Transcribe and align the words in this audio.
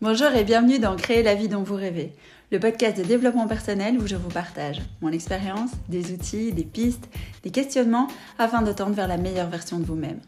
Bonjour 0.00 0.28
et 0.28 0.44
bienvenue 0.44 0.78
dans 0.78 0.94
Créer 0.94 1.24
la 1.24 1.34
vie 1.34 1.48
dont 1.48 1.64
vous 1.64 1.74
rêvez, 1.74 2.12
le 2.52 2.60
podcast 2.60 2.96
de 2.96 3.02
développement 3.02 3.48
personnel 3.48 3.98
où 3.98 4.06
je 4.06 4.14
vous 4.14 4.28
partage 4.28 4.80
mon 5.00 5.10
expérience, 5.10 5.72
des 5.88 6.12
outils, 6.12 6.52
des 6.52 6.62
pistes, 6.62 7.08
des 7.42 7.50
questionnements 7.50 8.06
afin 8.38 8.62
de 8.62 8.70
tendre 8.70 8.94
vers 8.94 9.08
la 9.08 9.16
meilleure 9.16 9.50
version 9.50 9.80
de 9.80 9.84
vous-même. 9.84 10.20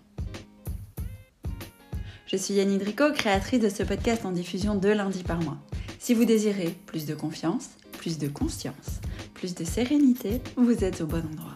Je 2.26 2.36
suis 2.36 2.54
Yanni 2.54 2.78
Drico, 2.78 3.12
créatrice 3.12 3.60
de 3.60 3.68
ce 3.68 3.84
podcast 3.84 4.24
en 4.24 4.32
diffusion 4.32 4.74
deux 4.74 4.92
lundis 4.92 5.22
par 5.22 5.40
mois. 5.40 5.58
Si 6.00 6.14
vous 6.14 6.24
désirez 6.24 6.76
plus 6.86 7.06
de 7.06 7.14
confiance, 7.14 7.70
plus 7.92 8.18
de 8.18 8.26
conscience, 8.26 9.00
plus 9.34 9.54
de 9.54 9.62
sérénité, 9.62 10.42
vous 10.56 10.82
êtes 10.82 11.00
au 11.00 11.06
bon 11.06 11.22
endroit. 11.32 11.54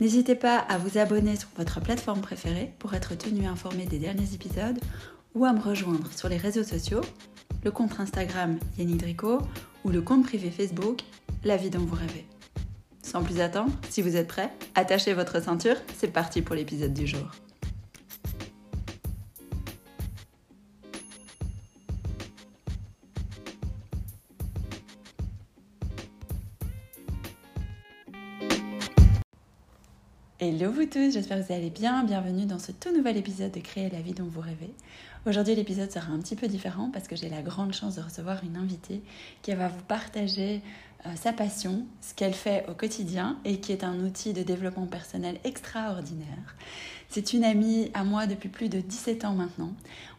N'hésitez 0.00 0.36
pas 0.36 0.58
à 0.58 0.78
vous 0.78 0.96
abonner 0.96 1.34
sur 1.34 1.48
votre 1.56 1.80
plateforme 1.80 2.20
préférée 2.20 2.72
pour 2.78 2.94
être 2.94 3.18
tenu 3.18 3.46
informé 3.46 3.84
des 3.86 3.98
derniers 3.98 4.32
épisodes 4.32 4.78
ou 5.34 5.44
à 5.44 5.52
me 5.52 5.60
rejoindre 5.60 6.12
sur 6.12 6.28
les 6.28 6.36
réseaux 6.36 6.62
sociaux, 6.62 7.00
le 7.64 7.70
compte 7.70 7.98
Instagram 7.98 8.58
Yannick 8.78 8.98
Drico 8.98 9.38
ou 9.84 9.90
le 9.90 10.02
compte 10.02 10.24
privé 10.24 10.50
Facebook 10.50 11.00
La 11.44 11.56
vie 11.56 11.70
dont 11.70 11.80
vous 11.80 11.96
rêvez. 11.96 12.26
Sans 13.02 13.22
plus 13.22 13.40
attendre, 13.40 13.72
si 13.88 14.02
vous 14.02 14.16
êtes 14.16 14.28
prêts, 14.28 14.50
attachez 14.74 15.12
votre 15.12 15.42
ceinture, 15.42 15.76
c'est 15.96 16.12
parti 16.12 16.42
pour 16.42 16.54
l'épisode 16.54 16.94
du 16.94 17.06
jour. 17.06 17.30
Hello 30.44 30.72
vous 30.72 30.86
tous, 30.86 31.12
j'espère 31.12 31.38
que 31.38 31.46
vous 31.46 31.52
allez 31.52 31.70
bien. 31.70 32.02
Bienvenue 32.02 32.46
dans 32.46 32.58
ce 32.58 32.72
tout 32.72 32.92
nouvel 32.92 33.16
épisode 33.16 33.52
de 33.52 33.60
Créer 33.60 33.90
la 33.90 34.00
vie 34.00 34.12
dont 34.12 34.24
vous 34.24 34.40
rêvez. 34.40 34.74
Aujourd'hui 35.24 35.54
l'épisode 35.54 35.92
sera 35.92 36.12
un 36.12 36.18
petit 36.18 36.34
peu 36.34 36.48
différent 36.48 36.90
parce 36.92 37.06
que 37.06 37.14
j'ai 37.14 37.28
la 37.28 37.42
grande 37.42 37.72
chance 37.72 37.94
de 37.94 38.00
recevoir 38.00 38.42
une 38.42 38.56
invitée 38.56 39.02
qui 39.42 39.54
va 39.54 39.68
vous 39.68 39.82
partager 39.86 40.62
euh, 41.06 41.10
sa 41.14 41.32
passion, 41.32 41.86
ce 42.00 42.12
qu'elle 42.12 42.34
fait 42.34 42.64
au 42.68 42.74
quotidien 42.74 43.38
et 43.44 43.60
qui 43.60 43.70
est 43.70 43.84
un 43.84 44.00
outil 44.00 44.32
de 44.32 44.42
développement 44.42 44.86
personnel 44.86 45.38
extraordinaire. 45.44 46.56
C'est 47.08 47.34
une 47.34 47.44
amie 47.44 47.90
à 47.94 48.02
moi 48.02 48.26
depuis 48.26 48.48
plus 48.48 48.68
de 48.68 48.80
17 48.80 49.24
ans 49.24 49.34
maintenant. 49.34 49.72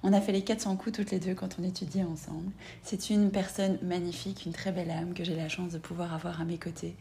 On 0.03 0.13
a 0.13 0.21
fait 0.21 0.31
les 0.31 0.43
400 0.43 0.77
coups 0.77 0.95
toutes 0.95 1.11
les 1.11 1.19
deux 1.19 1.33
quand 1.33 1.57
on 1.59 1.63
étudiait 1.63 2.03
ensemble. 2.03 2.51
C'est 2.83 3.09
une 3.09 3.29
personne 3.29 3.79
magnifique, 3.81 4.45
une 4.45 4.53
très 4.53 4.71
belle 4.71 4.91
âme 4.91 5.13
que 5.13 5.25
j'ai 5.25 5.35
la 5.35 5.49
chance 5.49 5.73
de 5.73 5.79
pouvoir 5.79 6.13
avoir 6.13 6.39
à 6.39 6.45
mes 6.45 6.57
côtés. 6.57 6.95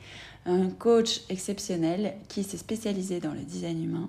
Un 0.44 0.70
coach 0.70 1.20
exceptionnel 1.28 2.14
qui 2.28 2.42
s'est 2.42 2.58
spécialisé 2.58 3.20
dans 3.20 3.32
le 3.32 3.42
design 3.42 3.84
humain. 3.84 4.08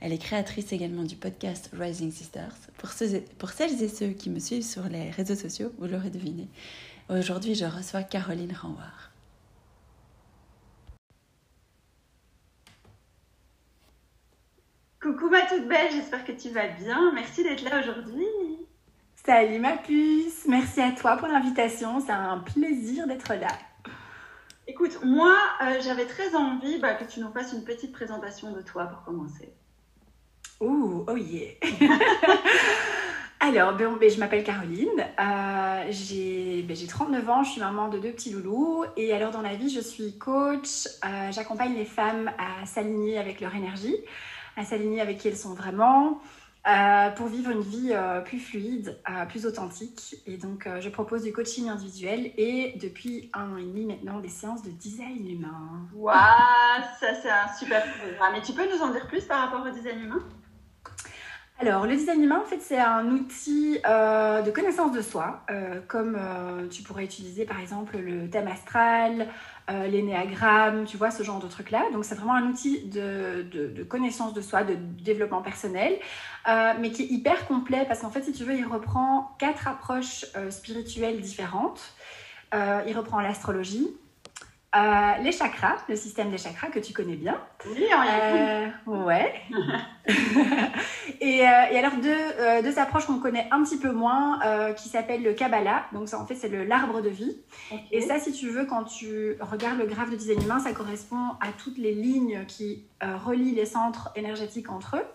Elle 0.00 0.12
est 0.12 0.18
créatrice 0.18 0.72
également 0.72 1.04
du 1.04 1.16
podcast 1.16 1.70
Rising 1.72 2.12
Sisters. 2.12 2.54
Pour, 2.78 2.90
pour 3.38 3.50
celles 3.50 3.82
et 3.82 3.88
ceux 3.88 4.08
qui 4.08 4.28
me 4.28 4.38
suivent 4.38 4.62
sur 4.62 4.84
les 4.84 5.10
réseaux 5.10 5.34
sociaux, 5.34 5.72
vous 5.78 5.86
l'aurez 5.86 6.10
deviné, 6.10 6.48
aujourd'hui 7.08 7.54
je 7.54 7.64
reçois 7.64 8.02
Caroline 8.02 8.52
Renward. 8.52 9.10
Coucou 15.00 15.30
ma 15.30 15.42
toute 15.46 15.68
belle, 15.68 15.92
j'espère 15.92 16.24
que 16.24 16.32
tu 16.32 16.50
vas 16.50 16.66
bien. 16.66 17.12
Merci 17.14 17.44
d'être 17.44 17.62
là 17.62 17.80
aujourd'hui. 17.80 18.26
Salut 19.24 19.58
ma 19.58 19.76
puce, 19.76 20.46
merci 20.46 20.80
à 20.80 20.92
toi 20.92 21.16
pour 21.16 21.28
l'invitation, 21.28 22.00
c'est 22.00 22.12
un 22.12 22.38
plaisir 22.38 23.06
d'être 23.06 23.34
là. 23.34 23.48
Écoute, 24.68 24.98
moi 25.04 25.36
euh, 25.62 25.80
j'avais 25.80 26.06
très 26.06 26.34
envie 26.34 26.78
bah, 26.80 26.94
que 26.94 27.04
tu 27.04 27.20
nous 27.20 27.30
fasses 27.32 27.52
une 27.52 27.64
petite 27.64 27.92
présentation 27.92 28.52
de 28.52 28.60
toi 28.60 28.86
pour 28.86 29.02
commencer. 29.04 29.52
Ouh, 30.60 31.04
oh 31.06 31.16
yeah 31.16 31.52
Alors, 33.40 33.74
ben, 33.74 33.96
ben, 34.00 34.10
je 34.10 34.18
m'appelle 34.18 34.42
Caroline, 34.42 34.88
euh, 35.20 35.84
j'ai 35.90 36.64
39 36.88 37.24
ben, 37.24 37.32
ans, 37.32 37.42
je 37.44 37.50
suis 37.50 37.60
maman 37.60 37.88
de 37.88 37.98
deux 37.98 38.10
petits 38.10 38.30
loulous 38.30 38.84
et 38.96 39.12
alors 39.12 39.30
dans 39.30 39.42
la 39.42 39.54
vie 39.54 39.68
je 39.68 39.80
suis 39.80 40.16
coach, 40.18 40.88
euh, 41.04 41.30
j'accompagne 41.30 41.74
les 41.74 41.84
femmes 41.84 42.30
à 42.38 42.64
s'aligner 42.64 43.18
avec 43.18 43.40
leur 43.40 43.54
énergie 43.54 43.96
à 44.56 44.64
s'aligner 44.64 45.02
avec 45.02 45.18
qui 45.18 45.28
elles 45.28 45.36
sont 45.36 45.52
vraiment, 45.52 46.22
euh, 46.66 47.10
pour 47.10 47.26
vivre 47.26 47.50
une 47.50 47.60
vie 47.60 47.90
euh, 47.92 48.22
plus 48.22 48.38
fluide, 48.38 48.96
plus 49.28 49.44
authentique. 49.44 50.16
Et 50.26 50.38
donc, 50.38 50.66
je 50.80 50.88
propose 50.88 51.22
du 51.22 51.32
coaching 51.32 51.68
individuel 51.68 52.32
et 52.38 52.72
depuis 52.80 53.30
un 53.34 53.52
an 53.52 53.56
et 53.58 53.64
demi 53.64 53.84
maintenant, 53.84 54.18
des 54.18 54.30
séances 54.30 54.62
de 54.62 54.70
design 54.70 55.28
humain. 55.28 55.86
Waouh, 55.94 56.16
ça 56.98 57.08
c'est 57.20 57.28
un 57.28 57.52
super 57.54 57.84
programme. 57.98 58.32
Mais 58.32 58.40
tu 58.40 58.54
peux 58.54 58.66
nous 58.66 58.82
en 58.82 58.92
dire 58.92 59.06
plus 59.08 59.24
par 59.24 59.40
rapport 59.40 59.66
au 59.66 59.70
design 59.70 60.00
humain? 60.00 60.22
Alors, 61.58 61.86
le 61.86 61.96
design 61.96 62.22
humain, 62.22 62.42
en 62.44 62.44
fait, 62.44 62.60
c'est 62.60 62.78
un 62.78 63.06
outil 63.10 63.78
de 63.84 64.50
connaissance 64.50 64.92
de 64.92 65.00
soi, 65.00 65.42
comme 65.88 66.18
tu 66.70 66.82
pourrais 66.82 67.04
utiliser 67.04 67.46
par 67.46 67.60
exemple 67.60 67.96
le 67.96 68.28
thème 68.28 68.46
astral, 68.48 69.28
euh, 69.68 69.88
l'énéagramme, 69.88 70.84
tu 70.84 70.96
vois, 70.96 71.10
ce 71.10 71.24
genre 71.24 71.40
de 71.40 71.48
trucs-là. 71.48 71.90
Donc, 71.92 72.04
c'est 72.04 72.14
vraiment 72.14 72.34
un 72.34 72.46
outil 72.46 72.84
de, 72.84 73.42
de, 73.50 73.82
connaissance 73.82 74.32
de 74.32 74.40
soi, 74.40 74.62
de 74.62 74.76
développement 75.02 75.42
personnel, 75.42 75.98
euh, 76.48 76.74
mais 76.78 76.92
qui 76.92 77.02
est 77.02 77.06
hyper 77.06 77.48
complet 77.48 77.84
parce 77.88 78.00
qu'en 78.00 78.10
fait, 78.10 78.22
si 78.22 78.30
tu 78.30 78.44
veux, 78.44 78.54
il 78.54 78.64
reprend 78.64 79.34
quatre 79.40 79.66
approches 79.66 80.24
euh, 80.36 80.52
spirituelles 80.52 81.20
différentes. 81.20 81.80
il 82.52 82.96
reprend 82.96 83.20
l'astrologie, 83.20 83.88
euh, 84.76 85.22
les 85.22 85.32
chakras, 85.32 85.76
le 85.88 85.96
système 85.96 86.30
des 86.30 86.38
chakras 86.38 86.68
que 86.68 86.78
tu 86.78 86.92
connais 86.92 87.16
bien. 87.16 87.40
Oui, 87.66 87.84
on 87.90 88.02
euh, 88.02 88.68
Ouais. 88.86 89.32
et, 91.20 91.48
euh, 91.48 91.64
et, 91.70 91.78
alors 91.78 91.92
deux, 92.02 92.62
deux 92.62 92.78
approches 92.78 93.06
qu'on 93.06 93.18
connaît 93.18 93.48
un 93.50 93.62
petit 93.62 93.78
peu 93.78 93.92
moins, 93.92 94.38
qui 94.76 94.88
s'appellent 94.88 95.22
le 95.22 95.32
Kabbalah. 95.32 95.86
Donc 95.92 96.08
ça, 96.08 96.20
en 96.20 96.26
fait, 96.26 96.34
c'est 96.34 96.48
l'arbre 96.66 97.00
de 97.00 97.08
vie. 97.08 97.38
Et 97.90 98.00
ça, 98.02 98.18
si 98.18 98.32
tu 98.32 98.48
veux, 98.48 98.66
quand 98.66 98.84
tu 98.84 99.36
regardes 99.40 99.78
le 99.78 99.86
graphe 99.86 100.10
de 100.10 100.16
design 100.16 100.42
humain, 100.42 100.58
ça 100.58 100.72
correspond 100.72 101.30
à 101.40 101.48
toutes 101.56 101.78
les 101.78 101.94
lignes 101.94 102.44
qui 102.46 102.84
relient 103.00 103.54
les 103.54 103.66
centres 103.66 104.10
énergétiques 104.14 104.70
entre 104.70 104.96
eux. 104.96 105.06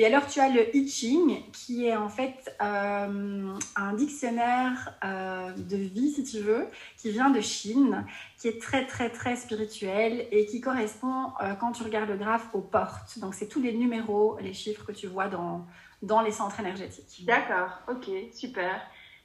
Et 0.00 0.06
alors, 0.06 0.28
tu 0.28 0.38
as 0.38 0.48
le 0.48 0.76
I 0.76 0.88
Ching, 0.88 1.42
qui 1.50 1.88
est 1.88 1.96
en 1.96 2.08
fait 2.08 2.54
euh, 2.62 3.52
un 3.74 3.92
dictionnaire 3.94 4.94
euh, 5.04 5.50
de 5.56 5.76
vie, 5.76 6.12
si 6.12 6.22
tu 6.22 6.38
veux, 6.38 6.68
qui 6.96 7.10
vient 7.10 7.30
de 7.30 7.40
Chine, 7.40 8.06
qui 8.38 8.46
est 8.46 8.62
très, 8.62 8.86
très, 8.86 9.10
très 9.10 9.34
spirituel 9.34 10.28
et 10.30 10.46
qui 10.46 10.60
correspond, 10.60 11.32
euh, 11.42 11.54
quand 11.54 11.72
tu 11.72 11.82
regardes 11.82 12.10
le 12.10 12.16
graphe, 12.16 12.46
aux 12.52 12.60
portes. 12.60 13.18
Donc, 13.18 13.34
c'est 13.34 13.48
tous 13.48 13.60
les 13.60 13.72
numéros, 13.72 14.38
les 14.40 14.52
chiffres 14.52 14.86
que 14.86 14.92
tu 14.92 15.08
vois 15.08 15.26
dans, 15.26 15.66
dans 16.00 16.20
les 16.20 16.30
centres 16.30 16.60
énergétiques. 16.60 17.26
D'accord, 17.26 17.80
ok, 17.88 18.08
super. 18.32 18.80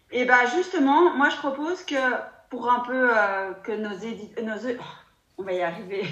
Et 0.10 0.26
bien, 0.26 0.48
justement, 0.56 1.16
moi, 1.16 1.30
je 1.30 1.36
propose 1.36 1.84
que 1.84 2.16
pour 2.50 2.72
un 2.72 2.80
peu 2.80 3.12
que 3.64 3.74
nos 3.74 3.96
éditeurs... 3.96 4.44
Nos... 4.44 4.72
Oh, 4.80 4.84
on 5.38 5.44
va 5.44 5.54
y 5.54 5.62
arriver. 5.62 6.04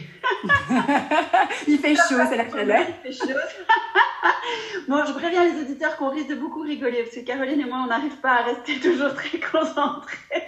Il 1.68 1.80
fait 1.80 1.96
chaud, 1.96 2.22
c'est 2.30 2.38
la 2.38 2.50
chaleur. 2.52 2.86
Il 3.04 3.12
fait 3.12 3.26
chaud. 3.26 3.40
bon, 4.88 5.04
je 5.06 5.14
préviens 5.14 5.46
les 5.46 5.62
auditeurs 5.62 5.98
qu'on 5.98 6.10
risque 6.10 6.30
de 6.30 6.36
beaucoup 6.36 6.62
rigoler 6.62 7.04
parce 7.04 7.16
que 7.16 7.22
Caroline 7.22 7.62
et 7.62 7.66
moi, 7.66 7.80
on 7.84 7.88
n'arrive 7.88 8.18
pas 8.18 8.34
à 8.34 8.42
rester 8.44 8.80
toujours 8.82 9.14
très 9.14 9.40
concentrés. 9.40 10.48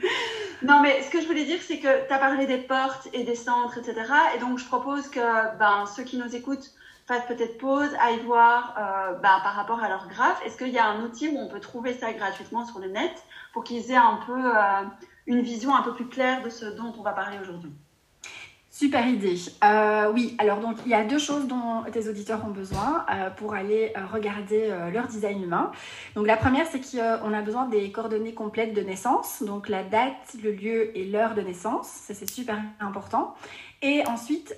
non, 0.62 0.80
mais 0.80 1.02
ce 1.02 1.10
que 1.10 1.20
je 1.20 1.26
voulais 1.26 1.44
dire, 1.44 1.60
c'est 1.60 1.78
que 1.78 2.06
tu 2.06 2.12
as 2.12 2.18
parlé 2.18 2.46
des 2.46 2.58
portes 2.58 3.08
et 3.12 3.24
des 3.24 3.34
centres, 3.34 3.78
etc. 3.78 4.12
Et 4.36 4.38
donc, 4.38 4.58
je 4.58 4.64
propose 4.64 5.08
que 5.08 5.58
ben, 5.58 5.86
ceux 5.86 6.02
qui 6.02 6.16
nous 6.16 6.34
écoutent 6.34 6.70
fassent 7.06 7.26
peut-être 7.26 7.56
pause, 7.56 7.88
aillent 8.00 8.20
voir 8.20 8.74
euh, 8.76 9.14
ben, 9.14 9.40
par 9.42 9.54
rapport 9.54 9.82
à 9.82 9.88
leur 9.88 10.08
graphe. 10.08 10.44
Est-ce 10.44 10.58
qu'il 10.58 10.68
y 10.68 10.78
a 10.78 10.86
un 10.86 11.02
outil 11.02 11.28
où 11.28 11.38
on 11.38 11.48
peut 11.48 11.60
trouver 11.60 11.94
ça 11.94 12.12
gratuitement 12.12 12.66
sur 12.66 12.78
le 12.80 12.88
net 12.88 13.24
pour 13.54 13.64
qu'ils 13.64 13.90
aient 13.90 13.96
un 13.96 14.20
peu 14.26 14.56
euh, 14.56 14.84
une 15.26 15.40
vision 15.40 15.74
un 15.74 15.82
peu 15.82 15.94
plus 15.94 16.08
claire 16.08 16.42
de 16.42 16.50
ce 16.50 16.66
dont 16.66 16.92
on 16.98 17.02
va 17.02 17.12
parler 17.12 17.38
aujourd'hui? 17.40 17.72
Super 18.78 19.06
idée. 19.08 19.34
Euh, 19.64 20.12
oui, 20.12 20.36
alors 20.38 20.60
donc 20.60 20.76
il 20.86 20.92
y 20.92 20.94
a 20.94 21.02
deux 21.02 21.18
choses 21.18 21.48
dont 21.48 21.82
tes 21.92 22.08
auditeurs 22.08 22.44
ont 22.44 22.50
besoin 22.50 23.04
euh, 23.10 23.28
pour 23.28 23.54
aller 23.54 23.92
euh, 23.96 24.06
regarder 24.06 24.72
leur 24.92 25.08
design 25.08 25.42
humain. 25.42 25.72
Donc 26.14 26.28
la 26.28 26.36
première, 26.36 26.64
c'est 26.68 26.78
qu'on 26.78 27.32
a 27.32 27.42
besoin 27.42 27.66
des 27.66 27.90
coordonnées 27.90 28.34
complètes 28.34 28.74
de 28.74 28.82
naissance, 28.82 29.42
donc 29.42 29.68
la 29.68 29.82
date, 29.82 30.36
le 30.44 30.52
lieu 30.52 30.96
et 30.96 31.06
l'heure 31.06 31.34
de 31.34 31.40
naissance. 31.40 31.88
Ça 31.88 32.14
c'est 32.14 32.30
super 32.30 32.62
important. 32.78 33.34
Et 33.82 34.06
ensuite, 34.06 34.56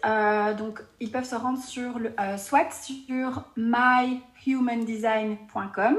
donc 0.58 0.82
ils 1.00 1.10
peuvent 1.10 1.24
se 1.24 1.36
rendre 1.36 1.58
sur 1.58 1.98
le, 1.98 2.12
soit 2.36 2.70
sur 2.72 3.44
myhumandesign.com 3.56 5.96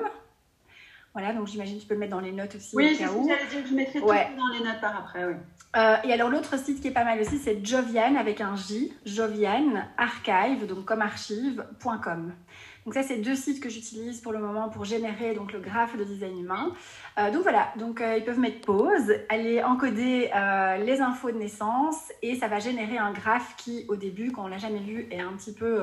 voilà, 1.13 1.33
donc 1.33 1.47
j'imagine 1.47 1.75
que 1.75 1.81
tu 1.81 1.87
peux 1.87 1.95
le 1.95 1.99
mettre 1.99 2.13
dans 2.13 2.21
les 2.21 2.31
notes 2.31 2.55
aussi. 2.55 2.73
Oui, 2.73 2.95
c'est 2.95 3.05
ce 3.05 3.09
que 3.09 3.27
j'allais 3.27 3.47
dire, 3.47 3.67
je 3.67 3.73
mettrai 3.73 3.99
tout 3.99 4.05
dans 4.05 4.47
les 4.53 4.63
notes 4.63 4.79
par 4.79 4.97
après, 4.97 5.25
oui. 5.25 5.33
Euh, 5.77 5.95
et 6.03 6.11
alors 6.11 6.29
l'autre 6.29 6.59
site 6.59 6.81
qui 6.81 6.89
est 6.89 6.91
pas 6.91 7.05
mal 7.05 7.19
aussi, 7.21 7.37
c'est 7.37 7.65
Jovian 7.65 8.15
avec 8.15 8.41
un 8.41 8.55
J, 8.55 8.93
Jovian 9.05 9.85
Archive, 9.97 10.65
donc 10.67 10.83
comme 10.83 11.01
archive.com. 11.01 12.33
Donc 12.85 12.93
ça, 12.95 13.03
c'est 13.03 13.17
deux 13.17 13.35
sites 13.35 13.61
que 13.61 13.69
j'utilise 13.69 14.19
pour 14.21 14.33
le 14.33 14.39
moment 14.39 14.67
pour 14.67 14.83
générer 14.83 15.33
donc 15.33 15.53
le 15.53 15.59
graphe 15.59 15.95
de 15.95 16.03
design 16.03 16.39
humain. 16.39 16.73
Euh, 17.17 17.31
donc 17.31 17.43
voilà, 17.43 17.71
donc 17.77 18.01
euh, 18.01 18.17
ils 18.17 18.25
peuvent 18.25 18.39
mettre 18.39 18.59
pause, 18.61 19.13
aller 19.29 19.63
encoder 19.63 20.29
les 20.83 20.99
infos 20.99 21.31
de 21.31 21.37
naissance 21.37 22.11
et 22.21 22.35
ça 22.35 22.47
va 22.49 22.59
générer 22.59 22.97
un 22.97 23.13
graphe 23.13 23.55
qui, 23.55 23.85
au 23.87 23.95
début, 23.95 24.31
quand 24.31 24.43
on 24.43 24.47
l'a 24.47 24.57
jamais 24.57 24.79
vu, 24.79 25.07
est 25.09 25.21
un 25.21 25.31
petit 25.33 25.53
peu 25.53 25.81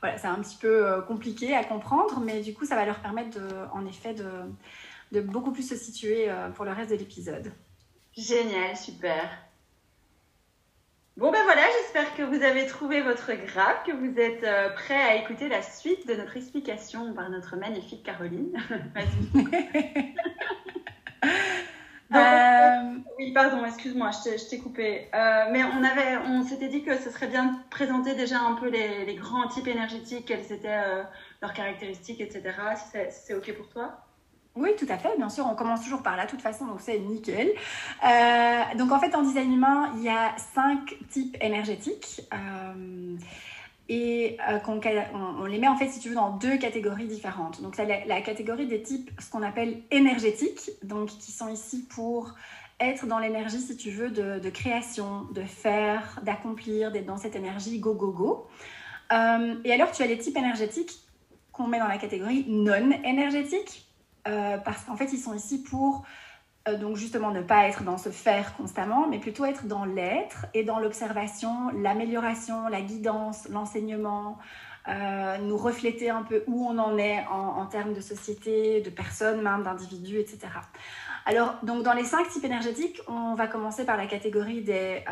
voilà, 0.00 0.18
c'est 0.18 0.26
un 0.26 0.40
petit 0.40 0.58
peu 0.60 1.02
compliqué 1.06 1.54
à 1.54 1.64
comprendre, 1.64 2.20
mais 2.20 2.40
du 2.40 2.52
coup, 2.52 2.66
ça 2.66 2.74
va 2.74 2.84
leur 2.84 2.98
permettre, 2.98 3.38
en 3.72 3.86
effet, 3.86 4.14
de 5.12 5.20
beaucoup 5.20 5.52
plus 5.52 5.66
se 5.66 5.76
situer 5.76 6.28
pour 6.56 6.66
le 6.66 6.72
reste 6.72 6.90
de 6.90 6.96
l'épisode. 6.96 7.52
Génial, 8.16 8.76
super. 8.76 9.30
Bon 11.16 11.30
ben 11.30 11.44
voilà, 11.44 11.62
j'espère 11.80 12.14
que 12.16 12.22
vous 12.22 12.42
avez 12.42 12.66
trouvé 12.66 13.00
votre 13.00 13.32
graphe, 13.34 13.84
que 13.84 13.92
vous 13.92 14.18
êtes 14.18 14.42
euh, 14.42 14.70
prêts 14.70 15.00
à 15.00 15.14
écouter 15.16 15.48
la 15.48 15.62
suite 15.62 16.06
de 16.08 16.14
notre 16.14 16.36
explication 16.36 17.14
par 17.14 17.30
notre 17.30 17.56
magnifique 17.56 18.02
Caroline. 18.04 18.52
euh... 22.14 22.98
Oui, 23.18 23.32
pardon, 23.32 23.64
excuse-moi, 23.64 24.10
je 24.12 24.48
t'ai 24.48 24.58
coupé. 24.58 25.08
Euh, 25.14 25.46
mais 25.52 25.62
on 25.64 25.82
avait, 25.84 26.16
on 26.26 26.42
s'était 26.42 26.68
dit 26.68 26.82
que 26.82 26.96
ce 26.98 27.10
serait 27.10 27.28
bien 27.28 27.44
de 27.46 27.56
présenter 27.70 28.14
déjà 28.14 28.40
un 28.40 28.54
peu 28.54 28.68
les, 28.68 29.04
les 29.04 29.14
grands 29.14 29.46
types 29.48 29.66
énergétiques, 29.68 30.26
quelles 30.26 30.50
étaient 30.52 30.68
euh, 30.68 31.02
leurs 31.42 31.52
caractéristiques, 31.52 32.20
etc. 32.20 32.42
Si 32.76 32.98
c'est 33.10 33.34
ok 33.34 33.52
pour 33.56 33.68
toi? 33.68 34.04
Oui, 34.56 34.70
tout 34.78 34.86
à 34.88 34.98
fait. 34.98 35.16
Bien 35.16 35.28
sûr, 35.28 35.46
on 35.50 35.56
commence 35.56 35.82
toujours 35.82 36.02
par 36.02 36.16
là, 36.16 36.26
de 36.26 36.30
toute 36.30 36.42
façon, 36.42 36.66
donc 36.66 36.80
c'est 36.80 36.98
nickel. 37.00 37.50
Euh, 38.06 38.62
donc 38.76 38.92
en 38.92 39.00
fait, 39.00 39.14
en 39.16 39.22
design 39.22 39.52
humain, 39.52 39.90
il 39.96 40.04
y 40.04 40.08
a 40.08 40.36
cinq 40.54 40.96
types 41.10 41.36
énergétiques. 41.40 42.22
Euh, 42.32 43.16
et 43.88 44.38
euh, 44.48 44.58
on, 45.12 45.44
les 45.44 45.58
met 45.58 45.66
en 45.66 45.76
fait, 45.76 45.88
si 45.88 45.98
tu 45.98 46.08
veux, 46.08 46.14
dans 46.14 46.30
deux 46.36 46.56
catégories 46.56 47.08
différentes. 47.08 47.62
Donc 47.62 47.76
la, 47.76 48.20
catégorie 48.20 48.66
des 48.66 48.80
types, 48.80 49.10
ce 49.18 49.28
qu'on 49.28 49.42
appelle 49.42 49.82
énergétiques, 49.90 50.70
donc 50.84 51.08
qui 51.08 51.32
sont 51.32 51.48
ici 51.48 51.84
pour 51.90 52.34
être 52.78 53.06
dans 53.06 53.18
l'énergie, 53.18 53.60
si 53.60 53.76
tu 53.76 53.90
veux, 53.90 54.10
de, 54.10 54.50
création, 54.50 55.26
de 55.32 55.42
faire, 55.42 56.20
d'accomplir, 56.22 56.92
d'être 56.92 57.06
dans 57.06 57.16
cette 57.16 57.34
énergie 57.34 57.80
go, 57.80 57.94
go, 57.94 58.12
go. 58.12 58.46
et 59.10 59.72
alors, 59.72 59.90
tu 59.90 60.02
as 60.02 60.06
les 60.06 60.18
types 60.18 60.36
énergétiques 60.36 61.00
qu'on 61.52 61.66
met 61.66 61.80
dans 61.80 61.88
la 61.88 61.98
catégorie 61.98 62.46
non 62.48 62.92
énergétiques. 63.04 63.84
Euh, 64.26 64.56
parce 64.58 64.84
qu'en 64.84 64.96
fait, 64.96 65.12
ils 65.12 65.18
sont 65.18 65.34
ici 65.34 65.62
pour 65.62 66.04
euh, 66.66 66.78
donc 66.78 66.96
justement 66.96 67.30
ne 67.30 67.42
pas 67.42 67.68
être 67.68 67.82
dans 67.82 67.98
ce 67.98 68.08
faire 68.08 68.56
constamment, 68.56 69.06
mais 69.08 69.18
plutôt 69.18 69.44
être 69.44 69.66
dans 69.66 69.84
l'être 69.84 70.46
et 70.54 70.64
dans 70.64 70.78
l'observation, 70.78 71.70
l'amélioration, 71.76 72.68
la 72.68 72.80
guidance, 72.80 73.48
l'enseignement, 73.50 74.38
euh, 74.88 75.38
nous 75.38 75.56
refléter 75.56 76.10
un 76.10 76.22
peu 76.22 76.42
où 76.46 76.66
on 76.66 76.78
en 76.78 76.96
est 76.96 77.24
en, 77.30 77.66
termes 77.66 77.92
de 77.92 78.00
société, 78.00 78.80
de 78.80 78.90
personnes, 78.90 79.42
même 79.42 79.62
d'individus, 79.62 80.18
etc. 80.18 80.38
Alors, 81.26 81.54
donc 81.62 81.82
dans 81.82 81.94
les 81.94 82.04
cinq 82.04 82.28
types 82.28 82.44
énergétiques, 82.44 83.00
on 83.08 83.34
va 83.34 83.46
commencer 83.46 83.84
par 83.84 83.96
la 83.96 84.06
catégorie 84.06 84.60
des, 84.60 85.02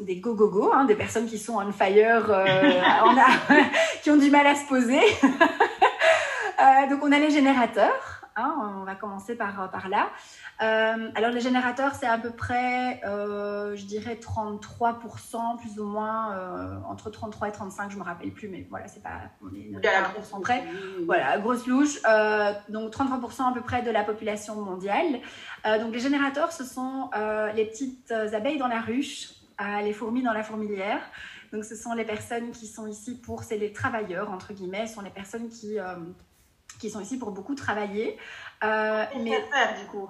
des 0.00 0.16
go-go-go, 0.16 0.70
hein, 0.74 0.84
des 0.84 0.94
personnes 0.94 1.26
qui 1.26 1.38
sont 1.38 1.56
on 1.56 1.72
fire, 1.72 2.26
on 3.04 3.16
a, 3.16 3.62
qui 4.02 4.10
ont 4.10 4.18
du 4.18 4.30
mal 4.30 4.46
à 4.46 4.54
se 4.54 4.66
poser. 4.66 5.00
Euh, 6.60 6.88
donc 6.88 7.00
on 7.02 7.12
a 7.12 7.18
les 7.18 7.30
générateurs. 7.30 8.14
Hein, 8.40 8.76
on 8.80 8.84
va 8.84 8.94
commencer 8.94 9.34
par, 9.34 9.68
par 9.72 9.88
là. 9.88 10.10
Euh, 10.62 11.10
alors 11.16 11.32
les 11.32 11.40
générateurs, 11.40 11.96
c'est 11.96 12.06
à 12.06 12.18
peu 12.18 12.30
près, 12.30 13.00
euh, 13.04 13.74
je 13.74 13.84
dirais 13.84 14.14
33%, 14.14 15.58
plus 15.58 15.80
ou 15.80 15.84
moins, 15.84 16.80
entre 16.88 17.10
33 17.10 17.48
et 17.48 17.52
35, 17.52 17.90
je 17.90 17.96
me 17.96 18.04
rappelle 18.04 18.30
plus, 18.30 18.48
mais 18.48 18.64
voilà, 18.70 18.86
c'est 18.86 19.02
pas, 19.02 19.22
on 19.42 19.52
est 19.52 19.72
près. 20.40 20.62
Voilà, 21.04 21.36
grosse 21.38 21.66
louche. 21.66 22.00
donc 22.68 22.92
33% 22.92 23.50
à 23.50 23.52
peu 23.52 23.60
près 23.60 23.82
de 23.82 23.90
la 23.90 24.04
population 24.04 24.54
mondiale. 24.54 25.18
donc 25.80 25.92
les 25.92 26.00
générateurs, 26.00 26.52
ce 26.52 26.62
sont 26.62 27.10
les 27.56 27.64
petites 27.64 28.12
abeilles 28.12 28.58
dans 28.58 28.68
la 28.68 28.80
ruche, 28.80 29.30
les 29.82 29.92
fourmis 29.92 30.22
dans 30.22 30.32
la 30.32 30.44
fourmilière. 30.44 31.00
Donc 31.52 31.64
ce 31.64 31.74
sont 31.74 31.94
les 31.94 32.04
personnes 32.04 32.52
qui 32.52 32.68
sont 32.68 32.86
ici 32.86 33.18
pour, 33.20 33.42
c'est 33.42 33.58
les 33.58 33.72
travailleurs, 33.72 34.30
entre 34.30 34.52
guillemets, 34.52 34.86
ce 34.86 34.94
sont 34.94 35.00
les 35.00 35.10
personnes 35.10 35.48
qui 35.48 35.76
qui 36.78 36.90
sont 36.90 37.00
ici 37.00 37.18
pour 37.18 37.32
beaucoup 37.32 37.54
travailler. 37.54 38.16
Euh, 38.64 39.04
mais 39.22 39.30
faire, 39.30 39.78
du 39.78 39.86
coup. 39.86 40.08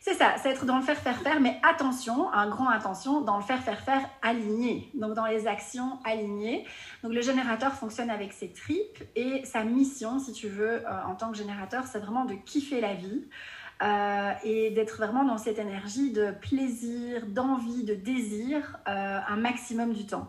C'est 0.00 0.14
ça, 0.14 0.36
c'est 0.40 0.50
être 0.50 0.64
dans 0.64 0.76
le 0.76 0.82
faire 0.82 0.96
faire 0.96 1.18
faire, 1.18 1.40
mais 1.40 1.60
attention, 1.62 2.32
un 2.32 2.48
grand 2.48 2.68
attention, 2.68 3.20
dans 3.20 3.36
le 3.36 3.42
faire 3.42 3.62
faire 3.62 3.80
faire 3.80 4.08
aligné, 4.22 4.90
donc 4.94 5.14
dans 5.14 5.26
les 5.26 5.48
actions 5.48 5.98
alignées. 6.04 6.64
Donc 7.02 7.12
le 7.12 7.20
générateur 7.20 7.74
fonctionne 7.74 8.08
avec 8.08 8.32
ses 8.32 8.52
tripes 8.52 9.02
et 9.16 9.44
sa 9.44 9.64
mission, 9.64 10.20
si 10.20 10.32
tu 10.32 10.48
veux, 10.48 10.86
euh, 10.86 11.04
en 11.06 11.14
tant 11.16 11.32
que 11.32 11.36
générateur, 11.36 11.84
c'est 11.86 11.98
vraiment 11.98 12.24
de 12.24 12.34
kiffer 12.34 12.80
la 12.80 12.94
vie. 12.94 13.28
Euh, 13.80 14.32
et 14.42 14.70
d'être 14.70 14.96
vraiment 14.96 15.22
dans 15.22 15.38
cette 15.38 15.60
énergie 15.60 16.10
de 16.10 16.32
plaisir, 16.32 17.26
d'envie, 17.28 17.84
de 17.84 17.94
désir 17.94 18.76
euh, 18.88 19.20
un 19.24 19.36
maximum 19.36 19.92
du 19.92 20.04
temps. 20.04 20.26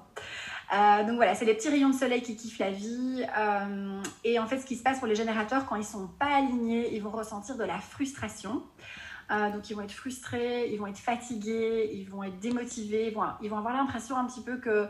Euh, 0.72 1.04
donc 1.04 1.16
voilà, 1.16 1.34
c'est 1.34 1.46
les 1.46 1.56
petits 1.56 1.70
rayons 1.70 1.90
de 1.90 1.96
soleil 1.96 2.22
qui 2.22 2.36
kiffent 2.36 2.60
la 2.60 2.72
vie. 2.72 3.26
Euh, 3.38 4.02
et 4.24 4.40
en 4.40 4.46
fait, 4.46 4.60
ce 4.60 4.66
qui 4.66 4.76
se 4.76 4.84
passe 4.84 5.00
pour 5.00 5.08
les 5.08 5.16
générateurs, 5.16 5.66
quand 5.66 5.76
ils 5.76 5.86
sont 5.86 6.08
pas 6.08 6.38
alignés, 6.38 6.94
ils 6.94 7.02
vont 7.02 7.10
ressentir 7.10 7.58
de 7.58 7.64
la 7.64 7.80
frustration. 7.80 8.64
Euh, 9.32 9.52
donc 9.52 9.70
ils 9.70 9.76
vont 9.76 9.82
être 9.82 9.94
frustrés, 9.94 10.70
ils 10.70 10.78
vont 10.78 10.88
être 10.88 10.98
fatigués, 10.98 11.92
ils 11.94 12.10
vont 12.10 12.24
être 12.24 12.40
démotivés, 12.40 13.08
ils 13.08 13.14
vont, 13.14 13.24
ils 13.42 13.50
vont 13.50 13.58
avoir 13.58 13.76
l'impression 13.76 14.18
un 14.18 14.26
petit 14.26 14.42
peu 14.42 14.58
que, 14.58 14.88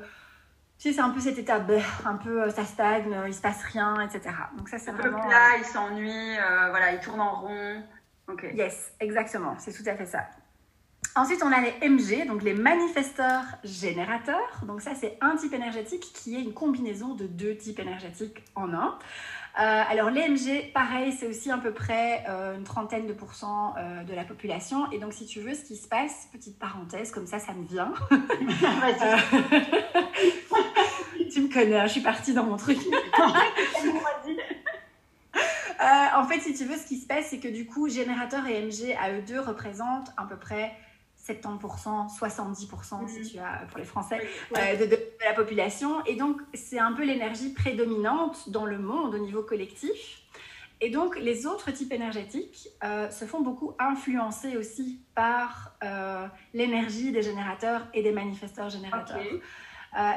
tu 0.77 0.89
sais, 0.89 0.93
c'est 0.93 1.01
un 1.01 1.09
peu 1.09 1.19
cet 1.19 1.37
état, 1.37 1.61
un 2.05 2.15
peu 2.15 2.49
ça 2.49 2.63
stagne, 2.63 3.13
il 3.27 3.33
se 3.33 3.41
passe 3.41 3.61
rien, 3.63 3.99
etc. 3.99 4.33
Donc 4.57 4.69
ça 4.69 4.77
c'est 4.77 4.91
vraiment... 4.91 5.27
Là, 5.27 5.57
ils 5.57 5.65
s'ennuient, 5.65 6.37
voilà, 6.69 6.93
ils 6.93 7.01
tournent 7.01 7.19
en 7.19 7.41
rond. 7.41 7.83
Yes, 8.53 8.93
exactement, 9.01 9.55
c'est 9.57 9.73
tout 9.73 9.89
à 9.89 9.95
fait 9.95 10.05
ça. 10.05 10.21
Ensuite, 11.15 11.41
on 11.43 11.51
a 11.51 11.59
les 11.59 11.89
MG, 11.89 12.27
donc 12.27 12.43
les 12.43 12.53
manifesteurs 12.53 13.43
générateurs. 13.63 14.61
Donc 14.67 14.81
ça, 14.81 14.91
c'est 14.95 15.17
un 15.21 15.35
type 15.35 15.53
énergétique 15.53 16.11
qui 16.13 16.35
est 16.35 16.41
une 16.41 16.53
combinaison 16.53 17.15
de 17.15 17.25
deux 17.25 17.55
types 17.55 17.79
énergétiques 17.79 18.43
en 18.55 18.73
un. 18.73 18.97
Euh, 19.59 19.83
alors 19.89 20.09
les 20.11 20.29
MG, 20.29 20.71
pareil, 20.73 21.11
c'est 21.11 21.27
aussi 21.27 21.51
à 21.51 21.57
peu 21.57 21.73
près 21.73 22.23
euh, 22.29 22.55
une 22.55 22.63
trentaine 22.63 23.07
de 23.07 23.13
pourcents 23.13 23.73
euh, 23.77 24.03
de 24.03 24.13
la 24.13 24.23
population. 24.23 24.89
Et 24.91 24.99
donc 24.99 25.13
si 25.13 25.25
tu 25.25 25.41
veux, 25.41 25.55
ce 25.55 25.63
qui 25.63 25.75
se 25.75 25.87
passe, 25.87 26.29
petite 26.31 26.59
parenthèse, 26.59 27.11
comme 27.11 27.25
ça, 27.25 27.39
ça 27.39 27.53
me 27.53 27.65
vient. 27.65 27.91
tu 31.31 31.41
me 31.41 31.51
connais, 31.51 31.79
hein, 31.79 31.87
je 31.87 31.91
suis 31.93 32.01
partie 32.01 32.33
dans 32.33 32.43
mon 32.43 32.57
truc. 32.57 32.77
en 36.15 36.25
fait, 36.25 36.39
si 36.41 36.53
tu 36.53 36.65
veux, 36.65 36.77
ce 36.77 36.85
qui 36.85 36.97
se 36.97 37.07
passe, 37.07 37.27
c'est 37.29 37.39
que 37.39 37.47
du 37.47 37.65
coup, 37.65 37.89
générateur 37.89 38.45
et 38.47 38.61
MG 38.61 38.95
à 39.01 39.11
eux 39.11 39.23
deux 39.27 39.39
représentent 39.39 40.11
à 40.15 40.23
peu 40.25 40.37
près 40.37 40.73
70%, 41.33 42.17
70% 42.17 43.07
si 43.07 43.19
mhm. 43.19 43.25
tu 43.25 43.39
as 43.39 43.65
pour 43.69 43.77
les 43.77 43.85
Français 43.85 44.19
euh, 44.57 44.87
de, 44.87 44.97
la 45.23 45.33
population. 45.33 46.03
Et 46.05 46.15
donc, 46.15 46.41
c'est 46.53 46.79
un 46.79 46.93
peu 46.93 47.03
l'énergie 47.03 47.53
prédominante 47.53 48.49
dans 48.49 48.65
le 48.65 48.79
monde 48.79 49.15
au 49.15 49.19
niveau 49.19 49.43
collectif. 49.43 50.21
Et 50.81 50.89
donc, 50.89 51.19
les 51.19 51.45
autres 51.45 51.71
types 51.71 51.91
énergétiques 51.91 52.69
euh, 52.83 53.09
se 53.09 53.25
font 53.25 53.41
beaucoup 53.41 53.73
influencer 53.79 54.55
aussi 54.55 55.01
par 55.13 55.75
euh, 55.83 56.25
l'énergie 56.53 57.11
des 57.11 57.21
générateurs 57.21 57.85
et 57.93 58.01
des 58.01 58.13
manifesteurs 58.13 58.69
générateurs. 58.69 59.19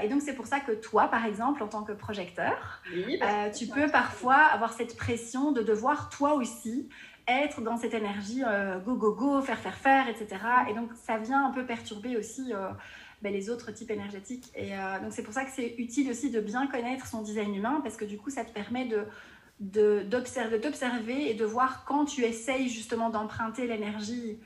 et 0.03 0.09
donc, 0.09 0.23
c'est 0.23 0.35
pour 0.35 0.47
ça 0.47 0.61
que 0.61 0.71
toi, 0.71 1.09
par 1.09 1.25
exemple, 1.25 1.65
en 1.65 1.69
tant 1.69 1.83
que 1.83 1.93
projecteur, 1.93 2.83
tu 3.57 3.67
peux 3.67 3.89
parfois 3.89 4.37
avoir 4.37 4.73
cette 4.73 4.97
pression 4.97 5.51
de 5.51 5.63
devoir, 5.63 6.11
toi 6.11 6.35
aussi, 6.35 6.89
être 7.41 7.61
dans 7.61 7.77
cette 7.77 7.95
énergie 7.95 8.43
euh, 8.47 8.79
go, 8.79 8.95
go, 8.95 9.13
go, 9.13 9.43
faire, 9.43 9.59
faire, 9.59 9.77
faire, 9.77 10.09
etc. 10.09 10.37
Et 10.71 10.75
donc, 10.75 10.91
ça 10.95 11.19
vient 11.19 11.47
un 11.47 11.51
peu 11.51 11.65
perturber 11.65 12.17
aussi 12.17 12.53
euh, 12.53 12.69
ben, 13.23 13.33
les 13.33 13.51
autres 13.51 13.73
types 13.73 13.91
énergétiques. 13.91 14.51
Et 14.55 14.77
euh, 14.77 15.01
donc, 15.01 15.13
c'est 15.13 15.23
pour 15.23 15.35
ça 15.35 15.45
que 15.45 15.51
c'est 15.51 15.75
utile 15.79 16.11
aussi 16.11 16.31
de 16.31 16.41
bien 16.41 16.67
connaître 16.67 17.07
son 17.07 17.23
design 17.23 17.55
humain 17.55 17.81
parce 17.83 17.97
que 17.97 18.05
du 18.05 18.19
coup, 18.19 18.31
ça 18.31 18.45
te 18.45 18.53
permet 18.53 18.87
de 18.87 19.07
d'observer, 19.61 20.61
t'observer 20.61 21.31
et 21.31 21.35
de 21.35 21.45
voir 21.45 21.85
quand 21.85 22.05
tu 22.05 22.25
essayes 22.25 22.69
justement 22.69 23.11
d'emprunter 23.11 23.69
l'énergie 23.69 24.41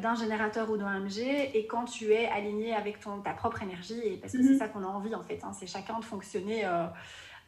d'un 0.00 0.14
générateur 0.14 0.70
ou 0.70 0.78
d'un 0.78 0.98
MG 0.98 1.18
et 1.52 1.66
quand 1.66 1.84
tu 1.84 2.14
es 2.14 2.26
aligné 2.26 2.74
avec 2.74 3.00
ton, 3.00 3.20
ta 3.20 3.34
propre 3.34 3.62
énergie 3.62 4.00
et 4.02 4.16
parce 4.16 4.32
que 4.32 4.42
c'est 4.42 4.52
mhm. 4.54 4.58
ça 4.58 4.68
qu'on 4.68 4.82
a 4.82 4.86
envie 4.86 5.14
en 5.14 5.22
fait, 5.22 5.40
hein, 5.42 5.52
c'est 5.52 5.66
chacun 5.66 5.98
de 5.98 6.04
fonctionner 6.06 6.64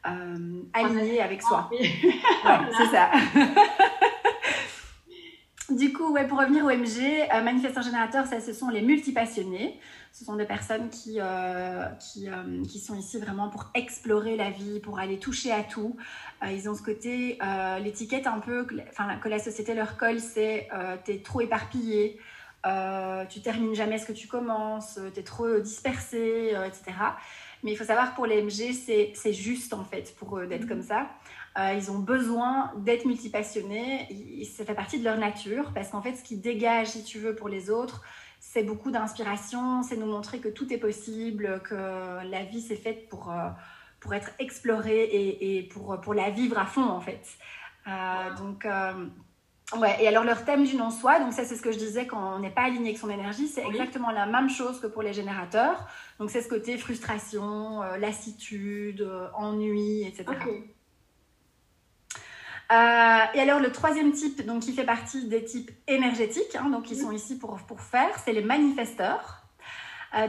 aligné 0.03 1.19
avec 1.19 1.41
soi. 1.41 1.67
c'est 2.77 2.91
ça. 2.91 3.09
Du 5.75 5.91
coup, 5.91 6.11
ouais, 6.13 6.27
pour 6.27 6.39
revenir 6.39 6.65
au 6.65 6.69
MG, 6.69 7.27
euh, 7.33 7.41
manifestants 7.41 7.81
générateurs, 7.81 8.25
ça, 8.27 8.39
ce 8.39 8.53
sont 8.53 8.69
les 8.69 8.81
multipassionnés. 8.81 9.79
Ce 10.13 10.23
sont 10.23 10.35
des 10.35 10.45
personnes 10.45 10.91
qui, 10.91 11.15
euh, 11.19 11.85
qui, 11.99 12.29
euh, 12.29 12.63
qui, 12.69 12.79
sont 12.79 12.93
ici 12.93 13.17
vraiment 13.17 13.49
pour 13.49 13.71
explorer 13.73 14.37
la 14.37 14.51
vie, 14.51 14.79
pour 14.79 14.99
aller 14.99 15.17
toucher 15.17 15.51
à 15.51 15.63
tout. 15.63 15.97
Euh, 16.43 16.51
ils 16.51 16.69
ont 16.69 16.75
ce 16.75 16.83
côté, 16.83 17.39
l'étiquette 17.81 18.27
un 18.27 18.39
peu 18.39 18.67
enfin, 18.91 19.17
que 19.17 19.27
la 19.27 19.39
société 19.39 19.73
leur 19.73 19.97
colle, 19.97 20.19
c'est 20.19 20.69
t'es 21.03 21.17
trop 21.17 21.41
éparpillé, 21.41 22.19
tu 23.29 23.41
termines 23.41 23.73
jamais 23.73 23.97
ce 23.97 24.05
que 24.05 24.13
tu 24.13 24.27
commences, 24.27 24.99
t'es 25.15 25.23
trop 25.23 25.59
dispersé, 25.59 26.53
etc. 26.67 26.95
Mais 27.63 27.71
il 27.71 27.75
faut 27.75 27.85
savoir 27.85 28.11
que 28.11 28.15
pour 28.15 28.27
les 28.27 28.43
MG, 28.43 28.71
c'est 29.15 29.33
juste 29.33 29.73
en 29.73 29.83
fait 29.83 30.15
pour 30.17 30.37
eux 30.37 30.45
d'être 30.45 30.65
mmh. 30.65 30.69
comme 30.69 30.83
ça. 30.83 31.07
Euh, 31.57 31.73
ils 31.73 31.91
ont 31.91 31.99
besoin 31.99 32.71
d'être 32.77 33.05
multipassionnés. 33.05 34.07
Ça 34.55 34.65
fait 34.65 34.73
partie 34.73 34.97
de 34.99 35.03
leur 35.03 35.17
nature 35.17 35.71
parce 35.73 35.89
qu'en 35.89 36.01
fait, 36.01 36.15
ce 36.15 36.23
qui 36.23 36.37
dégage, 36.37 36.87
si 36.87 37.03
tu 37.03 37.19
veux, 37.19 37.35
pour 37.35 37.47
les 37.47 37.69
autres, 37.69 38.01
c'est 38.39 38.63
beaucoup 38.63 38.89
d'inspiration, 38.89 39.83
c'est 39.83 39.95
nous 39.95 40.07
montrer 40.07 40.39
que 40.39 40.49
tout 40.49 40.71
est 40.73 40.79
possible, 40.79 41.61
que 41.63 41.75
la 42.27 42.43
vie 42.43 42.61
s'est 42.61 42.75
faite 42.75 43.07
pour, 43.07 43.31
euh, 43.31 43.49
pour 43.99 44.13
être 44.15 44.31
explorée 44.39 45.03
et, 45.03 45.57
et, 45.57 45.63
pour, 45.63 46.01
pour 46.01 46.13
la 46.13 46.31
vivre 46.31 46.57
à 46.57 46.65
fond, 46.65 46.89
en 46.89 47.01
fait. 47.01 47.25
Euh, 47.87 48.35
donc, 48.37 48.65
Ouais, 49.79 50.03
et 50.03 50.07
alors 50.07 50.23
leur 50.23 50.45
thème 50.45 50.65
du 50.65 50.75
non-soi, 50.75 51.19
donc 51.19 51.33
ça 51.33 51.45
c'est 51.45 51.55
ce 51.55 51.61
que 51.61 51.71
je 51.71 51.79
disais 51.79 52.05
quand 52.05 52.35
on 52.35 52.39
n'est 52.39 52.51
pas 52.51 52.63
aligné 52.63 52.89
avec 52.89 52.97
son 52.99 53.09
énergie, 53.09 53.47
c'est 53.47 53.65
exactement 53.65 54.11
la 54.11 54.27
même 54.27 54.49
chose 54.49 54.79
que 54.79 54.85
pour 54.85 55.01
les 55.01 55.13
générateurs. 55.13 55.87
Donc 56.19 56.29
c'est 56.29 56.41
ce 56.41 56.49
côté 56.49 56.77
frustration, 56.77 57.81
lassitude, 57.97 59.09
ennui, 59.33 60.05
etc. 60.05 60.25
Euh, 62.71 63.19
et 63.33 63.41
alors 63.41 63.59
le 63.59 63.71
troisième 63.71 64.11
type, 64.11 64.45
donc 64.45 64.61
qui 64.61 64.73
fait 64.73 64.85
partie 64.85 65.27
des 65.27 65.43
types 65.43 65.71
énergétiques, 65.87 66.55
hein, 66.55 66.69
donc 66.69 66.89
ils 66.89 66.97
sont 66.97 67.11
ici 67.11 67.37
pour, 67.37 67.57
pour 67.67 67.81
faire, 67.81 68.17
c'est 68.23 68.33
les 68.33 68.43
manifesteurs. 68.43 69.43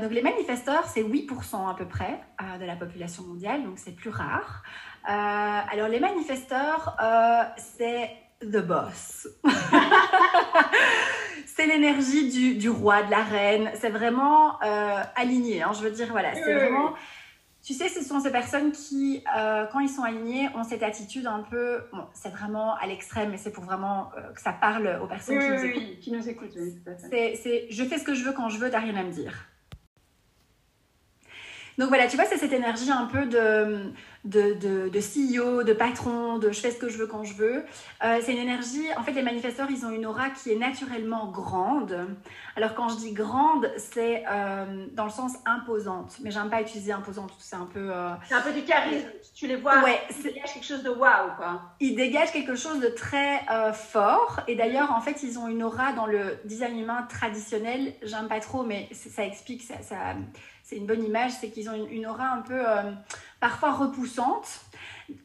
donc 0.01 0.11
les 0.11 0.23
manifesteurs, 0.23 0.85
c'est 0.87 1.03
8% 1.03 1.71
à 1.71 1.75
peu 1.75 1.87
près 1.87 2.21
de 2.61 2.65
la 2.65 2.77
population 2.77 3.23
mondiale, 3.23 3.63
donc 3.63 3.79
c'est 3.79 3.95
plus 3.95 4.11
rare. 4.11 4.63
alors 5.05 5.89
les 5.89 6.01
manifesteurs, 6.01 6.97
c'est 7.57 8.11
the 8.41 8.61
boss. 8.61 9.29
c'est 11.47 11.67
l'énergie 11.67 12.31
du, 12.31 12.55
du, 12.55 12.69
roi, 12.69 13.03
de 13.03 13.11
la 13.11 13.23
reine. 13.23 13.71
C'est 13.75 13.91
vraiment 13.91 14.63
euh, 14.63 15.03
aligné. 15.17 15.63
Hein. 15.63 15.73
Je 15.73 15.83
veux 15.83 15.91
dire, 15.91 16.09
voilà, 16.11 16.35
c'est 16.35 16.55
vraiment. 16.55 16.95
Tu 17.65 17.73
sais, 17.73 17.89
ce 17.89 18.05
sont 18.05 18.21
ces 18.21 18.31
personnes 18.31 18.73
qui, 18.73 19.25
euh, 19.39 19.65
quand 19.73 19.81
ils 19.81 19.89
sont 19.89 20.03
alignés, 20.03 20.51
ont 20.55 20.65
cette 20.65 20.83
attitude 20.83 21.27
un 21.27 21.41
peu. 21.41 21.81
Bon, 21.93 22.05
c'est 22.13 22.29
vraiment 22.29 22.75
à 22.75 22.87
l'extrême, 22.87 23.31
mais 23.31 23.39
c'est 23.39 23.53
pour 23.53 23.65
vraiment 23.65 24.11
euh, 24.19 24.33
que 24.33 24.41
ça 24.41 24.53
parle 24.53 25.01
aux 25.03 25.07
personnes 25.07 25.39
qui, 25.39 25.49
nous 25.49 25.65
écoutent. 25.65 25.99
qui 26.01 26.13
nous 26.13 26.29
écoutent. 26.29 26.59
c'est, 27.11 27.67
je 27.71 27.85
fais 27.85 27.99
ce 27.99 28.05
que 28.05 28.15
je 28.15 28.23
veux 28.23 28.33
quand 28.33 28.51
je 28.51 28.59
veux, 28.59 28.71
t'as 28.71 28.81
rien 28.81 28.95
à 28.97 29.03
me 29.03 29.11
dire. 29.11 29.33
Donc 31.79 31.89
voilà, 31.89 32.07
tu 32.07 32.17
vois, 32.17 32.25
c'est 32.25 32.37
cette 32.37 32.53
énergie 32.53 32.91
un 32.91 33.07
peu 33.07 33.27
de, 33.27 33.93
de, 34.25 34.55
de, 34.55 34.89
de, 34.89 35.01
CEO, 35.01 35.65
de 35.65 35.73
patron, 35.73 36.39
de 36.39 36.53
je 36.53 36.61
fais 36.61 36.71
ce 36.71 36.79
que 36.79 36.89
je 36.89 36.99
veux 36.99 37.07
quand 37.07 37.25
je 37.25 37.35
veux. 37.35 37.65
Euh, 38.05 38.21
c'est 38.23 38.33
une 38.33 38.39
énergie, 38.39 38.87
en 38.97 39.03
fait, 39.03 39.13
les 39.13 39.23
manifesteurs, 39.23 39.69
ils 39.71 39.85
ont 39.85 39.91
une 39.91 40.07
aura 40.07 40.31
qui 40.31 40.53
est 40.53 40.57
naturellement 40.57 41.27
grande. 41.31 42.07
Alors 42.57 42.75
quand 42.75 42.89
je 42.89 42.97
dis 42.97 43.13
grande, 43.13 43.71
c'est 43.77 44.23
euh, 44.31 44.87
dans 44.93 45.05
le 45.05 45.11
sens 45.11 45.33
imposante. 45.47 46.19
Mais 46.23 46.31
j'aime 46.31 46.49
pas 46.49 46.63
utiliser 46.63 46.93
imposante, 46.93 47.33
c'est 47.39 47.57
un 47.57 47.67
peu... 47.67 47.91
Euh, 47.91 48.11
c'est 48.29 48.35
un 48.35 48.43
peu 48.43 48.53
du 48.53 48.63
charisme, 48.63 49.09
tu 49.35 49.49
les 49.49 49.57
vois, 49.57 49.83
ouais, 49.83 50.01
ils 50.11 50.23
dégagent 50.23 50.55
quelque 50.55 50.67
chose 50.67 50.83
de 50.85 50.91
waouh, 50.91 51.35
quoi. 51.37 51.61
Ils 51.81 51.97
dégagent 51.97 52.33
quelque 52.33 52.55
chose 52.55 52.81
de 52.81 52.89
très 52.89 53.41
fort. 53.73 54.41
Et 54.47 54.55
d'ailleurs, 54.55 54.93
en 54.93 55.01
fait, 55.01 55.23
ils 55.23 55.39
ont 55.39 55.49
une 55.49 55.63
aura 55.63 55.93
dans 55.93 56.07
le 56.07 56.39
design 56.45 56.79
humain 56.79 57.07
traditionnel. 57.09 57.95
J'aime 58.03 58.29
pas 58.29 58.41
trop, 58.41 58.63
mais 58.63 58.89
ça 58.93 59.25
explique, 59.25 59.63
ça, 59.63 59.83
ça 59.83 60.15
c'est 60.65 60.77
une 60.77 60.87
bonne 60.87 61.05
image, 61.05 61.33
c'est 61.33 61.51
qu'ils 61.51 61.69
ont 61.69 61.87
une, 61.87 62.07
aura 62.07 62.31
un 62.31 62.41
peu 62.41 62.59
euh, 62.59 62.91
parfois 63.39 63.73
repoussante. 63.73 64.61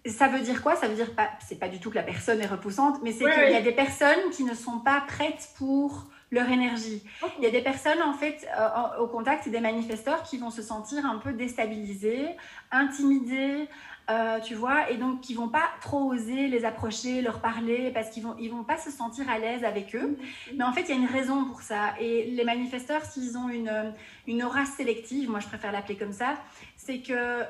Ça 0.06 0.28
veut 0.28 0.42
dire 0.42 0.62
quoi? 0.62 0.76
Ça 0.76 0.90
veut 0.90 0.96
dire 0.96 1.16
pas, 1.16 1.30
c'est 1.48 1.58
pas 1.58 1.70
du 1.70 1.80
tout 1.80 1.90
que 1.90 1.96
la 1.96 2.04
personne 2.04 2.42
est 2.42 2.46
repoussante, 2.46 3.00
mais 3.02 3.14
c'est 3.14 3.24
qu'il 3.24 3.52
y 3.52 3.56
a 3.56 3.62
des 3.62 3.72
personnes 3.72 4.30
qui 4.34 4.44
ne 4.44 4.54
sont 4.54 4.80
pas 4.80 5.02
prêtes 5.08 5.50
pour 5.58 6.08
leur 6.32 6.50
énergie. 6.50 7.02
Il 7.38 7.44
y 7.46 7.48
a 7.48 7.52
des 7.52 7.62
personnes 7.62 8.02
en 8.02 8.14
fait 8.14 8.46
euh, 8.58 9.00
au 9.00 9.08
contact 9.08 9.48
des 9.48 9.62
manifesteurs 9.62 10.24
qui 10.24 10.38
vont 10.38 10.52
se 10.52 10.62
sentir 10.62 11.06
un 11.06 11.18
peu 11.18 11.32
déstabilisées, 11.32 12.28
intimidées, 12.72 13.70
euh, 14.10 14.40
tu 14.40 14.56
vois, 14.56 14.90
et 14.90 14.98
donc 14.98 15.22
qui 15.22 15.36
vont 15.36 15.50
pas 15.50 15.70
trop 15.82 16.12
oser 16.12 16.48
les 16.48 16.66
approcher, 16.66 17.22
leur 17.22 17.42
parler, 17.42 17.92
parce 17.94 18.10
qu'ils 18.10 18.24
vont, 18.24 18.36
ils 18.40 18.50
vont 18.50 18.64
pas 18.64 18.78
se 18.78 18.90
sentir 18.90 19.30
à 19.30 19.38
l'aise 19.38 19.64
avec 19.64 19.96
eux. 19.96 20.18
Mais 20.56 20.64
en 20.64 20.74
fait, 20.74 20.82
il 20.82 20.90
y 20.90 20.92
a 20.94 20.96
une 20.96 21.06
raison 21.06 21.46
pour 21.46 21.62
ça. 21.62 21.94
Et 22.00 22.26
les 22.32 22.44
manifesteurs, 22.44 23.06
s'ils 23.06 23.38
ont 23.38 23.50
une, 23.50 23.94
une 24.26 24.44
aura 24.44 24.66
sélective, 24.66 25.30
moi 25.30 25.40
je 25.40 25.48
préfère 25.48 25.72
l'appeler 25.72 25.96
comme 25.96 26.14
ça, 26.14 26.36
c'est 26.76 27.00
que 27.02 27.14
euh, 27.14 27.44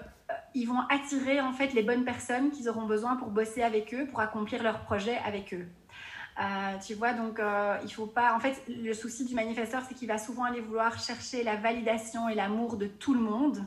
ils 0.53 0.65
vont 0.65 0.81
attirer 0.89 1.39
en 1.39 1.53
fait 1.53 1.73
les 1.73 1.83
bonnes 1.83 2.03
personnes 2.03 2.51
qu'ils 2.51 2.67
auront 2.67 2.85
besoin 2.85 3.15
pour 3.15 3.29
bosser 3.29 3.63
avec 3.63 3.93
eux, 3.93 4.05
pour 4.07 4.19
accomplir 4.19 4.61
leur 4.61 4.81
projet 4.81 5.17
avec 5.25 5.53
eux. 5.53 5.65
Euh, 6.41 6.77
tu 6.85 6.93
vois, 6.93 7.13
donc 7.13 7.39
il 7.83 7.93
faut 7.93 8.05
pas. 8.05 8.33
En 8.33 8.39
fait, 8.39 8.61
le 8.67 8.93
souci 8.93 9.25
du 9.25 9.33
manifesteur, 9.33 9.81
c'est 9.87 9.93
qu'il 9.93 10.07
va 10.07 10.17
souvent 10.17 10.43
aller 10.43 10.61
vouloir 10.61 10.99
chercher 10.99 11.43
la 11.43 11.55
validation 11.55 12.29
et 12.29 12.35
l'amour 12.35 12.77
de 12.77 12.87
tout 12.87 13.13
le 13.13 13.19
monde. 13.19 13.63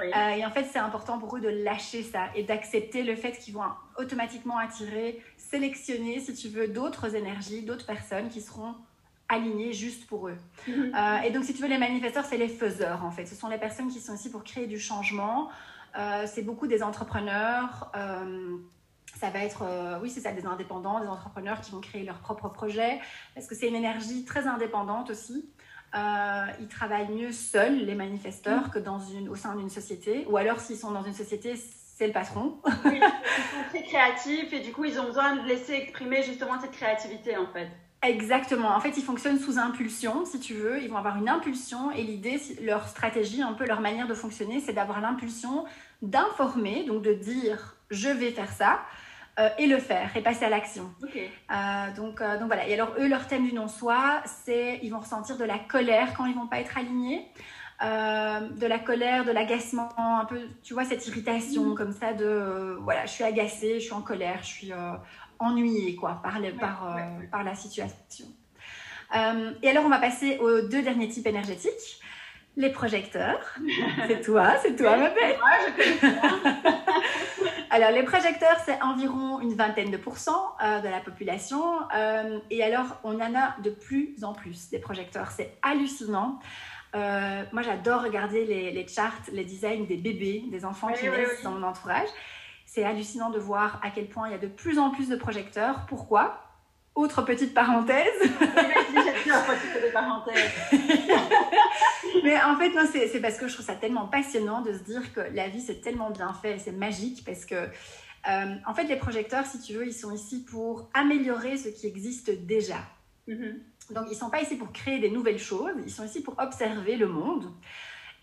Euh, 0.00 0.28
et 0.30 0.44
en 0.44 0.50
fait, 0.50 0.64
c'est 0.64 0.78
important 0.78 1.18
pour 1.18 1.36
eux 1.36 1.40
de 1.40 1.48
lâcher 1.48 2.02
ça 2.02 2.28
et 2.34 2.42
d'accepter 2.42 3.02
le 3.02 3.16
fait 3.16 3.32
qu'ils 3.32 3.54
vont 3.54 3.62
automatiquement 3.98 4.58
attirer, 4.58 5.22
sélectionner, 5.36 6.20
si 6.20 6.34
tu 6.34 6.48
veux, 6.48 6.68
d'autres 6.68 7.14
énergies, 7.14 7.62
d'autres 7.62 7.86
personnes 7.86 8.28
qui 8.28 8.40
seront 8.40 8.74
alignées 9.28 9.72
juste 9.72 10.06
pour 10.06 10.28
eux. 10.28 10.38
Mhm. 10.68 10.92
Euh, 10.94 11.18
et 11.22 11.30
donc, 11.30 11.44
si 11.44 11.54
tu 11.54 11.62
veux, 11.62 11.68
les 11.68 11.78
manifesteurs, 11.78 12.24
c'est 12.24 12.36
les 12.36 12.48
faiseurs, 12.48 13.04
en 13.04 13.10
fait. 13.10 13.26
Ce 13.26 13.34
sont 13.34 13.48
les 13.48 13.58
personnes 13.58 13.88
qui 13.88 14.00
sont 14.00 14.14
ici 14.14 14.30
pour 14.30 14.44
créer 14.44 14.66
du 14.66 14.78
changement. 14.78 15.48
Euh, 15.98 16.26
c'est 16.26 16.42
beaucoup 16.42 16.66
des 16.66 16.82
entrepreneurs. 16.82 17.90
ça 19.14 19.30
va 19.30 19.38
être, 19.38 19.64
oui, 20.02 20.10
c'est 20.10 20.20
ça, 20.20 20.32
des 20.32 20.44
indépendants, 20.44 21.00
des 21.00 21.06
entrepreneurs 21.06 21.60
qui 21.62 21.72
vont 21.72 21.80
créer 21.80 22.04
leur 22.04 22.18
propre 22.18 22.48
projet, 22.50 23.00
parce 23.34 23.46
que 23.46 23.54
c'est 23.54 23.66
une 23.66 23.74
énergie 23.74 24.24
très 24.26 24.46
indépendante 24.46 25.10
aussi. 25.10 25.48
Euh, 25.96 26.46
ils 26.60 26.68
travaillent 26.68 27.08
mieux 27.08 27.32
seuls, 27.32 27.84
les 27.84 27.94
manifesteurs, 27.94 28.66
mm. 28.66 28.70
que 28.70 28.78
dans 28.78 28.98
une, 28.98 29.28
au 29.28 29.36
sein 29.36 29.54
d'une 29.54 29.70
société. 29.70 30.26
Ou 30.28 30.36
alors, 30.36 30.60
s'ils 30.60 30.76
sont 30.76 30.90
dans 30.90 31.02
une 31.02 31.14
société, 31.14 31.54
c'est 31.96 32.06
le 32.06 32.12
patron. 32.12 32.58
oui, 32.84 33.00
ils 33.00 33.00
sont 33.00 33.68
très 33.70 33.82
créatifs 33.82 34.52
et 34.52 34.60
du 34.60 34.72
coup, 34.72 34.84
ils 34.84 35.00
ont 35.00 35.06
besoin 35.06 35.36
de 35.36 35.46
laisser 35.46 35.72
exprimer 35.72 36.22
justement 36.22 36.60
cette 36.60 36.72
créativité 36.72 37.36
en 37.36 37.46
fait. 37.46 37.68
Exactement. 38.02 38.68
En 38.68 38.80
fait, 38.80 38.92
ils 38.96 39.02
fonctionnent 39.02 39.38
sous 39.38 39.58
impulsion, 39.58 40.26
si 40.26 40.38
tu 40.38 40.54
veux. 40.54 40.82
Ils 40.82 40.90
vont 40.90 40.98
avoir 40.98 41.16
une 41.16 41.28
impulsion 41.28 41.90
et 41.90 42.02
l'idée, 42.02 42.40
leur 42.62 42.86
stratégie, 42.86 43.42
un 43.42 43.54
peu 43.54 43.66
leur 43.66 43.80
manière 43.80 44.06
de 44.06 44.14
fonctionner, 44.14 44.60
c'est 44.60 44.74
d'avoir 44.74 45.00
l'impulsion 45.00 45.64
d'informer, 46.02 46.84
donc 46.84 47.02
de 47.02 47.14
dire 47.14 47.76
je 47.90 48.08
vais 48.08 48.30
faire 48.30 48.52
ça, 48.52 48.80
euh, 49.38 49.50
et 49.58 49.66
le 49.66 49.76
faire 49.76 50.16
et 50.16 50.22
passer 50.22 50.46
à 50.46 50.48
l'action. 50.48 50.90
Euh, 51.04 51.94
donc, 51.94 52.22
euh, 52.22 52.38
donc 52.38 52.46
voilà. 52.46 52.66
Et 52.66 52.72
alors 52.72 52.94
eux, 52.98 53.06
leur 53.06 53.26
thème 53.26 53.46
du 53.46 53.52
non-soi, 53.52 54.22
c'est 54.24 54.80
ils 54.82 54.88
vont 54.88 55.00
ressentir 55.00 55.36
de 55.36 55.44
la 55.44 55.58
colère 55.58 56.14
quand 56.16 56.24
ils 56.24 56.34
vont 56.34 56.46
pas 56.46 56.58
être 56.58 56.78
alignés. 56.78 57.28
de 57.82 58.66
la 58.66 58.78
colère, 58.78 59.26
de 59.26 59.32
l'agacement, 59.32 59.90
un 59.98 60.24
peu, 60.24 60.40
tu 60.62 60.72
vois, 60.72 60.86
cette 60.86 61.06
irritation 61.06 61.64
mm. 61.66 61.74
comme 61.74 61.92
ça 61.92 62.14
de, 62.14 62.78
voilà, 62.80 63.04
je 63.04 63.10
suis 63.10 63.24
agacée, 63.24 63.74
je 63.78 63.84
suis 63.84 63.92
en 63.92 64.00
colère, 64.00 64.38
je 64.40 64.46
suis 64.46 64.72
ennuyée, 65.38 65.96
quoi, 65.96 66.18
par, 66.22 66.38
par, 66.58 66.96
par 67.30 67.44
la 67.44 67.54
situation. 67.54 68.24
et 69.12 69.68
alors, 69.68 69.84
on 69.84 69.90
va 69.90 69.98
passer 69.98 70.38
aux 70.38 70.62
deux 70.62 70.80
derniers 70.80 71.10
types 71.10 71.26
énergétiques. 71.26 72.00
Les 72.56 72.70
projecteurs. 72.70 73.54
C'est 74.08 74.22
toi, 74.22 74.54
c'est 74.62 74.74
toi, 74.76 74.96
ma 74.96 75.10
belle. 75.10 75.36
alors, 77.70 77.90
les 77.90 78.02
projecteurs, 78.02 78.56
c'est 78.64 78.80
environ 78.82 79.40
une 79.40 79.54
vingtaine 79.54 79.90
de 79.90 79.96
pourcents 79.96 80.56
euh, 80.62 80.80
de 80.80 80.88
la 80.88 81.00
population. 81.00 81.62
Euh, 81.94 82.38
et 82.50 82.62
alors, 82.62 82.98
on 83.04 83.20
en 83.20 83.34
a 83.34 83.56
de 83.62 83.70
plus 83.70 84.24
en 84.24 84.32
plus 84.32 84.70
des 84.70 84.78
projecteurs. 84.78 85.30
C'est 85.30 85.56
hallucinant. 85.62 86.38
Euh, 86.94 87.44
moi, 87.52 87.62
j'adore 87.62 88.02
regarder 88.02 88.44
les, 88.44 88.88
charts, 88.88 89.12
les 89.32 89.44
designs 89.44 89.86
des 89.86 89.96
bébés, 89.96 90.44
des 90.50 90.64
enfants 90.64 90.92
qui 90.92 91.08
naissent 91.08 91.42
dans 91.42 91.52
mon 91.52 91.66
entourage. 91.66 92.08
C'est 92.64 92.84
hallucinant 92.84 93.30
de 93.30 93.38
voir 93.38 93.80
à 93.82 93.90
quel 93.90 94.08
point 94.08 94.28
il 94.28 94.32
y 94.32 94.34
a 94.34 94.38
de 94.38 94.48
plus 94.48 94.78
en 94.78 94.90
plus 94.90 95.08
de 95.08 95.16
projecteurs. 95.16 95.86
Pourquoi? 95.86 96.45
Autre 96.96 97.22
petite 97.22 97.54
parenthèse. 97.54 98.12
Mais 102.24 102.42
en 102.42 102.56
fait, 102.56 102.72
c'est 103.10 103.20
parce 103.20 103.38
que 103.38 103.46
je 103.46 103.54
trouve 103.54 103.66
ça 103.66 103.74
tellement 103.74 104.08
passionnant 104.08 104.62
de 104.62 104.72
se 104.72 104.82
dire 104.82 105.12
que 105.12 105.20
la 105.20 105.48
vie, 105.48 105.60
c'est 105.60 105.80
tellement 105.80 106.10
bien 106.10 106.32
fait, 106.32 106.58
c'est 106.58 106.72
magique 106.72 107.22
parce 107.24 107.44
que, 107.44 107.54
euh, 107.54 108.54
en 108.66 108.74
fait, 108.74 108.84
les 108.84 108.96
projecteurs, 108.96 109.46
si 109.46 109.60
tu 109.60 109.74
veux, 109.74 109.86
ils 109.86 109.94
sont 109.94 110.10
ici 110.10 110.44
pour 110.44 110.88
améliorer 110.94 111.58
ce 111.58 111.68
qui 111.68 111.86
existe 111.86 112.30
déjà. 112.46 112.78
Mm-hmm. 113.28 113.92
Donc, 113.92 114.06
ils 114.06 114.14
ne 114.14 114.18
sont 114.18 114.30
pas 114.30 114.40
ici 114.40 114.56
pour 114.56 114.72
créer 114.72 114.98
des 114.98 115.10
nouvelles 115.10 115.38
choses, 115.38 115.74
ils 115.84 115.92
sont 115.92 116.04
ici 116.04 116.22
pour 116.22 116.34
observer 116.38 116.96
le 116.96 117.06
monde. 117.06 117.52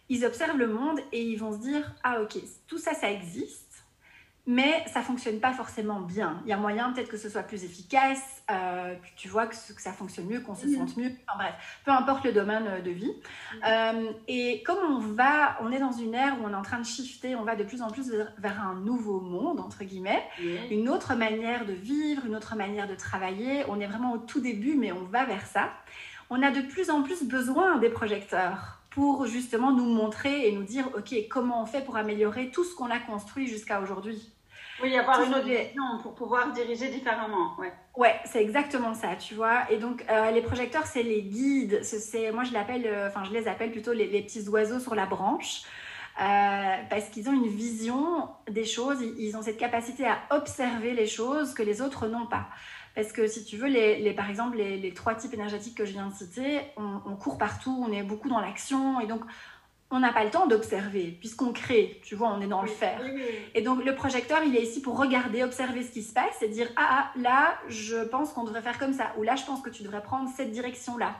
Ils 0.10 0.26
observent 0.26 0.58
le 0.58 0.68
monde 0.68 1.00
et 1.14 1.24
ils 1.24 1.38
vont 1.38 1.54
se 1.54 1.60
dire, 1.60 1.96
ah 2.04 2.22
ok, 2.22 2.38
tout 2.68 2.78
ça, 2.78 2.94
ça 2.94 3.10
existe 3.10 3.73
mais 4.46 4.84
ça 4.88 5.02
fonctionne 5.02 5.40
pas 5.40 5.54
forcément 5.54 6.02
bien. 6.02 6.42
Il 6.46 6.50
y 6.50 6.54
a 6.54 6.58
moyen 6.58 6.92
peut-être 6.92 7.08
que 7.08 7.18
ce 7.18 7.30
soit 7.30 7.44
plus 7.44 7.64
efficace, 7.64 8.44
euh, 8.52 8.94
que 8.96 9.08
tu 9.16 9.30
vois 9.30 9.48
que, 9.48 9.56
ça 9.56 9.94
fonctionne 9.94 10.26
mieux, 10.26 10.42
qu'on 10.42 10.56
se 10.56 10.68
sente 10.68 10.98
mieux. 10.98 11.12
Enfin 11.28 11.38
bref, 11.38 11.82
peu 11.86 11.92
importe 11.92 12.26
le 12.26 12.34
domaine 12.34 12.68
euh, 12.68 12.82
de 12.82 12.92
vie. 12.92 13.14
Euh, 13.66 14.12
et 14.28 14.62
comme 14.64 14.80
on 14.80 15.00
va, 15.00 15.58
on 15.62 15.72
est 15.72 15.80
dans 15.80 15.94
une 15.94 16.14
ère 16.14 16.36
où 16.42 16.46
on 16.46 16.52
est 16.52 16.56
en 16.56 16.62
train 16.62 16.80
de 16.80 16.86
shifter, 16.86 17.36
on 17.36 17.44
va 17.44 17.56
de 17.56 17.64
plus 17.64 17.82
en 17.82 17.90
plus 17.90 18.12
vers, 18.38 18.62
un 18.62 18.76
nouveau 18.76 19.22
monde 19.22 19.60
entre 19.60 19.84
guillemets, 19.84 20.24
une 20.70 20.90
autre 20.90 21.16
manière 21.16 21.66
de 21.66 21.74
vivre, 21.74 22.26
une 22.26 22.36
autre 22.36 22.56
manière 22.56 22.88
de 22.88 22.96
travailler. 22.96 23.64
On 23.70 23.80
est 23.80 23.88
vraiment 23.88 24.14
au 24.14 24.18
tout 24.18 24.42
début, 24.42 24.76
mais 24.76 24.92
on 24.92 25.04
va 25.06 25.26
vers 25.26 25.46
ça. 25.46 25.72
On 26.30 26.42
a 26.42 26.52
de 26.52 26.62
plus 26.62 26.90
en 26.90 27.02
plus 27.02 27.24
besoin 27.24 27.78
des 27.78 27.90
projecteurs 27.90 28.80
pour 28.90 29.26
justement 29.26 29.72
nous 29.72 29.86
montrer 29.86 30.48
et 30.48 30.52
nous 30.52 30.64
dire, 30.64 30.90
OK, 30.96 31.16
comment 31.30 31.64
on 31.64 31.66
fait 31.66 31.84
pour 31.84 31.98
améliorer 31.98 32.52
tout 32.52 32.64
ce 32.64 32.76
qu'on 32.76 32.92
a 32.92 33.00
construit 33.00 33.48
jusqu'à 33.48 33.82
aujourd'hui? 33.82 34.33
Oui, 34.84 34.98
avoir 34.98 35.22
une 35.24 35.34
autre 35.34 35.46
vision 35.46 35.98
pour 36.02 36.14
pouvoir 36.14 36.52
diriger 36.52 36.90
différemment. 36.90 37.56
Ouais, 37.58 37.72
ouais 37.96 38.16
c'est 38.26 38.42
exactement 38.42 38.94
ça, 38.94 39.16
tu 39.16 39.34
vois. 39.34 39.72
Et 39.72 39.78
donc, 39.78 40.04
euh, 40.10 40.30
les 40.32 40.42
projecteurs, 40.42 40.86
c'est 40.86 41.04
les 41.04 41.22
guides. 41.22 41.82
C'est, 41.84 42.32
moi, 42.34 42.44
je, 42.44 42.52
l'appelle, 42.52 42.86
euh, 42.86 43.10
je 43.24 43.32
les 43.32 43.48
appelle 43.48 43.72
plutôt 43.72 43.94
les, 43.94 44.22
petits 44.22 44.48
oiseaux 44.50 44.80
sur 44.80 44.94
la 44.94 45.06
branche. 45.06 45.62
Euh, 46.22 46.76
parce 46.90 47.10
qu'ils 47.10 47.28
ont 47.30 47.34
une 47.34 47.48
vision 47.48 48.30
des 48.48 48.66
choses, 48.66 49.02
ils 49.18 49.36
ont 49.36 49.42
cette 49.42 49.58
capacité 49.58 50.06
à 50.06 50.20
observer 50.30 50.94
les 50.94 51.08
choses 51.08 51.56
que 51.56 51.64
les 51.64 51.82
autres 51.82 52.08
n'ont 52.08 52.28
pas. 52.28 52.50
Parce 52.94 53.12
que 53.12 53.26
si 53.26 53.44
tu 53.44 53.58
veux, 53.58 53.68
les, 53.68 54.14
par 54.14 54.30
exemple, 54.30 54.58
les, 54.58 54.94
trois 54.94 55.16
types 55.16 55.34
énergétiques 55.34 55.76
que 55.76 55.86
je 55.86 55.94
viens 55.94 56.08
de 56.08 56.14
citer, 56.14 56.60
on, 56.78 57.16
court 57.16 57.40
partout, 57.40 57.76
on 57.88 57.92
est 57.92 58.04
beaucoup 58.04 58.30
dans 58.30 58.40
l'action 58.40 59.00
et 59.00 59.08
donc 59.08 59.22
on 59.90 60.00
n'a 60.00 60.12
pas 60.12 60.24
le 60.24 60.32
temps 60.32 60.48
d'observer 60.48 61.16
puisqu'on 61.20 61.54
crée, 61.54 62.02
tu 62.04 62.16
vois, 62.16 62.30
on 62.30 62.42
est 62.42 62.48
dans 62.48 62.62
le 62.62 62.68
faire. 62.68 63.00
Et 63.54 63.62
donc 63.62 63.86
le 63.86 63.96
projecteur, 63.96 64.42
il 64.44 64.56
est 64.56 64.64
ici 64.64 64.82
pour 64.82 64.98
regarder, 64.98 65.44
observer 65.44 65.84
ce 65.84 65.92
qui 65.92 66.02
se 66.02 66.14
passe 66.14 66.42
et 66.42 66.48
dire 66.48 66.68
ah, 66.76 66.88
ah 66.90 67.20
là, 67.20 67.58
je 67.68 68.04
pense 68.04 68.34
qu'on 68.34 68.44
devrait 68.44 68.62
faire 68.62 68.80
comme 68.80 68.94
ça 68.94 69.14
ou 69.18 69.24
là, 69.24 69.36
je 69.36 69.46
pense 69.46 69.62
que 69.62 69.70
tu 69.70 69.84
devrais 69.84 70.02
prendre 70.02 70.30
cette 70.36 70.52
direction-là. 70.52 71.16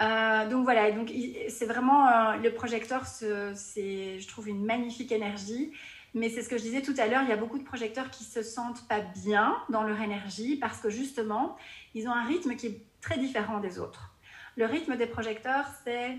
Euh, 0.00 0.48
donc 0.48 0.64
voilà, 0.64 0.90
donc 0.92 1.12
c'est 1.48 1.66
vraiment 1.66 2.06
euh, 2.06 2.36
le 2.36 2.52
projecteur, 2.52 3.04
c'est, 3.06 4.20
je 4.20 4.28
trouve, 4.28 4.48
une 4.48 4.64
magnifique 4.64 5.12
énergie. 5.12 5.72
Mais 6.14 6.30
c'est 6.30 6.42
ce 6.42 6.48
que 6.48 6.56
je 6.56 6.62
disais 6.62 6.80
tout 6.80 6.94
à 6.96 7.06
l'heure, 7.06 7.22
il 7.22 7.28
y 7.28 7.32
a 7.32 7.36
beaucoup 7.36 7.58
de 7.58 7.64
projecteurs 7.64 8.10
qui 8.10 8.24
se 8.24 8.42
sentent 8.42 8.88
pas 8.88 9.00
bien 9.00 9.56
dans 9.68 9.82
leur 9.82 10.00
énergie 10.00 10.56
parce 10.56 10.80
que 10.80 10.88
justement, 10.88 11.56
ils 11.94 12.08
ont 12.08 12.12
un 12.12 12.24
rythme 12.24 12.56
qui 12.56 12.66
est 12.68 12.80
très 13.02 13.18
différent 13.18 13.58
des 13.60 13.78
autres. 13.78 14.14
Le 14.56 14.64
rythme 14.64 14.96
des 14.96 15.06
projecteurs, 15.06 15.66
c'est 15.84 16.16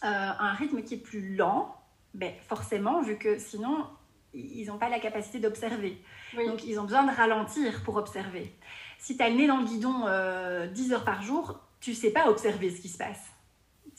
un 0.00 0.52
rythme 0.54 0.82
qui 0.82 0.94
est 0.94 0.98
plus 0.98 1.36
lent, 1.36 1.76
ben, 2.14 2.32
forcément, 2.48 3.02
vu 3.02 3.18
que 3.18 3.38
sinon, 3.38 3.86
ils 4.34 4.66
n'ont 4.66 4.78
pas 4.78 4.88
la 4.88 4.98
capacité 4.98 5.38
d'observer. 5.38 6.02
Donc, 6.36 6.64
ils 6.64 6.78
ont 6.80 6.84
besoin 6.84 7.04
de 7.04 7.14
ralentir 7.14 7.82
pour 7.84 7.96
observer. 7.96 8.52
Si 8.98 9.16
tu 9.16 9.22
as 9.22 9.28
le 9.28 9.36
nez 9.36 9.46
dans 9.46 9.58
le 9.58 9.64
guidon 9.64 10.06
10 10.72 10.92
heures 10.92 11.04
par 11.04 11.22
jour, 11.22 11.60
tu 11.80 11.94
sais 11.94 12.10
pas 12.10 12.28
observer 12.28 12.70
ce 12.70 12.80
qui 12.80 12.88
se 12.88 12.96
passe. 12.96 13.32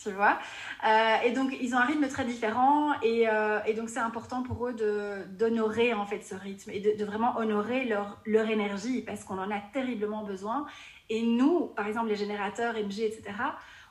Tu 0.01 0.09
vois? 0.11 0.39
Euh, 0.87 1.15
Et 1.23 1.31
donc, 1.31 1.55
ils 1.61 1.75
ont 1.75 1.77
un 1.77 1.85
rythme 1.85 2.07
très 2.07 2.25
différent 2.25 2.93
et, 3.01 3.29
euh, 3.29 3.59
et 3.65 3.73
donc, 3.73 3.89
c'est 3.89 3.99
important 3.99 4.41
pour 4.41 4.67
eux 4.67 4.73
d'honorer 4.73 5.93
en 5.93 6.05
fait 6.05 6.21
ce 6.21 6.33
rythme 6.33 6.71
et 6.71 6.79
de, 6.79 7.05
vraiment 7.05 7.37
honorer 7.37 7.85
leur, 7.85 8.19
leur 8.25 8.49
énergie 8.49 9.01
parce 9.01 9.23
qu'on 9.23 9.37
en 9.37 9.51
a 9.51 9.59
terriblement 9.71 10.23
besoin. 10.23 10.65
Et 11.09 11.21
nous, 11.21 11.67
par 11.67 11.87
exemple, 11.87 12.07
les 12.07 12.15
générateurs, 12.15 12.73
MG, 12.73 13.01
etc., 13.01 13.23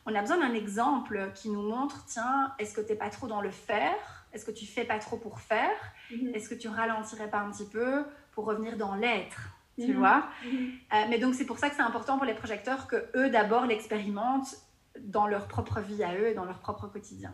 on 0.06 0.14
a 0.14 0.21
besoin 0.21 0.38
d'un 0.38 0.54
exemple 0.54 1.30
qui 1.35 1.49
nous 1.50 1.62
montre, 1.62 2.04
tiens, 2.06 2.52
est-ce 2.59 2.75
que 2.75 2.80
tu 2.80 2.92
n'es 2.92 2.99
pas 2.99 3.11
trop 3.11 3.26
dans 3.26 3.40
le 3.40 3.50
faire? 3.50 4.26
Est-ce 4.32 4.44
que 4.44 4.50
tu 4.50 4.66
fais 4.66 4.85
pas 4.85 4.99
trop 4.99 5.16
pour 5.16 5.40
faire? 5.40 5.76
Mm-hmm. 6.11 6.35
Est-ce 6.35 6.49
que 6.49 6.54
tu 6.54 6.68
ralentirais 6.68 7.28
pas 7.28 7.38
un 7.38 7.50
petit 7.50 7.68
peu 7.68 8.04
pour 8.32 8.47
revenir 8.47 8.76
dans 8.76 8.94
l'être 8.94 9.52
tu 9.78 9.92
mhm. 9.92 9.99
vois? 9.99 10.28
Mhm. 10.44 10.73
Euh, 10.92 11.04
mais 11.09 11.18
donc 11.18 11.35
c'est 11.35 11.47
pour 11.47 11.59
ça 11.59 11.71
que 11.71 11.76
c'est 11.76 11.82
important 11.82 12.16
pour 12.16 12.26
les 12.26 12.35
projecteurs 12.35 12.87
que 12.87 13.06
eux 13.16 13.30
d'abord 13.30 13.66
l'expérimentent 13.66 14.54
dans 14.99 15.26
leur 15.26 15.49
propre 15.49 15.80
vie 15.80 16.04
à 16.04 16.14
eux 16.14 16.28
et 16.28 16.35
dans 16.35 16.44
leur 16.44 16.59
propre 16.59 16.87
quotidien. 16.87 17.32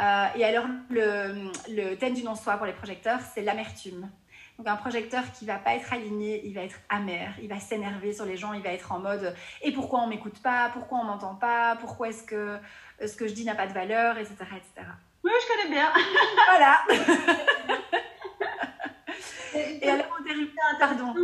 Euh, 0.00 0.26
et 0.36 0.44
alors 0.44 0.66
le, 0.90 1.50
le 1.68 1.94
thème 1.96 2.14
du 2.14 2.22
non-soi 2.22 2.56
pour 2.56 2.66
les 2.66 2.72
projecteurs, 2.72 3.20
c'est 3.34 3.42
l'amertume. 3.42 4.08
Donc 4.58 4.66
un 4.66 4.76
projecteur 4.76 5.22
qui 5.32 5.46
va 5.46 5.56
pas 5.56 5.74
être 5.76 5.92
aligné, 5.92 6.44
il 6.44 6.52
va 6.52 6.62
être 6.62 6.80
amer, 6.88 7.32
il 7.40 7.48
va 7.48 7.60
s'énerver 7.60 8.12
sur 8.12 8.24
les 8.24 8.36
gens, 8.36 8.52
il 8.54 8.62
va 8.62 8.70
être 8.70 8.90
en 8.90 8.98
mode 8.98 9.34
et 9.62 9.70
pourquoi 9.70 10.00
on 10.00 10.08
m'écoute 10.08 10.42
pas, 10.42 10.70
pourquoi 10.72 10.98
on 10.98 11.04
m'entend 11.04 11.36
pas, 11.36 11.76
pourquoi 11.76 12.08
est-ce 12.08 12.24
que 12.24 12.58
ce 13.00 13.14
que 13.14 13.28
je 13.28 13.34
dis 13.34 13.44
n'a 13.44 13.54
pas 13.54 13.68
de 13.68 13.72
valeur, 13.72 14.18
etc., 14.18 14.34
etc. 14.56 14.88
Oui, 15.22 15.30
je 15.40 15.62
connais 15.62 15.74
bien. 15.74 15.92
voilà. 16.48 16.78
et 19.54 19.88
alors, 19.88 20.18
pardon. 20.80 21.14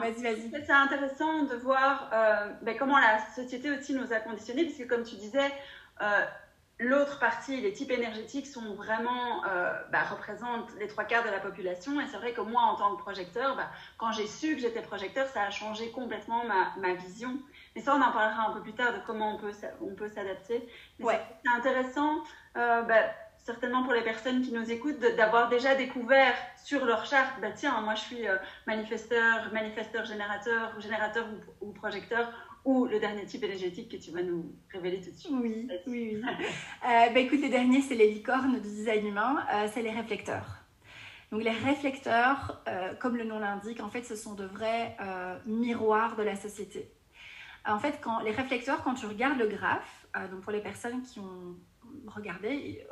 vas-y, 0.00 0.22
vas-y. 0.22 0.50
C'est 0.50 0.72
intéressant 0.72 1.44
de 1.44 1.54
voir 1.54 2.10
euh, 2.12 2.52
ben, 2.62 2.76
comment 2.76 2.98
la 2.98 3.18
société 3.34 3.70
aussi 3.70 3.94
nous 3.94 4.12
a 4.12 4.20
conditionnés, 4.20 4.64
puisque 4.64 4.88
comme 4.88 5.04
tu 5.04 5.14
disais, 5.16 5.52
euh, 6.02 6.24
l'autre 6.78 7.18
partie, 7.18 7.60
les 7.60 7.72
types 7.72 7.90
énergétiques 7.90 8.46
sont 8.46 8.74
vraiment, 8.74 9.44
euh, 9.46 9.72
bah, 9.90 10.04
représentent 10.10 10.70
les 10.78 10.86
trois 10.86 11.04
quarts 11.04 11.24
de 11.24 11.30
la 11.30 11.40
population. 11.40 12.00
Et 12.00 12.06
c'est 12.06 12.16
vrai 12.16 12.32
que 12.32 12.40
moi, 12.40 12.62
en 12.62 12.76
tant 12.76 12.94
que 12.96 13.02
projecteur, 13.02 13.56
bah, 13.56 13.68
quand 13.96 14.12
j'ai 14.12 14.26
su 14.26 14.54
que 14.54 14.60
j'étais 14.60 14.82
projecteur, 14.82 15.26
ça 15.28 15.42
a 15.42 15.50
changé 15.50 15.90
complètement 15.90 16.44
ma, 16.44 16.74
ma, 16.78 16.94
vision. 16.94 17.36
Mais 17.74 17.82
ça, 17.82 17.94
on 17.94 18.00
en 18.00 18.12
parlera 18.12 18.50
un 18.50 18.52
peu 18.52 18.60
plus 18.60 18.74
tard 18.74 18.92
de 18.92 19.00
comment 19.06 19.34
on 19.34 19.38
peut, 19.38 19.52
on 19.80 19.94
peut 19.94 20.08
s'adapter. 20.08 20.68
Ouais. 21.00 21.20
C'est 21.44 21.50
intéressant. 21.50 22.22
bah, 22.54 22.84
certainement 23.48 23.82
pour 23.82 23.94
les 23.94 24.02
personnes 24.02 24.42
qui 24.42 24.52
nous 24.52 24.70
écoutent, 24.70 25.00
d'avoir 25.16 25.48
déjà 25.48 25.74
découvert 25.74 26.34
sur 26.62 26.84
leur 26.84 27.06
charte, 27.06 27.40
bah 27.40 27.50
tiens, 27.50 27.80
moi 27.80 27.94
je 27.94 28.02
suis 28.02 28.28
euh, 28.28 28.36
manifesteur, 28.66 29.50
manifesteur 29.54 30.04
générateur, 30.04 30.74
ou 30.76 30.82
générateur 30.82 31.24
ou, 31.62 31.72
projecteur, 31.72 32.30
ou 32.64 32.86
le 32.86 32.98
dernier 32.98 33.24
type 33.24 33.44
énergétique 33.44 33.90
que 33.90 33.96
tu 33.96 34.10
vas 34.10 34.22
nous 34.22 34.54
révéler 34.72 35.00
tout 35.00 35.10
de 35.10 35.16
suite. 35.16 35.32
Oui, 35.32 35.68
oui, 35.86 36.16
oui. 36.16 36.22
euh, 36.24 37.10
bah, 37.12 37.20
écoute, 37.20 37.40
les 37.40 37.48
derniers, 37.48 37.80
c'est 37.80 37.94
les 37.94 38.10
licornes 38.10 38.60
du 38.60 38.68
design 38.68 39.06
humain, 39.06 39.44
euh, 39.52 39.68
c'est 39.72 39.82
les 39.82 39.90
réflecteurs. 39.90 40.64
Donc 41.30 41.42
les 41.42 41.50
réflecteurs, 41.50 42.62
euh, 42.68 42.94
comme 42.94 43.16
le 43.16 43.24
nom 43.24 43.38
l'indique, 43.38 43.80
en 43.80 43.90
fait, 43.90 44.02
ce 44.02 44.16
sont 44.16 44.34
de 44.34 44.44
vrais 44.44 44.96
miroirs 45.46 46.16
de 46.16 46.22
la 46.22 46.36
société. 46.36 46.90
En 47.66 47.78
fait, 47.78 47.98
quand, 48.00 48.20
les 48.20 48.30
réflecteurs, 48.30 48.82
quand 48.82 48.94
tu 48.94 49.06
regardes 49.06 49.38
le 49.38 49.46
graphe, 49.46 50.06
donc 50.30 50.40
pour 50.40 50.52
les 50.52 50.62
personnes 50.62 51.02
qui 51.02 51.20
ont 51.20 51.56
regardez, 52.06 52.86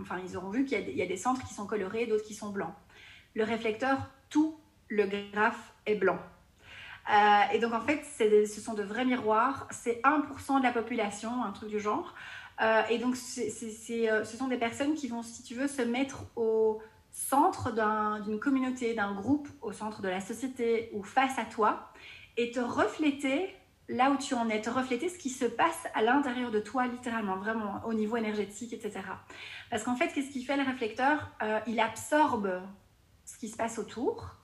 enfin, 0.00 0.18
ils 0.24 0.36
auront 0.36 0.50
vu 0.50 0.64
qu'il 0.64 0.96
y, 0.96 1.02
a 1.02 1.06
des 1.06 1.16
centres 1.16 1.46
qui 1.46 1.54
sont 1.54 1.66
colorés, 1.66 2.06
d'autres 2.06 2.24
qui 2.24 2.34
sont 2.34 2.50
blancs. 2.50 2.74
Le 3.34 3.44
réflecteur, 3.44 4.10
tout 4.28 4.58
le 4.88 5.06
graphe 5.32 5.72
est 5.86 5.94
blanc. 5.94 6.18
Euh, 7.08 7.40
et 7.52 7.58
donc, 7.58 7.72
en 7.72 7.80
fait, 7.80 8.02
ce 8.04 8.60
sont 8.60 8.74
de 8.74 8.82
vrais 8.82 9.04
miroirs. 9.04 9.66
C'est 9.70 10.00
1% 10.02 10.58
de 10.58 10.62
la 10.62 10.72
population, 10.72 11.42
un 11.42 11.52
truc 11.52 11.70
du 11.70 11.80
genre. 11.80 12.14
Euh, 12.60 12.82
et 12.90 12.98
donc, 12.98 13.14
euh, 13.14 14.24
ce 14.24 14.36
sont 14.36 14.48
des 14.48 14.58
personnes 14.58 14.94
qui 14.94 15.08
vont, 15.08 15.22
si 15.22 15.42
tu 15.42 15.54
veux, 15.54 15.66
se 15.66 15.82
mettre 15.82 16.24
au 16.36 16.80
centre 17.10 17.72
d'une 18.22 18.38
communauté, 18.38 18.94
d'un 18.94 19.12
groupe, 19.14 19.48
au 19.62 19.72
centre 19.72 20.02
de 20.02 20.08
la 20.08 20.20
société 20.20 20.90
ou 20.92 21.02
face 21.02 21.38
à 21.38 21.44
toi 21.44 21.90
et 22.36 22.50
te 22.50 22.60
refléter 22.60 23.54
là 23.88 24.12
où 24.12 24.16
tu 24.16 24.34
en 24.34 24.48
es, 24.48 24.60
te 24.60 24.70
refléter 24.70 25.08
ce 25.08 25.18
qui 25.18 25.30
se 25.30 25.44
passe 25.44 25.88
à 25.94 26.02
l'intérieur 26.02 26.52
de 26.52 26.60
toi, 26.60 26.86
littéralement, 26.86 27.36
vraiment 27.36 27.80
au 27.84 27.92
niveau 27.92 28.16
énergétique, 28.16 28.72
etc. 28.72 29.00
Parce 29.68 29.82
qu'en 29.82 29.96
fait, 29.96 30.12
qu'est-ce 30.12 30.30
qu'il 30.30 30.44
fait 30.44 30.56
le 30.56 30.62
réflecteur? 30.62 31.32
Il 31.66 31.80
absorbe 31.80 32.62
ce 33.24 33.36
qui 33.36 33.48
se 33.48 33.56
passe 33.56 33.80
autour 33.80 34.36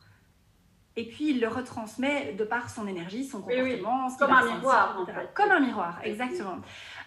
et 0.98 1.04
puis 1.04 1.30
il 1.30 1.40
le 1.40 1.48
retransmet 1.48 2.32
de 2.32 2.44
par 2.44 2.70
son 2.70 2.86
énergie, 2.86 3.24
son 3.24 3.42
comportement. 3.42 4.08
Comme 4.18 4.30
un 4.30 4.44
miroir. 4.44 5.06
Comme 5.34 5.50
un 5.50 5.60
miroir, 5.60 6.00
exactement. 6.02 6.56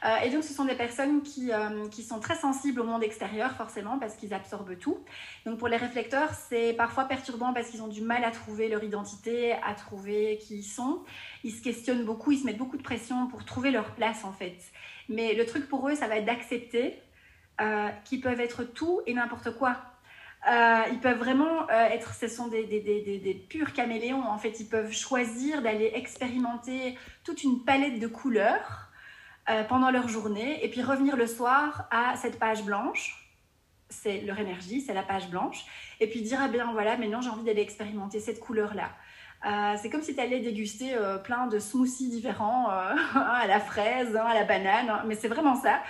Euh, 0.06 0.16
et 0.24 0.30
donc 0.30 0.44
ce 0.44 0.54
sont 0.54 0.66
des 0.66 0.76
personnes 0.76 1.24
qui, 1.24 1.52
euh, 1.52 1.88
qui 1.90 2.04
sont 2.04 2.20
très 2.20 2.36
sensibles 2.36 2.80
au 2.82 2.84
monde 2.84 3.04
extérieur, 3.04 3.52
forcément, 3.54 3.98
parce 3.98 4.16
qu'ils 4.16 4.34
absorbent 4.34 4.78
tout. 4.78 5.00
Donc 5.46 5.58
pour 5.58 5.68
les 5.68 5.78
réflecteurs, 5.78 6.30
c'est 6.34 6.74
parfois 6.74 7.06
perturbant 7.06 7.52
parce 7.52 7.70
qu'ils 7.70 7.82
ont 7.82 7.88
du 7.88 8.02
mal 8.02 8.24
à 8.24 8.30
trouver 8.30 8.70
leur 8.70 8.84
identité, 8.84 9.54
à 9.54 9.74
trouver 9.74 10.38
qui 10.38 10.58
ils 10.58 10.64
sont. 10.64 11.04
Ils 11.44 11.52
se 11.52 11.62
questionnent 11.62 12.06
beaucoup, 12.06 12.32
ils 12.32 12.40
se 12.40 12.46
mettent 12.46 12.60
beaucoup 12.60 12.78
de 12.78 12.84
pression 12.84 13.28
pour 13.28 13.44
trouver 13.44 13.72
leur 13.72 13.96
place, 13.96 14.24
en 14.24 14.32
fait. 14.32 14.58
Mais 15.10 15.34
le 15.34 15.46
truc 15.48 15.68
pour 15.68 15.90
eux, 15.90 15.96
ça 15.96 16.08
va 16.08 16.18
être 16.18 16.26
d'accepter 16.26 17.02
euh, 17.60 17.90
qu'ils 18.06 18.22
peuvent 18.22 18.40
être 18.40 18.64
tout 18.64 19.02
et 19.08 19.14
n'importe 19.14 19.52
quoi 19.58 19.78
euh, 20.48 20.84
ils 20.92 21.00
peuvent 21.00 21.18
vraiment 21.18 21.70
euh, 21.70 21.86
être, 21.88 22.14
ce 22.14 22.28
sont 22.28 22.48
des, 22.48 22.64
des, 22.66 22.80
des, 22.80 23.20
des, 23.20 23.34
purs 23.34 23.74
caméléons. 23.74 24.24
En 24.24 24.38
fait, 24.38 24.60
ils 24.60 24.70
peuvent 24.70 24.94
choisir 24.94 25.62
d'aller 25.62 25.92
expérimenter 25.96 26.98
toute 27.26 27.44
une 27.44 27.66
palette 27.66 28.00
de 28.00 28.08
couleurs 28.08 28.90
euh, 29.50 29.64
pendant 29.66 29.92
leur 29.92 30.08
journée 30.08 30.64
et 30.64 30.70
puis 30.70 30.82
revenir 30.82 31.18
le 31.18 31.28
soir 31.28 31.88
à 31.92 32.16
cette 32.16 32.40
page 32.40 32.64
blanche. 32.64 33.16
C'est 33.90 34.22
leur 34.22 34.40
énergie, 34.40 34.82
c'est 34.82 34.94
la 34.94 35.04
page 35.04 35.30
blanche. 35.30 35.66
Et 36.00 36.08
puis 36.08 36.22
dire, 36.22 36.40
ah 36.42 36.48
bien 36.48 36.72
voilà, 36.72 36.96
maintenant 36.96 37.22
j'ai 37.22 37.30
envie 37.30 37.44
d'aller 37.44 37.62
expérimenter 37.62 38.22
cette 38.22 38.40
couleur-là. 38.40 38.92
c'est 39.78 39.90
comme 39.90 40.04
si 40.04 40.14
tu 40.14 40.22
allais 40.22 40.40
déguster 40.40 40.96
plein 41.24 41.48
de 41.48 41.58
smoothies 41.58 42.10
différents, 42.10 42.70
à 42.70 43.46
la 43.48 43.60
fraise, 43.60 44.16
à 44.16 44.34
la 44.36 44.46
banane, 44.46 45.04
mais 45.08 45.16
c'est 45.16 45.28
vraiment 45.28 45.56
ça. 45.56 45.82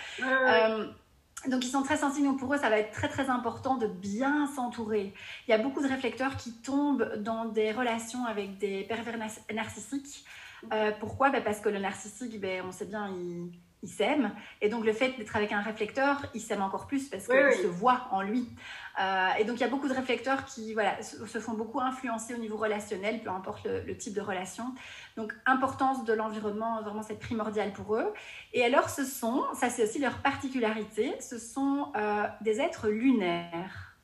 Donc 1.47 1.63
ils 1.63 1.69
sont 1.69 1.83
très 1.83 1.97
sensibles, 1.97 2.27
donc 2.27 2.39
pour 2.39 2.53
eux 2.53 2.57
ça 2.57 2.69
va 2.69 2.79
être 2.79 2.91
très 2.91 3.07
très 3.07 3.29
important 3.29 3.77
de 3.77 3.87
bien 3.87 4.47
s'entourer. 4.47 5.13
Il 5.47 5.51
y 5.51 5.53
a 5.53 5.57
beaucoup 5.57 5.81
de 5.81 5.87
réflecteurs 5.87 6.35
qui 6.35 6.51
tombent 6.51 7.15
dans 7.17 7.45
des 7.45 7.71
relations 7.71 8.25
avec 8.25 8.57
des 8.57 8.83
pervers 8.83 9.17
narcissiques. 9.53 10.25
Euh, 10.73 10.91
pourquoi? 10.99 11.29
Ben 11.29 11.41
Parce 11.41 11.61
que 11.61 11.69
le 11.69 11.79
narcissique, 11.79 12.39
ben, 12.41 12.63
on 12.67 12.71
sait 12.73 12.85
bien, 12.85 13.07
il, 13.09 13.51
il 13.81 13.89
s'aime. 13.89 14.35
Et 14.61 14.69
donc, 14.69 14.85
le 14.85 14.91
fait 14.91 15.17
d'être 15.17 15.35
avec 15.35 15.51
un 15.51 15.61
réflecteur, 15.61 16.25
il 16.33 16.41
s'aime 16.41 16.61
encore 16.61 16.85
plus 16.85 17.07
parce 17.07 17.27
qu'il 17.27 17.53
se 17.53 17.67
voit 17.67 18.07
en 18.11 18.21
lui. 18.21 18.49
Euh, 18.99 19.27
et 19.39 19.45
donc, 19.45 19.57
il 19.57 19.61
y 19.61 19.63
a 19.63 19.69
beaucoup 19.69 19.87
de 19.87 19.93
réflecteurs 19.93 20.43
qui 20.45 20.73
voilà, 20.73 21.01
se 21.01 21.39
font 21.39 21.53
beaucoup 21.53 21.79
influencer 21.79 22.33
au 22.33 22.37
niveau 22.37 22.57
relationnel, 22.57 23.21
peu 23.21 23.29
importe 23.29 23.65
le, 23.65 23.95
type 23.95 24.13
de 24.13 24.21
relation. 24.21 24.73
Donc, 25.15 25.33
importance 25.45 26.03
de 26.03 26.13
l'environnement, 26.13 26.81
vraiment, 26.81 27.03
c'est 27.03 27.19
primordial 27.19 27.71
pour 27.71 27.95
eux. 27.95 28.13
Et 28.53 28.63
alors, 28.65 28.89
ce 28.89 29.05
sont, 29.05 29.45
ça 29.53 29.69
c'est 29.69 29.83
aussi 29.83 29.99
leur 29.99 30.17
particularité, 30.21 31.15
ce 31.21 31.37
sont 31.39 31.91
euh, 31.95 32.27
des 32.41 32.59
êtres 32.59 32.89
lunaires. 32.89 33.95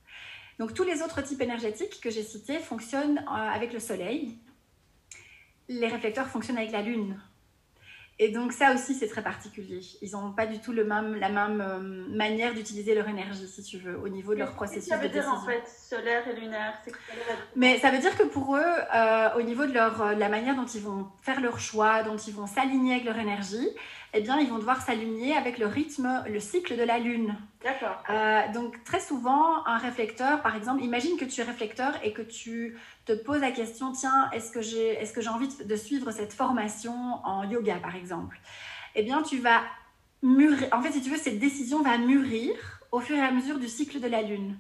Donc, 0.58 0.74
tous 0.74 0.84
les 0.84 1.02
autres 1.02 1.22
types 1.22 1.42
énergétiques 1.42 2.00
que 2.02 2.10
j'ai 2.10 2.24
cités 2.24 2.60
fonctionnent 2.60 3.20
euh, 3.28 3.32
avec 3.32 3.74
le 3.74 3.80
soleil. 3.80 4.40
Les 5.68 5.88
réflecteurs 5.88 6.28
fonctionnent 6.28 6.58
avec 6.58 6.72
la 6.72 6.82
lune. 6.82 7.20
Et 8.18 8.30
donc 8.30 8.54
ça 8.54 8.74
aussi, 8.74 8.96
c'est 8.96 9.10
très 9.10 9.22
particulier. 9.22 9.82
Ils 10.02 10.12
n'ont 10.12 10.32
pas 10.32 10.46
du 10.46 10.60
tout 10.60 10.72
le 10.72 10.86
même, 10.86 11.16
la 11.16 11.28
même 11.28 11.60
euh, 11.60 12.16
manière 12.16 12.54
d'utiliser 12.54 12.96
leur 12.96 13.10
énergie, 13.10 13.46
si 13.46 13.62
tu 13.62 13.78
veux, 13.78 13.98
au 14.00 14.08
niveau 14.08 14.34
de 14.34 14.40
leur 14.40 14.54
processus 14.54 14.88
ça 14.88 14.96
veut 14.96 15.10
de 15.10 15.14
dire 15.14 15.24
décision. 15.24 15.42
en 15.42 15.46
fait 15.46 15.64
solaire 15.68 16.26
et 16.26 16.40
lunaire 16.40 16.82
Mais 17.58 17.78
ça 17.80 17.92
veut 17.92 17.98
dire 17.98 18.18
que 18.18 18.24
pour 18.24 18.56
eux, 18.56 18.62
euh, 18.62 19.30
au 19.38 19.42
niveau 19.42 19.66
de 19.66 19.74
leur, 19.74 20.02
euh, 20.02 20.16
la 20.16 20.30
manière 20.30 20.56
dont 20.56 20.66
ils 20.66 20.82
vont 20.82 21.08
faire 21.24 21.42
leur 21.42 21.60
choix, 21.60 22.04
dont 22.04 22.16
ils 22.16 22.34
vont 22.34 22.48
s'aligner 22.48 22.94
avec 22.94 23.06
leur 23.06 23.18
énergie, 23.18 23.68
eh 24.16 24.22
bien, 24.22 24.40
ils 24.40 24.50
vont 24.50 24.58
devoir 24.58 24.82
s'aligner 24.82 25.36
avec 25.36 25.58
le 25.58 25.68
rythme, 25.68 26.24
le 26.28 26.40
cycle 26.40 26.78
de 26.78 26.84
la 26.84 27.00
Lune. 27.00 27.36
D'accord. 27.64 28.02
Euh, 28.10 28.42
donc 28.54 28.82
très 28.86 29.02
souvent, 29.02 29.66
un 29.66 29.78
réflecteur, 29.78 30.42
par 30.42 30.56
exemple, 30.56 30.82
imagine 30.84 31.18
que 31.18 31.26
tu 31.26 31.42
es 31.42 31.44
réflecteur 31.44 31.94
et 32.02 32.14
que 32.14 32.22
tu 32.22 32.78
te 33.06 33.12
poses 33.12 33.42
la 33.42 33.52
question, 33.52 33.92
tiens, 33.92 34.30
est-ce 34.32 34.52
que 34.52 34.62
j'ai 34.62 34.94
est 34.94 35.28
envie 35.28 35.50
de, 35.50 35.64
de 35.66 35.76
suivre 35.76 36.12
cette 36.12 36.32
formation 36.32 36.94
en 37.26 37.44
yoga, 37.50 37.76
par 37.76 37.96
exemple? 37.96 38.40
Eh 38.96 39.04
bien, 39.04 39.22
tu 39.22 39.40
vas 39.40 39.62
mûrir, 40.24 40.70
en 40.72 40.82
fait, 40.82 40.94
si 40.94 41.02
tu 41.02 41.10
veux, 41.10 41.18
cette 41.18 41.40
décision 41.40 41.82
va 41.82 41.98
mûrir 41.98 42.54
au 42.92 43.02
fur 43.02 43.18
et 43.18 43.22
à 43.22 43.32
mesure 43.32 43.60
du 43.60 43.68
cycle 43.68 44.00
de 44.00 44.08
la 44.08 44.22
Lune. 44.22 44.58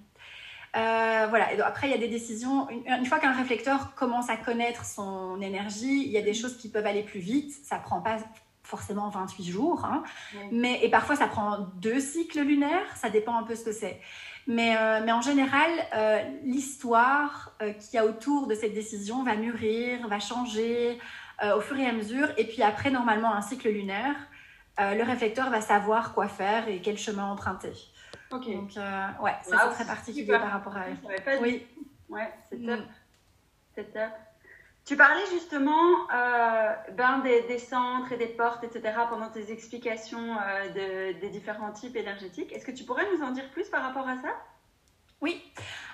Euh, 0.75 1.27
voilà, 1.29 1.53
et 1.53 1.57
donc 1.57 1.65
après, 1.65 1.87
il 1.87 1.91
y 1.91 1.93
a 1.93 1.97
des 1.97 2.09
décisions, 2.09 2.69
une, 2.69 2.83
une 2.85 3.05
fois 3.05 3.19
qu'un 3.19 3.31
réflecteur 3.31 3.95
commence 3.95 4.29
à 4.29 4.35
connaître 4.35 4.83
son 4.83 5.39
énergie, 5.41 6.03
il 6.05 6.11
y 6.11 6.17
a 6.17 6.21
des 6.21 6.33
choses 6.33 6.57
qui 6.57 6.69
peuvent 6.69 6.85
aller 6.85 7.03
plus 7.03 7.21
vite, 7.21 7.53
ça 7.63 7.77
prend 7.77 8.01
pas 8.01 8.17
forcément 8.65 9.09
28 9.09 9.45
jours, 9.45 9.85
hein. 9.85 10.03
Mais, 10.51 10.83
et 10.83 10.89
parfois 10.89 11.15
ça 11.15 11.27
prend 11.27 11.59
deux 11.75 11.99
cycles 11.99 12.41
lunaires, 12.41 12.95
ça 12.95 13.09
dépend 13.09 13.37
un 13.37 13.43
peu 13.43 13.55
ce 13.55 13.63
que 13.63 13.71
c'est. 13.71 14.01
Mais, 14.47 14.77
euh, 14.77 15.01
mais 15.03 15.11
en 15.11 15.21
général, 15.21 15.71
euh, 15.95 16.21
l'histoire 16.43 17.53
euh, 17.61 17.73
qu'il 17.73 17.95
y 17.95 17.97
a 17.97 18.05
autour 18.05 18.47
de 18.47 18.53
cette 18.53 18.73
décision 18.73 19.23
va 19.23 19.35
mûrir, 19.35 20.07
va 20.07 20.19
changer 20.19 20.99
euh, 21.43 21.57
au 21.57 21.61
fur 21.61 21.77
et 21.79 21.87
à 21.87 21.91
mesure. 21.91 22.29
Et 22.37 22.45
puis 22.45 22.61
après, 22.61 22.91
normalement, 22.91 23.33
un 23.33 23.41
cycle 23.41 23.69
lunaire, 23.69 24.15
le 24.77 25.03
réflecteur 25.03 25.49
va 25.49 25.61
savoir 25.61 26.13
quoi 26.13 26.27
faire 26.27 26.67
et 26.67 26.81
quel 26.81 26.97
chemin 26.97 27.25
emprunter. 27.25 27.71
Ok. 28.29 28.51
Donc, 28.51 28.71
ouais, 29.21 29.35
ça 29.41 29.55
Wow, 29.55 29.61
c'est 29.69 29.75
très 29.75 29.85
particulier 29.85 30.25
super. 30.25 30.41
par 30.41 30.51
rapport 30.51 30.75
à 30.75 30.89
Je 30.89 31.21
pas 31.23 31.37
Oui. 31.41 31.65
Ouais, 32.09 32.29
c'est 32.49 32.57
Mm. 32.57 32.85
C'est 33.73 33.93
top. 33.93 34.11
Tu 34.85 34.95
parlais 34.95 35.25
justement 35.31 36.07
euh, 36.13 36.73
ben, 36.95 37.19
des, 37.19 37.41
des 37.43 37.57
centres 37.57 38.11
et 38.11 38.17
des 38.17 38.27
portes, 38.27 38.63
etc. 38.63 38.93
pendant 39.09 39.29
tes 39.29 39.51
explications 39.51 40.37
euh, 40.37 41.13
de- 41.13 41.19
des 41.19 41.29
différents 41.29 41.71
types 41.71 41.95
énergétiques. 41.95 42.51
Est-ce 42.53 42.65
que 42.65 42.71
tu 42.71 42.83
pourrais 42.83 43.07
nous 43.15 43.23
en 43.23 43.31
dire 43.31 43.49
plus 43.49 43.67
par 43.67 43.81
rapport 43.81 44.07
à 44.07 44.15
ça? 44.17 44.29
Oui. 45.21 45.41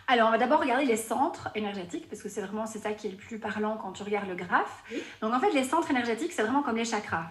Alors, 0.07 0.27
on 0.27 0.31
va 0.31 0.37
d'abord 0.37 0.59
regarder 0.59 0.83
les 0.83 0.97
centres 0.97 1.49
énergétiques, 1.55 2.09
parce 2.09 2.21
que 2.21 2.27
c'est 2.27 2.41
vraiment 2.41 2.65
c'est 2.65 2.79
ça 2.79 2.91
qui 2.91 3.07
est 3.07 3.11
le 3.11 3.17
plus 3.17 3.39
parlant 3.39 3.77
quand 3.77 3.93
tu 3.93 4.03
regardes 4.03 4.27
le 4.27 4.35
graphe. 4.35 4.83
Oui. 4.91 5.01
Donc, 5.21 5.33
en 5.33 5.39
fait, 5.39 5.51
les 5.51 5.63
centres 5.63 5.89
énergétiques, 5.89 6.33
c'est 6.33 6.43
vraiment 6.43 6.61
comme 6.61 6.75
les 6.75 6.83
chakras. 6.83 7.27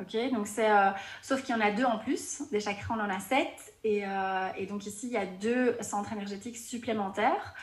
Ok, 0.00 0.16
donc 0.32 0.46
c'est 0.48 0.70
euh, 0.70 0.90
sauf 1.22 1.42
qu'il 1.42 1.56
y 1.56 1.58
en 1.58 1.60
a 1.60 1.70
deux 1.70 1.84
en 1.84 1.98
plus. 1.98 2.42
Des 2.50 2.60
chakras, 2.60 2.94
on 2.96 3.00
en 3.00 3.10
a 3.10 3.18
sept, 3.20 3.74
et, 3.84 4.02
et 4.56 4.66
donc 4.66 4.86
ici 4.86 5.06
il 5.06 5.12
y 5.12 5.16
a 5.16 5.24
deux 5.24 5.76
centres 5.82 6.12
énergétiques 6.12 6.56
supplémentaires. 6.56 7.54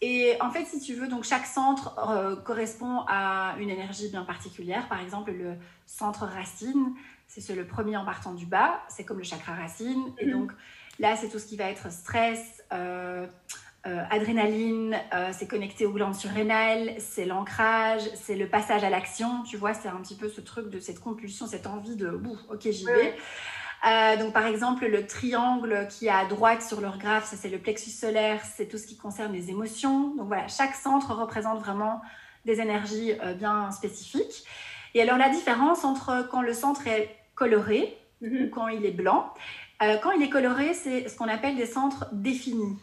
Et 0.00 0.36
en 0.40 0.50
fait, 0.50 0.64
si 0.64 0.80
tu 0.80 0.94
veux, 0.94 1.08
donc 1.08 1.24
chaque 1.24 1.46
centre 1.46 1.98
euh, 2.08 2.36
correspond 2.36 3.00
à 3.08 3.54
une 3.58 3.68
énergie 3.70 4.08
bien 4.10 4.22
particulière. 4.24 4.88
Par 4.88 5.00
exemple, 5.00 5.32
le 5.32 5.54
centre 5.86 6.24
racine, 6.24 6.94
c'est 7.26 7.40
ce- 7.40 7.52
le 7.52 7.66
premier 7.66 7.96
en 7.96 8.04
partant 8.04 8.32
du 8.32 8.46
bas, 8.46 8.80
c'est 8.88 9.04
comme 9.04 9.18
le 9.18 9.24
chakra 9.24 9.54
racine. 9.54 10.12
Et 10.18 10.26
Mhm. 10.26 10.32
donc 10.32 10.52
là, 11.00 11.16
c'est 11.16 11.28
tout 11.28 11.38
ce 11.40 11.46
qui 11.46 11.56
va 11.56 11.64
être 11.64 11.90
stress, 11.90 12.62
euh, 12.72 13.26
euh, 13.86 14.04
adrénaline, 14.10 14.96
c'est 15.32 15.46
connecté 15.48 15.86
aux 15.86 15.92
glandes 15.92 16.14
surrénales, 16.14 16.94
c'est 16.98 17.24
l'ancrage, 17.24 18.02
c'est 18.14 18.34
le 18.36 18.48
passage 18.48 18.84
à 18.84 18.90
l'action. 18.90 19.42
Tu 19.44 19.56
vois, 19.56 19.72
c'est 19.74 19.88
un 19.88 19.96
petit 19.96 20.16
peu 20.16 20.28
ce 20.28 20.40
truc 20.40 20.68
de 20.68 20.78
cette 20.78 21.00
compulsion, 21.00 21.46
cette 21.46 21.66
envie 21.66 21.96
de, 21.96 22.08
Ouh, 22.10 22.38
ok, 22.50 22.70
j'y 22.70 22.84
vais. 22.84 23.16
Euh, 23.86 24.16
donc, 24.16 24.32
par 24.32 24.46
exemple, 24.46 24.86
le 24.86 25.06
triangle 25.06 25.86
qui 25.88 26.06
est 26.06 26.10
à 26.10 26.24
droite 26.24 26.62
sur 26.62 26.80
leur 26.80 26.98
graphe, 26.98 27.26
ça 27.26 27.36
c'est 27.36 27.48
le 27.48 27.58
plexus 27.58 27.90
solaire, 27.90 28.40
c'est 28.56 28.66
tout 28.66 28.78
ce 28.78 28.86
qui 28.86 28.96
concerne 28.96 29.32
les 29.32 29.50
émotions. 29.50 30.14
Donc 30.16 30.26
voilà, 30.26 30.48
chaque 30.48 30.74
centre 30.74 31.14
représente 31.14 31.60
vraiment 31.60 32.00
des 32.44 32.60
énergies 32.60 33.12
euh, 33.22 33.34
bien 33.34 33.70
spécifiques. 33.70 34.44
Et 34.94 35.02
alors, 35.02 35.18
la 35.18 35.28
différence 35.28 35.84
entre 35.84 36.26
quand 36.30 36.42
le 36.42 36.54
centre 36.54 36.86
est 36.86 37.14
coloré 37.34 37.96
ou 38.20 38.48
quand 38.52 38.68
il 38.68 38.84
est 38.84 38.90
blanc, 38.90 39.32
euh, 39.82 39.96
quand 40.02 40.10
il 40.10 40.22
est 40.22 40.30
coloré, 40.30 40.74
c'est 40.74 41.08
ce 41.08 41.16
qu'on 41.16 41.28
appelle 41.28 41.56
des 41.56 41.66
centres 41.66 42.06
définis. 42.12 42.76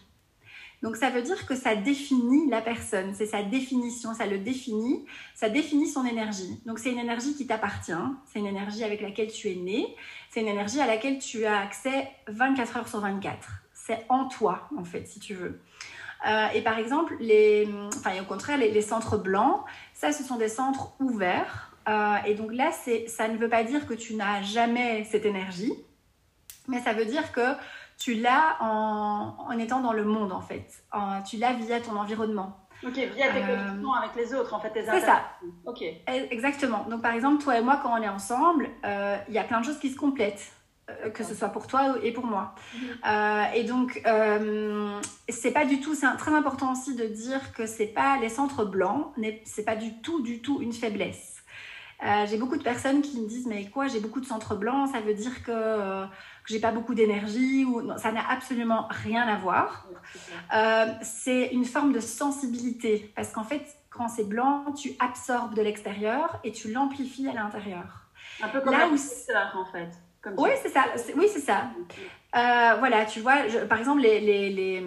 Donc 0.86 0.98
ça 0.98 1.10
veut 1.10 1.24
dire 1.24 1.48
que 1.48 1.56
ça 1.56 1.76
définit 1.76 2.48
la 2.48 2.62
personne, 2.62 3.15
c'est 3.15 3.26
sa 3.26 3.41
définition, 3.41 4.13
ça 4.13 4.28
le 4.28 4.38
définit, 4.38 5.04
ça 5.34 5.50
définit 5.50 5.88
son 5.88 6.06
énergie. 6.06 6.62
Donc 6.67 6.78
c'est 6.78 6.91
une 6.91 7.00
énergie 7.00 7.34
qui 7.34 7.48
t'appartient, 7.48 7.91
c'est 8.32 8.38
une 8.38 8.45
énergie 8.45 8.84
avec 8.84 9.02
laquelle 9.02 9.32
tu 9.32 9.50
es 9.50 9.56
né, 9.56 9.88
c'est 10.30 10.41
une 10.41 10.48
énergie 10.48 10.80
à 10.80 10.86
laquelle 10.86 11.17
tu 11.17 11.43
as 11.48 11.60
accès 11.60 12.08
24 12.28 12.78
heures 12.78 12.88
sur 12.88 13.00
24. 13.00 13.50
C'est 13.74 14.06
en 14.10 14.28
toi, 14.28 14.69
en 14.78 14.84
fait, 14.84 15.08
si 15.08 15.19
tu 15.19 15.34
veux. 15.34 15.60
Euh, 16.28 16.48
et 16.54 16.62
par 16.62 16.78
exemple, 16.78 17.15
les, 17.19 17.67
enfin, 17.88 18.12
au 18.21 18.26
contraire, 18.26 18.60
les, 18.60 18.82
centres 18.84 19.17
blancs, 19.17 19.62
ça, 19.95 20.12
ce 20.12 20.24
sont 20.24 20.38
des 20.38 20.50
centres 20.50 20.93
ouverts. 21.00 21.71
Euh, 21.89 22.17
et 22.28 22.36
donc 22.36 22.54
là, 22.54 22.69
ça 23.08 23.28
ne 23.28 23.38
veut 23.38 23.50
pas 23.50 23.63
dire 23.63 23.88
que 23.88 23.95
tu 23.95 24.13
n'as 24.13 24.43
jamais 24.43 25.04
cette 25.06 25.26
énergie, 25.26 25.74
mais 26.67 26.80
ça 26.82 26.93
veut 26.93 27.06
dire 27.06 27.32
que 27.32 27.56
tu 28.00 28.16
l'as 28.16 28.58
en, 28.62 29.36
en 29.40 29.58
étant 29.60 29.80
dans 29.82 29.94
le 29.94 30.04
monde, 30.06 30.32
en 30.32 30.42
fait. 30.42 30.68
En- 30.92 31.22
tu 31.22 31.38
l'as 31.38 31.54
via 31.54 31.80
ton 31.80 31.96
environnement. 31.98 32.58
Ok, 32.86 32.94
via 32.94 33.32
tes 33.32 33.42
Euh, 33.42 33.56
connexions 33.68 33.94
avec 33.94 34.16
les 34.16 34.34
autres, 34.36 34.54
en 34.54 34.60
fait, 34.60 34.70
tes 34.72 34.84
C'est 34.86 35.00
ça. 35.00 35.22
Ok. 35.66 35.82
Eh, 35.82 36.02
Exactement. 36.30 36.86
Donc, 36.90 37.02
par 37.02 37.14
exemple, 37.14 37.42
toi 37.44 37.58
et 37.58 37.62
moi, 37.62 37.80
quand 37.82 37.98
on 37.98 38.02
est 38.02 38.10
ensemble, 38.10 38.70
euh, 38.86 39.18
il 39.30 39.34
y 39.34 39.40
a 39.40 39.44
plein 39.44 39.62
de 39.62 39.66
choses 39.66 39.80
qui 39.80 39.90
se 39.90 39.98
complètent, 39.98 40.52
euh, 40.90 41.10
que 41.10 41.24
ce 41.24 41.34
soit 41.34 41.50
pour 41.50 41.68
toi 41.68 41.96
et 42.04 42.12
pour 42.12 42.26
moi. 42.26 42.54
Mhm. 42.76 42.82
Euh, 43.08 43.44
et 43.56 43.64
donc, 43.64 44.02
c'est 45.30 45.52
pas 45.52 45.66
du 45.66 45.80
tout. 45.80 45.96
C'est 45.96 46.14
très 46.18 46.34
important 46.34 46.74
aussi 46.74 46.96
de 46.96 47.06
dire 47.06 47.54
que 47.54 47.66
c'est 47.66 47.88
pas 47.88 48.18
les 48.20 48.30
centres 48.30 48.66
blancs, 48.66 49.08
c'est 49.46 49.66
pas 49.66 49.76
du 49.78 50.02
tout, 50.02 50.22
du 50.22 50.42
tout 50.42 50.62
une 50.62 50.74
faiblesse. 50.74 51.32
J'ai 52.28 52.38
beaucoup 52.38 52.58
de 52.58 52.64
personnes 52.64 53.02
qui 53.02 53.20
me 53.20 53.28
disent 53.28 53.48
mais 53.48 53.68
quoi, 53.70 53.88
j'ai 53.88 54.00
beaucoup 54.02 54.20
de 54.20 54.26
centres 54.26 54.56
blancs, 54.56 54.90
ça 54.92 55.00
veut 55.00 55.14
dire 55.16 55.44
que, 55.44 56.06
que 56.46 56.54
j'ai 56.54 56.60
pas 56.60 56.72
beaucoup 56.72 56.94
d'énergie 56.94 57.66
ou 57.66 57.82
non, 57.82 57.98
ça 57.98 58.12
n'a 58.12 58.28
absolument 58.30 58.88
rien 58.90 59.24
à 59.28 59.36
voir. 59.36 59.88
Euh, 60.56 60.86
c'est 61.02 61.48
une 61.48 61.66
forme 61.66 61.92
de 61.92 62.00
sensibilité 62.00 63.12
parce 63.16 63.32
qu'en 63.32 63.44
fait, 63.44 63.66
quand 63.90 64.08
c'est 64.10 64.28
blanc, 64.28 64.66
tu 64.74 64.92
absorbes 65.00 65.56
de 65.56 65.62
l'extérieur 65.62 66.40
et 66.44 66.52
tu 66.52 66.72
l'amplifies 66.72 67.28
à 67.28 67.34
l'intérieur. 67.34 68.10
Un 68.44 68.50
peu 68.50 68.62
comme 68.62 68.74
Là 68.74 68.80
la 68.80 68.88
où- 68.90 69.60
en 69.60 69.66
fait. 69.66 69.90
Comme 70.22 70.34
Oui, 70.38 70.50
c'est 70.62 70.70
ça. 70.70 70.86
Oui, 71.16 71.28
c'est 71.34 71.40
ça. 71.40 71.64
Euh, 72.36 72.76
voilà, 72.80 73.06
tu 73.06 73.22
vois, 73.22 73.48
je- 73.48 73.60
par 73.60 73.80
exemple, 73.80 74.02
les, 74.02 74.20
les, 74.20 74.50
les- 74.50 74.86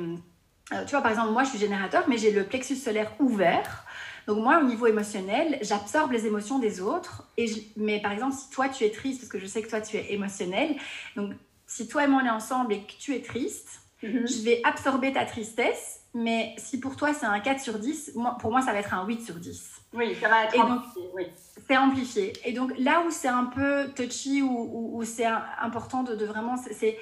euh, 0.73 0.85
tu 0.85 0.91
vois, 0.91 1.01
par 1.01 1.11
exemple, 1.11 1.31
moi, 1.31 1.45
je 1.45 1.51
suis 1.51 1.59
générateur, 1.59 2.05
mais 2.09 2.19
j'ai 2.19 2.31
le 2.31 2.45
plexus 2.45 2.77
solaire 2.77 3.11
ouvert. 3.21 3.85
Donc 4.27 4.43
moi, 4.43 4.59
au 4.61 4.65
niveau 4.65 4.87
émotionnel, 4.87 5.59
j'absorbe 5.63 6.13
les 6.13 6.27
émotions 6.27 6.59
des 6.59 6.81
autres. 6.83 7.25
Et 7.39 7.47
je- 7.47 7.61
mais 7.77 8.01
par 8.03 8.13
exemple, 8.13 8.35
si 8.35 8.51
toi, 8.51 8.69
tu 8.69 8.85
es 8.85 8.91
triste, 8.91 9.21
parce 9.21 9.31
que 9.31 9.39
je 9.39 9.47
sais 9.47 9.63
que 9.63 9.71
toi, 9.71 9.81
tu 9.81 9.97
es 9.97 10.13
émotionnel, 10.13 10.77
donc 11.17 11.33
si 11.69 11.87
toi 11.87 12.03
et 12.03 12.07
moi, 12.09 12.23
on 12.25 12.27
est 12.27 12.31
ensemble 12.31 12.73
et 12.73 12.83
que 12.83 12.93
tu 12.99 13.15
es 13.15 13.23
triste, 13.23 13.81
Mhm. 14.03 14.27
je 14.27 14.43
vais 14.43 14.61
absorber 14.65 15.13
ta 15.13 15.25
tristesse. 15.25 16.01
Mais 16.15 16.55
si 16.57 16.81
pour 16.81 16.97
toi, 16.97 17.13
c'est 17.15 17.27
un 17.27 17.39
4 17.39 17.61
sur 17.61 17.79
10, 17.79 18.13
moi, 18.17 18.37
pour 18.41 18.51
moi, 18.51 18.63
ça 18.63 18.73
va 18.73 18.79
être 18.79 18.95
un 18.95 19.05
8 19.07 19.21
sur 19.25 19.35
10 19.37 19.73
Oui, 19.93 20.17
ça 20.21 20.29
va 20.29 20.45
être 20.45 20.55
Et 20.55 20.59
donc- 20.59 20.71
amplifié, 20.71 21.03
oui. 21.15 21.27
c'est 21.69 21.77
amplifié. 21.77 22.33
Et 22.45 22.53
donc 22.53 22.73
là 22.79 23.03
où 23.07 23.11
c'est 23.11 23.29
un 23.29 23.45
peu 23.45 23.89
touchy, 23.95 24.41
ou 24.43 24.49
où, 24.51 24.99
où 24.99 25.05
c'est 25.05 25.27
important 25.61 26.03
de, 26.03 26.15
de 26.17 26.25
vraiment, 26.25 26.57
c'est- 26.57 26.73
c'est 26.75 26.99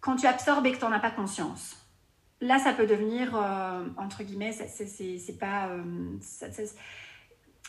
quand 0.00 0.16
tu 0.16 0.26
absorbes 0.26 0.66
et 0.66 0.72
que 0.72 0.78
tu 0.78 0.84
n'en 0.84 0.92
as 0.92 0.98
pas 1.00 1.10
conscience. 1.12 1.76
Là, 2.40 2.58
ça 2.58 2.72
peut 2.72 2.86
devenir, 2.86 3.34
euh, 3.34 3.84
entre 3.96 4.22
guillemets, 4.24 4.52
c'est- 4.52 4.68
c'est 4.68 4.86
c'est- 4.86 5.18
c'est 5.18 5.38
pas... 5.38 5.68
euh, 5.68 5.82
ça- 6.20 6.50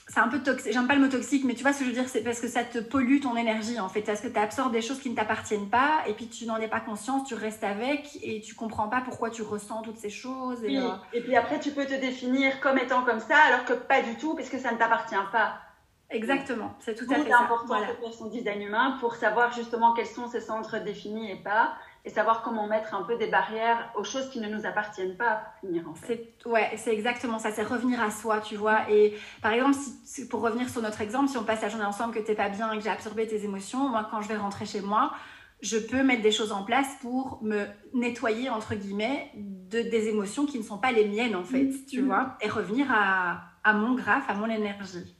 c'est 0.08 0.20
un 0.22 0.30
peu 0.30 0.40
toxique, 0.40 0.72
j'aime 0.74 0.88
pas 0.88 0.96
le 0.96 1.02
mot 1.02 1.08
toxique, 1.10 1.44
mais 1.46 1.54
tu 1.54 1.64
vois 1.64 1.74
ce 1.74 1.80
que 1.80 1.84
je 1.86 1.90
veux 1.90 1.96
dire, 1.96 2.08
c'est 2.08 2.24
parce 2.24 2.40
que 2.40 2.48
ça 2.48 2.64
te 2.64 2.78
pollue 2.80 3.20
ton 3.20 3.36
énergie 3.36 3.80
en 3.80 3.90
fait, 3.90 4.02
parce 4.02 4.22
que 4.22 4.28
tu 4.30 4.40
absorbes 4.40 4.72
des 4.72 4.82
choses 4.82 5.00
qui 5.00 5.10
ne 5.10 5.16
t'appartiennent 5.16 5.70
pas, 5.70 6.04
et 6.08 6.14
puis 6.14 6.28
tu 6.30 6.46
n'en 6.46 6.58
es 6.58 6.68
pas 6.70 6.80
conscience, 6.80 7.28
tu 7.28 7.34
restes 7.36 7.64
avec, 7.64 8.18
et 8.24 8.40
tu 8.42 8.56
comprends 8.56 8.88
pas 8.88 9.02
pourquoi 9.02 9.30
tu 9.30 9.42
ressens 9.42 9.82
toutes 9.82 9.98
ces 9.98 10.10
choses. 10.10 10.64
Et, 10.64 10.68
Oui. 10.70 10.78
euh, 10.78 10.96
Et 11.14 11.22
puis 11.22 11.36
après, 11.36 11.60
tu 11.60 11.72
peux 11.72 11.86
te 11.86 11.94
définir 11.94 12.60
comme 12.62 12.78
étant 12.78 13.04
comme 13.04 13.20
ça, 13.20 13.38
alors 13.48 13.66
que 13.66 13.74
pas 13.74 14.02
du 14.02 14.16
tout, 14.16 14.34
parce 14.36 14.50
que 14.50 14.58
ça 14.60 14.72
ne 14.72 14.78
t'appartient 14.78 15.16
pas. 15.32 15.60
exactement, 16.10 16.74
c'est 16.80 16.96
tout 16.96 17.08
à 17.12 17.20
fait 17.20 17.30
ça. 17.30 17.40
important 17.40 17.66
Voilà. 17.68 17.88
de 17.88 17.94
faire 17.98 18.14
son 18.14 18.28
design 18.28 18.62
humain 18.62 18.98
pour 19.02 19.16
savoir 19.16 19.52
justement 19.52 19.94
quels 19.94 20.08
sont 20.08 20.28
ces 20.30 20.40
centres 20.42 20.78
définis 20.80 21.30
et 21.32 21.36
pas, 21.36 21.74
et 22.06 22.10
savoir 22.10 22.42
comment 22.42 22.68
mettre 22.68 22.96
un 22.96 23.04
peu 23.04 23.18
des 23.18 23.28
barrières 23.28 23.92
aux 23.96 24.04
choses 24.04 24.30
qui 24.30 24.40
ne 24.40 24.48
nous 24.48 24.66
appartiennent 24.66 25.18
pas 25.18 25.36
pour 25.36 25.70
finir 25.70 25.90
en 25.90 25.94
fait. 25.94 26.34
C'est 26.42 26.50
ouais, 26.50 26.72
c'est 26.78 26.94
exactement 26.94 27.40
ça, 27.40 27.52
c'est 27.52 27.64
revenir 27.64 28.02
à 28.02 28.12
soi, 28.12 28.40
tu 28.40 28.56
vois. 28.56 28.90
Et 28.90 29.18
par 29.42 29.52
exemple, 29.54 29.76
si, 30.06 30.28
pour 30.28 30.42
revenir 30.42 30.70
sur 30.70 30.82
notre 30.82 31.02
exemple, 31.02 31.28
si 31.30 31.38
on 31.38 31.44
passe 31.44 31.62
la 31.62 31.70
journée 31.70 31.86
ensemble, 31.86 32.14
que 32.14 32.20
t'es 32.20 32.36
pas 32.36 32.50
bien 32.50 32.72
et 32.72 32.78
que 32.78 32.84
j'ai 32.84 32.90
absorbé 32.90 33.28
tes 33.28 33.44
émotions, 33.44 33.90
moi, 33.90 34.08
quand 34.10 34.22
je 34.22 34.28
vais 34.28 34.38
rentrer 34.38 34.66
chez 34.66 34.82
moi, 34.82 35.12
je 35.62 35.78
peux 35.78 36.04
mettre 36.04 36.22
des 36.22 36.32
choses 36.32 36.52
en 36.52 36.64
place 36.64 36.88
pour 37.02 37.40
me 37.42 37.66
nettoyer 37.94 38.50
entre 38.50 38.76
guillemets 38.76 39.32
de, 39.36 39.82
des 39.82 40.08
émotions 40.08 40.46
qui 40.46 40.60
ne 40.60 40.64
sont 40.64 40.78
pas 40.78 40.92
les 40.92 41.08
miennes, 41.08 41.36
en 41.36 41.44
fait, 41.44 41.64
mm. 41.64 41.86
tu 41.90 42.02
vois, 42.02 42.38
et 42.42 42.50
revenir 42.50 42.88
à, 42.92 43.42
à 43.64 43.74
mon 43.74 43.96
graphe, 43.96 44.30
à 44.30 44.34
mon 44.34 44.50
énergie. 44.50 45.14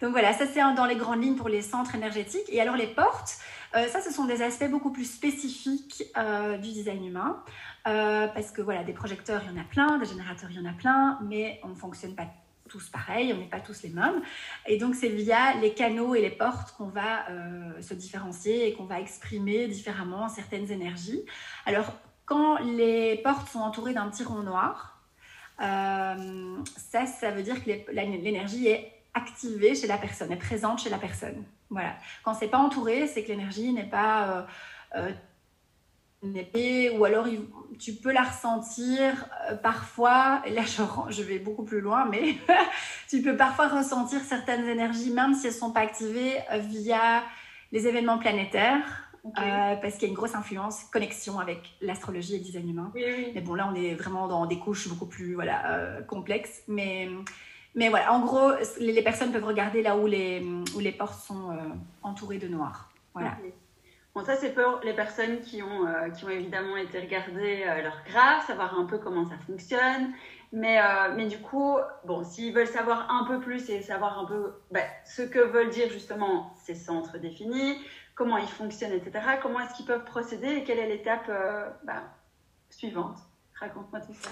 Donc 0.00 0.12
voilà, 0.12 0.32
ça 0.32 0.46
c'est 0.46 0.60
dans 0.74 0.86
les 0.86 0.96
grandes 0.96 1.22
lignes 1.22 1.36
pour 1.36 1.48
les 1.48 1.62
centres 1.62 1.94
énergétiques. 1.94 2.48
Et 2.48 2.60
alors 2.60 2.76
les 2.76 2.86
portes, 2.86 3.38
euh, 3.76 3.88
ça 3.88 4.00
ce 4.00 4.12
sont 4.12 4.24
des 4.24 4.42
aspects 4.42 4.68
beaucoup 4.70 4.90
plus 4.90 5.04
spécifiques 5.04 6.04
euh, 6.16 6.56
du 6.56 6.70
design 6.70 7.04
humain. 7.04 7.42
Euh, 7.86 8.26
parce 8.28 8.50
que 8.50 8.62
voilà, 8.62 8.82
des 8.82 8.92
projecteurs, 8.92 9.42
il 9.44 9.54
y 9.54 9.58
en 9.58 9.60
a 9.60 9.64
plein, 9.64 9.98
des 9.98 10.06
générateurs, 10.06 10.50
il 10.50 10.56
y 10.56 10.60
en 10.60 10.68
a 10.68 10.72
plein, 10.72 11.18
mais 11.22 11.60
on 11.62 11.68
ne 11.68 11.74
fonctionne 11.74 12.14
pas 12.14 12.26
tous 12.68 12.88
pareil, 12.88 13.32
on 13.32 13.38
n'est 13.38 13.48
pas 13.48 13.60
tous 13.60 13.82
les 13.82 13.90
mêmes. 13.90 14.22
Et 14.66 14.76
donc, 14.76 14.96
c'est 14.96 15.08
via 15.08 15.54
les 15.60 15.72
canaux 15.72 16.16
et 16.16 16.20
les 16.20 16.30
portes 16.30 16.72
qu'on 16.72 16.88
va 16.88 17.26
se 17.80 17.94
différencier 17.94 18.66
et 18.66 18.74
qu'on 18.74 18.86
va 18.86 18.98
exprimer 18.98 19.68
différemment 19.68 20.28
certaines 20.28 20.68
énergies. 20.72 21.24
Alors, 21.64 21.92
quand 22.24 22.58
les 22.58 23.18
portes 23.18 23.48
sont 23.48 23.60
entourées 23.60 23.94
d'un 23.94 24.08
petit 24.08 24.24
rond 24.24 24.42
noir, 24.42 25.00
ça, 25.60 27.06
ça 27.06 27.30
veut 27.30 27.44
dire 27.44 27.64
que 27.64 27.70
l'énergie 27.92 28.66
est 28.66 28.92
activée 29.14 29.76
chez 29.76 29.86
la 29.86 29.96
personne, 29.96 30.32
est 30.32 30.36
présente 30.36 30.80
chez 30.80 30.90
la 30.90 30.98
personne. 30.98 31.44
Voilà. 31.70 31.96
Quand 32.22 32.34
c'est 32.34 32.48
pas 32.48 32.58
entouré, 32.58 33.06
c'est 33.06 33.24
que 33.24 33.28
l'énergie 33.28 33.72
n'est 33.72 33.88
pas 33.88 34.46
euh, 34.94 35.10
euh, 36.24 36.90
ou 36.96 37.04
alors 37.04 37.26
tu 37.78 37.92
peux 37.92 38.12
la 38.12 38.22
ressentir 38.22 39.26
euh, 39.50 39.56
parfois. 39.56 40.42
Là, 40.48 40.62
je, 41.10 41.22
vais 41.22 41.38
beaucoup 41.38 41.64
plus 41.64 41.80
loin, 41.80 42.06
mais 42.06 42.36
tu 43.08 43.22
peux 43.22 43.36
parfois 43.36 43.68
ressentir 43.68 44.20
certaines 44.20 44.66
énergies, 44.66 45.10
même 45.10 45.34
si 45.34 45.46
elles 45.46 45.52
sont 45.52 45.72
pas 45.72 45.80
activées, 45.80 46.36
via 46.52 47.22
les 47.72 47.86
événements 47.86 48.18
planétaires. 48.18 49.10
parce 49.34 49.94
qu'il 49.94 50.02
y 50.02 50.06
a 50.06 50.08
une 50.08 50.14
grosse 50.14 50.34
influence, 50.34 50.84
connexion 50.84 51.38
avec 51.38 51.74
l'astrologie 51.80 52.36
et 52.36 52.38
le 52.38 52.44
design 52.44 52.70
humain. 52.70 52.92
Mais 52.94 53.40
bon, 53.40 53.54
là, 53.54 53.68
on 53.70 53.74
est 53.74 53.94
vraiment 53.94 54.28
dans 54.28 54.46
des 54.46 54.58
couches 54.58 54.88
beaucoup 54.88 55.06
plus 55.06 55.34
voilà, 55.34 56.00
complexes. 56.08 56.62
Mais 56.66 57.08
mais 57.76 57.90
voilà, 57.90 58.14
en 58.14 58.20
gros, 58.20 58.52
les, 58.80 59.02
personnes 59.02 59.32
peuvent 59.32 59.44
regarder 59.44 59.82
là 59.82 59.96
où 59.98 60.06
les, 60.06 60.42
où 60.74 60.78
les 60.80 60.92
portes 60.92 61.20
sont 61.20 61.50
euh, 61.50 61.56
entourées 62.02 62.38
de 62.38 62.48
noir. 62.48 62.90
Voilà. 63.12 63.36
Bon, 64.14 64.24
ça, 64.24 64.34
c'est 64.34 64.54
pour 64.54 64.80
les 64.82 64.94
personnes 64.94 65.40
qui 65.40 65.62
ont, 65.62 65.86
euh, 65.86 66.08
qui 66.08 66.24
ont 66.24 66.30
évidemment 66.30 66.78
été 66.78 66.98
regarder 66.98 67.64
euh, 67.66 67.82
leur 67.82 68.02
graphe, 68.08 68.46
savoir 68.46 68.78
un 68.78 68.86
peu 68.86 68.96
comment 68.96 69.26
ça 69.26 69.36
fonctionne. 69.46 70.14
Mais, 70.52 70.78
mais 71.16 71.26
du 71.26 71.38
coup, 71.38 71.76
bon, 72.04 72.24
s'ils 72.24 72.54
veulent 72.54 72.68
savoir 72.68 73.10
un 73.10 73.24
peu 73.24 73.40
plus 73.40 73.68
et 73.68 73.82
savoir 73.82 74.20
un 74.20 74.24
peu 74.24 74.54
bah, 74.70 74.80
ce 75.04 75.20
que 75.22 75.40
veulent 75.40 75.70
dire 75.70 75.90
justement 75.90 76.54
ces 76.64 76.76
centres 76.76 77.18
définis, 77.18 77.76
comment 78.14 78.38
ils 78.38 78.48
fonctionnent, 78.48 78.92
etc., 78.92 79.20
comment 79.42 79.60
est-ce 79.60 79.74
qu'ils 79.74 79.86
peuvent 79.86 80.04
procéder 80.04 80.48
et 80.48 80.64
quelle 80.64 80.78
est 80.78 80.88
l'étape 80.88 81.30
bah, 81.82 82.04
suivante? 82.70 83.18
Raconte-moi 83.60 84.00
tout 84.00 84.14
ça. 84.14 84.30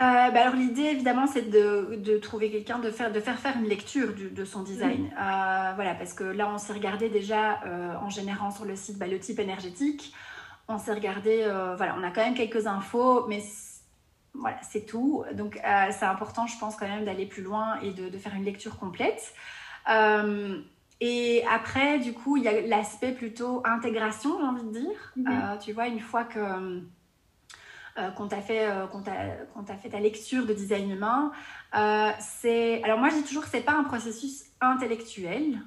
Euh, 0.00 0.02
bah 0.02 0.40
alors 0.40 0.56
l'idée 0.56 0.82
évidemment 0.82 1.28
c'est 1.28 1.48
de, 1.50 1.94
de, 1.94 2.18
trouver 2.18 2.50
quelqu'un 2.50 2.80
de 2.80 2.90
faire 2.90 3.12
de 3.12 3.20
faire 3.20 3.38
faire 3.38 3.56
une 3.56 3.68
lecture 3.68 4.08
de 4.12 4.44
son 4.44 4.64
design. 4.64 5.06
Euh, 5.12 5.72
voilà 5.76 5.94
parce 5.94 6.14
que 6.14 6.24
là 6.24 6.50
on 6.52 6.58
s'est 6.58 6.72
regardé 6.72 7.08
déjà 7.08 7.60
euh, 7.64 7.94
en 8.02 8.08
générant 8.08 8.50
sur 8.50 8.64
le 8.64 8.74
site 8.74 8.98
bah, 8.98 9.06
le 9.06 9.20
type 9.20 9.38
énergétique. 9.38 10.12
On 10.66 10.78
s'est 10.78 10.92
regardé 10.92 11.44
voilà 11.76 11.94
on 11.96 12.02
a 12.02 12.10
quand 12.10 12.24
même 12.24 12.34
quelques 12.34 12.66
infos 12.66 13.26
mais 13.28 13.40
voilà 14.32 14.56
c'est 14.62 14.84
tout. 14.84 15.24
Donc 15.34 15.60
c'est 15.62 16.06
important 16.06 16.48
je 16.48 16.58
pense 16.58 16.74
quand 16.74 16.88
même 16.88 17.04
d'aller 17.04 17.26
plus 17.26 17.42
loin 17.44 17.78
et 17.80 17.92
de, 17.92 18.08
de, 18.08 18.18
faire 18.18 18.34
une 18.34 18.44
lecture 18.44 18.76
complète. 18.80 19.32
Et 21.00 21.44
après 21.48 22.00
du 22.00 22.14
coup 22.14 22.36
il 22.36 22.42
y 22.42 22.48
a 22.48 22.62
l'aspect 22.62 23.12
plutôt 23.12 23.62
intégration 23.64 24.40
j'ai 24.40 24.46
envie 24.46 24.64
de 24.64 24.70
dire. 24.72 25.12
Mm-hmm. 25.18 25.58
tu 25.64 25.72
vois 25.72 25.86
une 25.86 26.00
fois 26.00 26.24
que 26.24 26.82
euh, 27.96 28.10
qu'on 28.10 28.26
t'a 28.26 28.40
fait, 28.40 28.66
euh, 28.66 28.86
fait 29.80 29.88
ta 29.88 30.00
lecture 30.00 30.46
de 30.46 30.52
design 30.52 30.90
humain. 30.90 31.30
Euh, 31.76 32.10
alors 32.82 32.98
moi 32.98 33.08
je 33.08 33.14
dis 33.14 33.22
toujours 33.22 33.44
que 33.44 33.48
c'est 33.48 33.60
pas 33.60 33.74
un 33.74 33.84
processus 33.84 34.46
intellectuel 34.60 35.60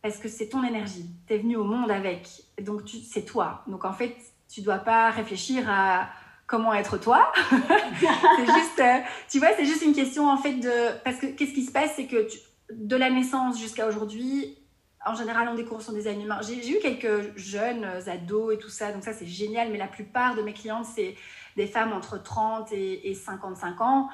parce 0.00 0.18
que 0.18 0.28
c'est 0.28 0.50
ton 0.50 0.62
énergie. 0.62 1.10
Tu 1.26 1.34
es 1.34 1.38
venu 1.38 1.56
au 1.56 1.64
monde 1.64 1.90
avec, 1.90 2.28
donc 2.62 2.84
tu, 2.84 2.98
c'est 2.98 3.24
toi. 3.24 3.64
Donc 3.66 3.84
en 3.84 3.92
fait, 3.92 4.14
tu 4.48 4.60
dois 4.60 4.78
pas 4.78 5.10
réfléchir 5.10 5.68
à 5.68 6.08
comment 6.46 6.72
être 6.74 6.96
toi. 6.96 7.32
c'est 7.50 8.46
juste, 8.46 8.82
tu 9.28 9.40
vois, 9.40 9.48
c'est 9.56 9.66
juste 9.66 9.82
une 9.82 9.94
question 9.94 10.30
en 10.30 10.36
fait 10.36 10.54
de, 10.54 11.02
parce 11.02 11.16
que 11.16 11.26
qu'est-ce 11.26 11.54
qui 11.54 11.64
se 11.64 11.72
passe, 11.72 11.90
c'est 11.96 12.06
que 12.06 12.28
de 12.72 12.94
la 12.94 13.10
naissance 13.10 13.58
jusqu'à 13.58 13.88
aujourd'hui, 13.88 14.56
en 15.04 15.14
général, 15.14 15.48
on 15.48 15.54
découvre 15.54 15.80
son 15.80 15.92
design 15.92 16.20
humain. 16.20 16.40
J'ai, 16.42 16.70
eu 16.70 16.78
quelques 16.80 17.36
jeunes 17.36 17.84
ados 18.06 18.54
et 18.54 18.58
tout 18.58 18.68
ça, 18.68 18.92
donc 18.92 19.02
ça 19.02 19.12
c'est 19.12 19.26
génial, 19.26 19.70
mais 19.70 19.78
la 19.78 19.86
plupart 19.86 20.34
de 20.36 20.42
mes 20.42 20.52
clientes, 20.52 20.84
c'est 20.84 21.16
des 21.58 21.66
femmes 21.66 21.92
entre 21.92 22.22
30 22.22 22.72
et, 22.72 23.14
55 23.14 23.80
ans. 23.80 24.08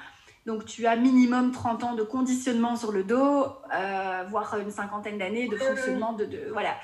Donc 0.47 0.65
tu 0.65 0.87
as 0.87 0.97
minimum 0.97 1.53
30 1.53 1.85
ans 1.85 1.95
de 1.95 2.03
conditionnement 2.03 2.75
sur 2.77 2.91
le 2.91 3.05
dos, 3.05 3.47
euh, 3.75 4.25
voire 4.29 4.59
une 4.59 4.71
cinquantaine 4.71 5.19
d'années 5.19 5.49
de 5.49 5.57
fonctionnement 5.57 6.13
de, 6.13 6.27
voilà. 6.53 6.75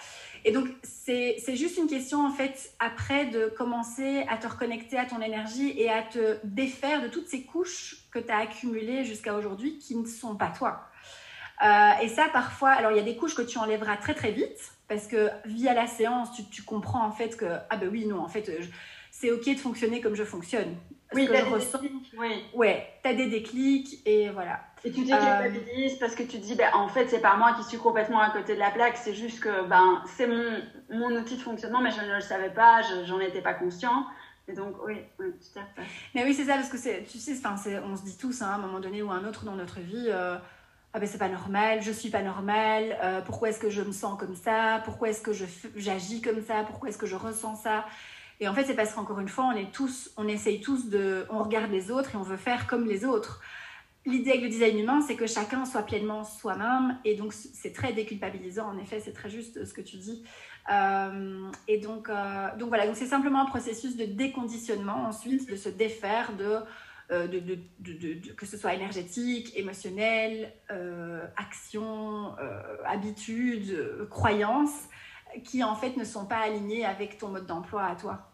Et 0.45 0.53
donc 0.53 0.69
c'est 0.83 1.57
juste 1.57 1.77
une 1.77 1.87
question 1.87 2.25
en 2.25 2.31
fait 2.31 2.73
après 2.79 3.27
de 3.27 3.49
commencer 3.49 4.25
à 4.29 4.39
te 4.39 4.47
reconnecter 4.47 4.99
à 4.99 5.05
ton 5.05 5.21
énergie 5.21 5.75
et 5.77 5.91
à 5.91 6.03
te 6.03 6.39
défaire 6.45 7.03
de 7.03 7.09
toutes 7.09 7.29
ces 7.29 7.43
couches 7.43 8.07
que 8.11 8.19
tu 8.19 8.31
as 8.31 8.39
accumulées 8.39 9.05
jusqu'à 9.05 9.35
aujourd'hui 9.35 9.79
qui 9.79 9.97
ne 9.97 10.07
sont 10.07 10.37
pas 10.37 10.51
toi. 10.57 10.87
Euh, 11.63 11.91
et 12.03 12.09
ça 12.09 12.29
parfois, 12.33 12.71
alors 12.71 12.93
il 12.93 12.97
y 12.97 13.01
a 13.01 13.05
des 13.05 13.17
couches 13.17 13.35
que 13.35 13.43
tu 13.43 13.59
enlèveras 13.59 13.99
très 13.99 14.15
très 14.15 14.33
vite 14.33 14.73
parce 14.89 15.07
que 15.07 15.29
via 15.45 15.75
la 15.75 15.87
séance 15.87 16.33
tu, 16.33 16.45
tu 16.45 16.63
comprends 16.63 17.05
en 17.05 17.13
fait 17.13 17.37
que 17.37 17.45
ah 17.69 17.77
ben 17.77 17.91
oui 17.91 18.07
non 18.07 18.21
en 18.21 18.29
fait 18.29 18.51
je, 18.61 18.69
c'est 19.21 19.31
ok 19.31 19.45
de 19.45 19.59
fonctionner 19.59 20.01
comme 20.01 20.15
je 20.15 20.25
fonctionne. 20.25 20.77
Oui, 21.13 21.27
que 21.27 21.37
je 21.37 21.45
ressens. 21.45 21.81
Oui. 22.17 22.45
Ouais, 22.55 22.87
t'as 23.03 23.13
des 23.13 23.27
déclics 23.27 24.01
et 24.07 24.31
voilà. 24.31 24.61
Et 24.85 24.93
tu 24.93 25.03
dis 25.03 25.13
euh... 25.13 25.89
parce 25.99 26.15
que 26.15 26.23
tu 26.23 26.39
dis, 26.39 26.55
ben, 26.55 26.71
en 26.73 26.89
fait, 26.89 27.09
c'est 27.09 27.21
pas 27.21 27.37
moi 27.37 27.53
qui 27.55 27.65
suis 27.65 27.79
complètement 27.79 28.21
à 28.21 28.31
côté 28.31 28.55
de 28.55 28.61
la 28.61 28.71
plaque, 28.71 28.97
c'est 28.97 29.13
juste 29.13 29.41
que 29.41 29.69
ben, 29.69 30.03
c'est 30.07 30.27
mon, 30.27 30.63
mon 30.89 31.11
outil 31.17 31.37
de 31.37 31.43
fonctionnement, 31.43 31.83
mais 31.83 31.91
je 31.91 32.01
ne 32.01 32.15
le 32.15 32.21
savais 32.21 32.51
pas, 32.51 32.81
j'en 33.05 33.21
étais 33.21 33.43
pas 33.43 33.55
conscient. 33.55 34.07
Et 34.49 34.53
donc, 34.53 34.77
oui, 34.87 34.99
oui 35.19 35.27
tout 35.33 35.59
à 35.59 35.65
fait. 35.75 35.87
Mais 36.15 36.25
oui, 36.25 36.33
c'est 36.33 36.45
ça, 36.45 36.55
parce 36.55 36.71
que 36.71 36.77
tu 36.77 37.19
sais, 37.19 37.37
on 37.85 37.97
se 37.97 38.05
dit 38.05 38.17
tous, 38.17 38.41
hein, 38.41 38.49
à 38.53 38.55
un 38.55 38.59
moment 38.59 38.81
donné 38.81 39.03
ou 39.03 39.11
à 39.11 39.15
un 39.15 39.25
autre 39.25 39.45
dans 39.45 39.57
notre 39.57 39.81
vie, 39.81 40.07
euh, 40.09 40.37
ah 40.95 40.99
ben 40.99 41.07
c'est 41.07 41.19
pas 41.19 41.29
normal, 41.29 41.83
je 41.83 41.93
suis 41.93 42.11
pas 42.11 42.23
normal, 42.23 42.97
euh, 43.03 43.21
pourquoi 43.21 43.51
est-ce 43.51 43.61
que 43.61 43.71
je 43.71 43.83
me 43.83 43.93
sens 43.93 44.19
comme 44.19 44.35
ça, 44.35 44.81
pourquoi 44.85 45.11
est-ce 45.11 45.21
que 45.21 45.33
j'agis 45.77 46.21
comme 46.23 46.43
ça, 46.43 46.65
pourquoi 46.67 46.89
est-ce 46.89 46.99
que 46.99 47.07
je 47.07 47.17
ressens 47.17 47.57
ça? 47.57 47.85
Et 48.41 48.49
en 48.49 48.55
fait, 48.55 48.65
c'est 48.65 48.75
parce 48.75 48.95
qu'encore 48.95 49.21
une 49.21 49.29
fois, 49.29 49.45
on 49.45 49.57
est 49.57 49.71
tous, 49.71 50.11
on 50.17 50.27
essaye 50.27 50.63
tous 50.63 50.89
de, 50.89 51.27
on 51.29 51.43
regarde 51.43 51.71
les 51.71 51.91
autres 51.91 52.15
et 52.15 52.17
on 52.17 52.23
veut 52.23 52.39
faire 52.39 52.67
comme 52.67 52.87
les 52.87 53.05
autres. 53.05 53.43
L'idée 54.07 54.31
avec 54.31 54.43
le 54.43 54.49
design 54.49 54.79
humain, 54.79 55.03
c'est 55.03 55.15
que 55.15 55.27
chacun 55.27 55.67
soit 55.67 55.83
pleinement 55.83 56.25
soi-même 56.25 56.97
et 57.05 57.17
donc 57.17 57.35
c'est 57.35 57.75
très 57.75 57.93
déculpabilisant. 57.93 58.67
En 58.67 58.79
effet, 58.79 58.99
c'est 58.99 59.13
très 59.13 59.29
juste 59.29 59.67
ce 59.67 59.75
que 59.75 59.83
tu 59.83 59.99
dis. 59.99 60.25
Euh, 60.73 61.51
et 61.69 61.79
donc, 61.79 62.09
euh, 62.09 62.49
donc 62.57 62.69
voilà, 62.69 62.87
donc 62.87 62.97
c'est 62.97 63.07
simplement 63.07 63.43
un 63.43 63.47
processus 63.47 63.97
de 63.97 64.07
déconditionnement 64.07 65.05
ensuite, 65.05 65.51
de 65.51 65.57
se 65.57 65.69
défaire 65.69 66.35
de, 66.35 66.61
euh, 67.11 67.27
de, 67.27 67.41
de, 67.41 67.59
de, 67.79 68.33
que 68.33 68.47
ce 68.47 68.57
soit 68.57 68.73
énergétique, 68.73 69.53
émotionnel, 69.55 70.55
action, 71.37 72.35
habitude, 72.87 74.07
croyance, 74.09 74.89
qui 75.45 75.63
en 75.63 75.75
fait 75.75 75.99
ne 75.99 76.05
sont 76.05 76.25
pas 76.25 76.39
alignés 76.39 76.87
avec 76.87 77.19
ton 77.19 77.29
mode 77.29 77.45
d'emploi 77.45 77.85
à 77.85 77.97
toi. 77.97 78.30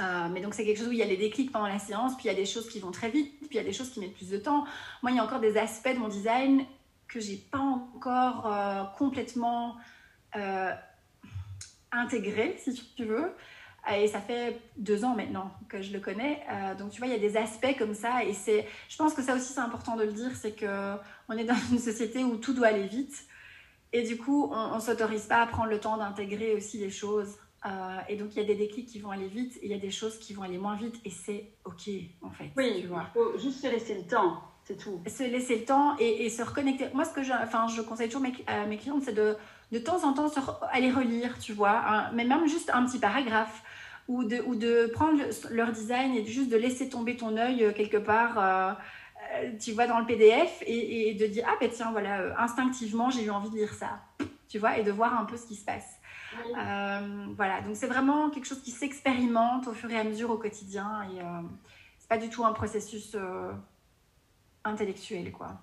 Euh, 0.00 0.28
mais 0.30 0.40
donc 0.40 0.54
c'est 0.54 0.64
quelque 0.64 0.78
chose 0.78 0.88
où 0.88 0.92
il 0.92 0.98
y 0.98 1.02
a 1.02 1.06
les 1.06 1.16
déclics 1.16 1.50
pendant 1.50 1.66
la 1.66 1.78
séance, 1.78 2.14
puis 2.16 2.26
il 2.26 2.28
y 2.28 2.30
a 2.30 2.34
des 2.34 2.46
choses 2.46 2.68
qui 2.68 2.78
vont 2.78 2.92
très 2.92 3.10
vite, 3.10 3.32
puis 3.40 3.48
il 3.52 3.56
y 3.56 3.60
a 3.60 3.64
des 3.64 3.72
choses 3.72 3.90
qui 3.90 4.00
mettent 4.00 4.14
plus 4.14 4.30
de 4.30 4.38
temps. 4.38 4.64
Moi, 5.02 5.10
il 5.12 5.16
y 5.16 5.18
a 5.18 5.24
encore 5.24 5.40
des 5.40 5.56
aspects 5.56 5.92
de 5.92 5.98
mon 5.98 6.08
design 6.08 6.64
que 7.08 7.20
j'ai 7.20 7.36
pas 7.36 7.58
encore 7.58 8.46
euh, 8.46 8.84
complètement 8.96 9.76
euh, 10.36 10.72
intégré, 11.90 12.56
si 12.62 12.74
tu 12.96 13.04
veux. 13.04 13.32
Et 13.94 14.06
ça 14.06 14.20
fait 14.20 14.60
deux 14.76 15.04
ans 15.04 15.14
maintenant 15.16 15.50
que 15.68 15.80
je 15.80 15.94
le 15.94 16.00
connais. 16.00 16.44
donc 16.78 16.90
tu 16.90 16.98
vois, 16.98 17.06
il 17.06 17.12
y 17.12 17.16
a 17.16 17.18
des 17.18 17.38
aspects 17.38 17.74
comme 17.78 17.94
ça. 17.94 18.22
Et 18.22 18.34
c'est, 18.34 18.66
je 18.88 18.96
pense 18.96 19.14
que 19.14 19.22
ça 19.22 19.34
aussi 19.34 19.50
c'est 19.54 19.60
important 19.60 19.96
de 19.96 20.02
le 20.02 20.12
dire, 20.12 20.32
c'est 20.34 20.52
que 20.52 20.96
on 21.28 21.38
est 21.38 21.44
dans 21.44 21.56
une 21.70 21.78
société 21.78 22.22
où 22.22 22.36
tout 22.36 22.52
doit 22.52 22.66
aller 22.66 22.86
vite. 22.86 23.24
Et 23.94 24.02
du 24.02 24.18
coup, 24.18 24.50
on 24.52 24.74
ne 24.74 24.80
s'autorise 24.80 25.24
pas 25.24 25.40
à 25.40 25.46
prendre 25.46 25.70
le 25.70 25.80
temps 25.80 25.96
d'intégrer 25.96 26.54
aussi 26.54 26.76
les 26.76 26.90
choses. 26.90 27.38
Euh, 27.66 27.98
et 28.08 28.16
donc, 28.16 28.34
il 28.34 28.38
y 28.38 28.44
a 28.44 28.46
des 28.46 28.54
déclics 28.54 28.86
qui 28.86 29.00
vont 29.00 29.10
aller 29.10 29.26
vite 29.26 29.56
et 29.56 29.66
il 29.66 29.70
y 29.70 29.74
a 29.74 29.78
des 29.78 29.90
choses 29.90 30.18
qui 30.18 30.32
vont 30.32 30.42
aller 30.42 30.58
moins 30.58 30.76
vite 30.76 30.96
et 31.04 31.10
c'est 31.10 31.50
OK, 31.64 31.90
en 32.22 32.30
fait. 32.30 32.50
Oui, 32.56 32.80
tu 32.80 32.86
vois. 32.86 33.06
il 33.08 33.20
faut 33.20 33.38
juste 33.38 33.60
se 33.60 33.66
laisser 33.66 33.94
le 33.94 34.06
temps, 34.06 34.42
c'est 34.64 34.76
tout. 34.76 35.00
Se 35.06 35.24
laisser 35.24 35.58
le 35.58 35.64
temps 35.64 35.96
et, 35.98 36.28
se 36.30 36.42
reconnecter. 36.42 36.86
Moi, 36.94 37.04
ce 37.04 37.12
que 37.12 37.22
je, 37.22 37.32
enfin, 37.32 37.66
je 37.68 37.82
conseille 37.82 38.08
toujours 38.08 38.26
à 38.46 38.66
mes 38.66 38.76
clientes, 38.76 39.02
c'est 39.04 39.14
de, 39.14 39.36
de 39.72 39.78
temps 39.78 40.04
en 40.04 40.12
temps 40.12 40.30
aller 40.70 40.90
relire, 40.90 41.38
tu 41.38 41.52
vois, 41.52 42.10
mais 42.14 42.24
même 42.24 42.46
juste 42.46 42.70
un 42.72 42.86
petit 42.86 42.98
paragraphe 42.98 43.62
ou 44.08 44.24
de, 44.24 44.40
ou 44.46 44.54
de 44.54 44.90
prendre 44.92 45.22
leur 45.50 45.72
design 45.72 46.14
et 46.14 46.24
juste 46.24 46.50
de 46.50 46.56
laisser 46.56 46.88
tomber 46.88 47.16
ton 47.16 47.36
œil 47.36 47.64
euh, 47.64 47.72
quelque 47.72 47.98
part. 47.98 48.38
Euh, 48.38 48.72
tu 49.60 49.72
vois 49.72 49.86
dans 49.86 49.98
le 49.98 50.06
PDF 50.06 50.62
et, 50.64 51.12
de 51.14 51.26
dire 51.26 51.44
ah 51.46 51.56
ben 51.60 51.68
tiens 51.68 51.90
voilà 51.90 52.40
instinctivement 52.40 53.10
j'ai 53.10 53.24
eu 53.24 53.30
envie 53.30 53.50
de 53.50 53.56
lire 53.56 53.74
ça 53.74 54.00
tu 54.48 54.58
vois 54.58 54.78
et 54.78 54.84
de 54.84 54.92
voir 54.92 55.20
un 55.20 55.24
peu 55.24 55.36
ce 55.36 55.44
qui 55.44 55.56
se 55.56 55.64
passe 55.64 55.97
euh, 56.56 57.26
voilà, 57.36 57.60
donc 57.62 57.76
c'est 57.76 57.86
vraiment 57.86 58.30
quelque 58.30 58.46
chose 58.46 58.62
qui 58.62 58.70
s'expérimente 58.70 59.66
au 59.68 59.72
fur 59.72 59.90
et 59.90 59.98
à 59.98 60.04
mesure 60.04 60.30
au 60.30 60.38
quotidien. 60.38 61.02
Et 61.12 61.20
euh, 61.20 61.42
c'est 61.98 62.08
pas 62.08 62.18
du 62.18 62.28
tout 62.28 62.44
un 62.44 62.52
processus 62.52 63.16
intellectuel, 64.64 65.32
quoi. 65.32 65.60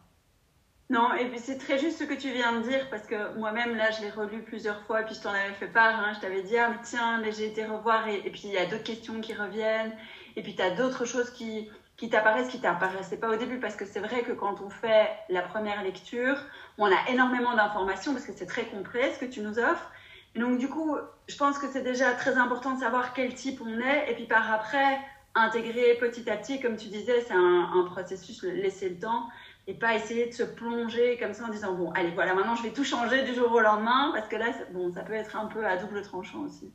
Non, 0.89 1.15
et 1.15 1.27
puis 1.29 1.39
c'est 1.39 1.57
très 1.57 1.79
juste 1.79 1.97
ce 1.97 2.03
que 2.03 2.13
tu 2.13 2.31
viens 2.31 2.59
de 2.59 2.67
dire, 2.67 2.87
parce 2.91 3.07
que 3.07 3.35
moi-même, 3.39 3.75
là, 3.75 3.89
je 3.89 4.01
l'ai 4.01 4.11
relu 4.11 4.43
plusieurs 4.43 4.83
fois, 4.83 5.01
puis 5.01 5.15
je 5.15 5.21
t'en 5.21 5.31
avais 5.31 5.53
fait 5.53 5.67
part, 5.67 5.99
hein, 5.99 6.13
je 6.13 6.19
t'avais 6.19 6.43
dit, 6.43 6.57
ah, 6.59 6.71
tiens, 6.83 7.19
mais 7.21 7.31
j'ai 7.31 7.47
été 7.47 7.65
revoir, 7.65 8.07
et, 8.07 8.29
puis 8.29 8.43
il 8.45 8.51
y 8.51 8.57
a 8.57 8.67
d'autres 8.67 8.83
questions 8.83 9.19
qui 9.19 9.33
reviennent, 9.33 9.93
et 10.35 10.43
puis 10.43 10.55
tu 10.55 10.61
as 10.61 10.69
d'autres 10.71 11.05
choses 11.05 11.31
qui, 11.31 11.71
qui 11.97 12.09
t'apparaissent, 12.09 12.49
qui 12.49 12.61
t'apparaissaient 12.61 13.17
pas 13.17 13.29
au 13.29 13.35
début, 13.35 13.59
parce 13.59 13.75
que 13.75 13.83
c'est 13.83 13.99
vrai 13.99 14.21
que 14.21 14.31
quand 14.33 14.61
on 14.61 14.69
fait 14.69 15.09
la 15.29 15.41
première 15.41 15.81
lecture, 15.81 16.37
on 16.77 16.85
a 16.85 17.09
énormément 17.09 17.55
d'informations, 17.55 18.13
parce 18.13 18.25
que 18.27 18.33
c'est 18.35 18.45
très 18.45 18.65
complet 18.65 19.11
ce 19.11 19.17
que 19.17 19.25
tu 19.25 19.41
nous 19.41 19.57
offres, 19.57 19.91
donc 20.35 20.57
du 20.57 20.67
coup, 20.67 20.97
je 21.27 21.37
pense 21.37 21.57
que 21.57 21.67
c'est 21.67 21.83
déjà 21.83 22.11
très 22.13 22.37
important 22.37 22.75
de 22.75 22.79
savoir 22.79 23.13
quel 23.13 23.33
type 23.33 23.61
on 23.61 23.79
est, 23.79 24.11
et 24.11 24.15
puis 24.15 24.25
par 24.25 24.51
après, 24.51 24.99
intégrer 25.33 25.95
petit 25.99 26.29
à 26.29 26.37
petit, 26.37 26.59
comme 26.61 26.77
tu 26.77 26.87
disais, 26.87 27.21
c'est 27.27 27.33
un, 27.33 27.71
un 27.73 27.85
processus, 27.85 28.43
laisser 28.43 28.89
le 28.89 28.99
temps, 28.99 29.27
et 29.67 29.73
pas 29.73 29.95
essayer 29.95 30.27
de 30.27 30.33
se 30.33 30.43
plonger 30.43 31.17
comme 31.17 31.33
ça 31.33 31.45
en 31.45 31.49
disant 31.49 31.73
bon 31.73 31.91
allez 31.93 32.11
voilà 32.11 32.35
maintenant 32.35 32.55
je 32.55 32.61
vais 32.61 32.69
tout 32.69 32.83
changer 32.83 33.23
du 33.23 33.33
jour 33.33 33.51
au 33.51 33.59
lendemain 33.59 34.11
parce 34.13 34.27
que 34.27 34.35
là 34.35 34.45
bon 34.71 34.93
ça 34.93 35.01
peut 35.01 35.13
être 35.13 35.35
un 35.35 35.47
peu 35.47 35.65
à 35.65 35.77
double 35.77 36.03
tranchant 36.03 36.41
aussi. 36.41 36.71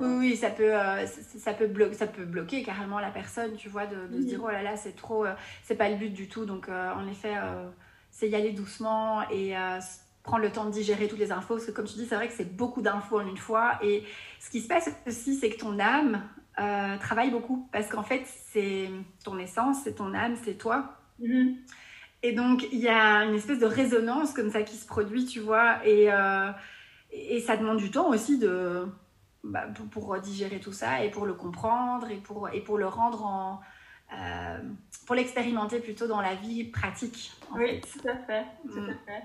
Oui, 0.00 0.08
oui, 0.18 0.36
ça 0.36 0.50
peut, 0.50 0.74
euh, 0.74 1.06
ça, 1.06 1.52
peut 1.52 1.66
bloquer, 1.66 1.94
ça 1.94 2.06
peut 2.06 2.24
bloquer 2.24 2.62
carrément 2.62 3.00
la 3.00 3.10
personne, 3.10 3.56
tu 3.56 3.68
vois, 3.68 3.86
de, 3.86 3.96
se 4.12 4.22
dire 4.22 4.40
oh 4.42 4.48
là 4.48 4.62
là, 4.62 4.76
c'est 4.76 4.94
trop, 4.94 5.24
euh, 5.24 5.34
c'est 5.64 5.74
pas 5.74 5.88
le 5.88 5.96
but 5.96 6.10
du 6.10 6.28
tout. 6.28 6.44
Donc, 6.44 6.68
euh, 6.68 6.92
en 6.92 7.06
effet, 7.08 7.34
c'est 8.10 8.28
y 8.28 8.36
aller 8.36 8.52
doucement 8.52 9.28
et 9.28 9.54
prendre 10.26 10.42
le 10.42 10.52
temps 10.52 10.66
de 10.66 10.70
digérer 10.70 11.08
toutes 11.08 11.18
les 11.18 11.32
infos. 11.32 11.54
Parce 11.54 11.66
que, 11.66 11.70
comme 11.70 11.86
tu 11.86 11.94
dis, 11.94 12.06
c'est 12.06 12.16
vrai 12.16 12.28
que 12.28 12.34
c'est 12.34 12.56
beaucoup 12.56 12.82
d'infos 12.82 13.20
en 13.20 13.26
une 13.26 13.38
fois. 13.38 13.78
Et 13.82 14.02
ce 14.40 14.50
qui 14.50 14.60
se 14.60 14.68
passe 14.68 14.90
aussi, 15.06 15.34
c'est 15.36 15.50
que 15.50 15.58
ton 15.58 15.78
âme 15.78 16.22
travaille 17.00 17.30
beaucoup. 17.30 17.68
Parce 17.72 17.88
qu'en 17.88 18.02
fait, 18.02 18.22
c'est 18.26 18.90
ton 19.24 19.38
essence, 19.38 19.78
c'est 19.84 19.94
ton 19.94 20.12
âme, 20.14 20.36
c'est 20.44 20.58
toi. 20.58 20.96
Mm-hmm. 21.20 21.54
Et 22.22 22.32
donc, 22.32 22.66
il 22.72 22.80
y 22.80 22.88
a 22.88 23.24
une 23.24 23.34
espèce 23.34 23.58
de 23.58 23.66
résonance 23.66 24.32
comme 24.32 24.50
ça 24.50 24.62
qui 24.62 24.76
se 24.76 24.86
produit, 24.86 25.26
tu 25.26 25.40
vois. 25.40 25.78
Et, 25.86 26.12
euh, 26.12 26.50
et 27.12 27.40
ça 27.40 27.56
demande 27.56 27.76
du 27.76 27.90
temps 27.90 28.08
aussi 28.08 28.38
de, 28.38 28.86
bah, 29.44 29.66
pour, 29.90 30.18
digérer 30.18 30.58
tout 30.58 30.72
ça 30.72 31.04
et 31.04 31.10
pour 31.10 31.26
le 31.26 31.34
comprendre 31.34 32.10
et 32.10 32.16
pour, 32.16 32.48
et 32.48 32.60
pour 32.60 32.78
le 32.78 32.86
rendre 32.86 33.24
en. 33.24 33.60
Euh, 34.12 34.58
pour 35.04 35.16
l'expérimenter 35.16 35.80
plutôt 35.80 36.06
dans 36.06 36.20
la 36.20 36.34
vie 36.36 36.62
pratique. 36.64 37.32
oui, 37.54 37.80
tout 37.80 38.08
à 38.08 38.16
fait. 38.16 38.44
Tout 38.62 38.78
à 38.78 38.82
mm. 38.82 38.98
fait. 39.04 39.22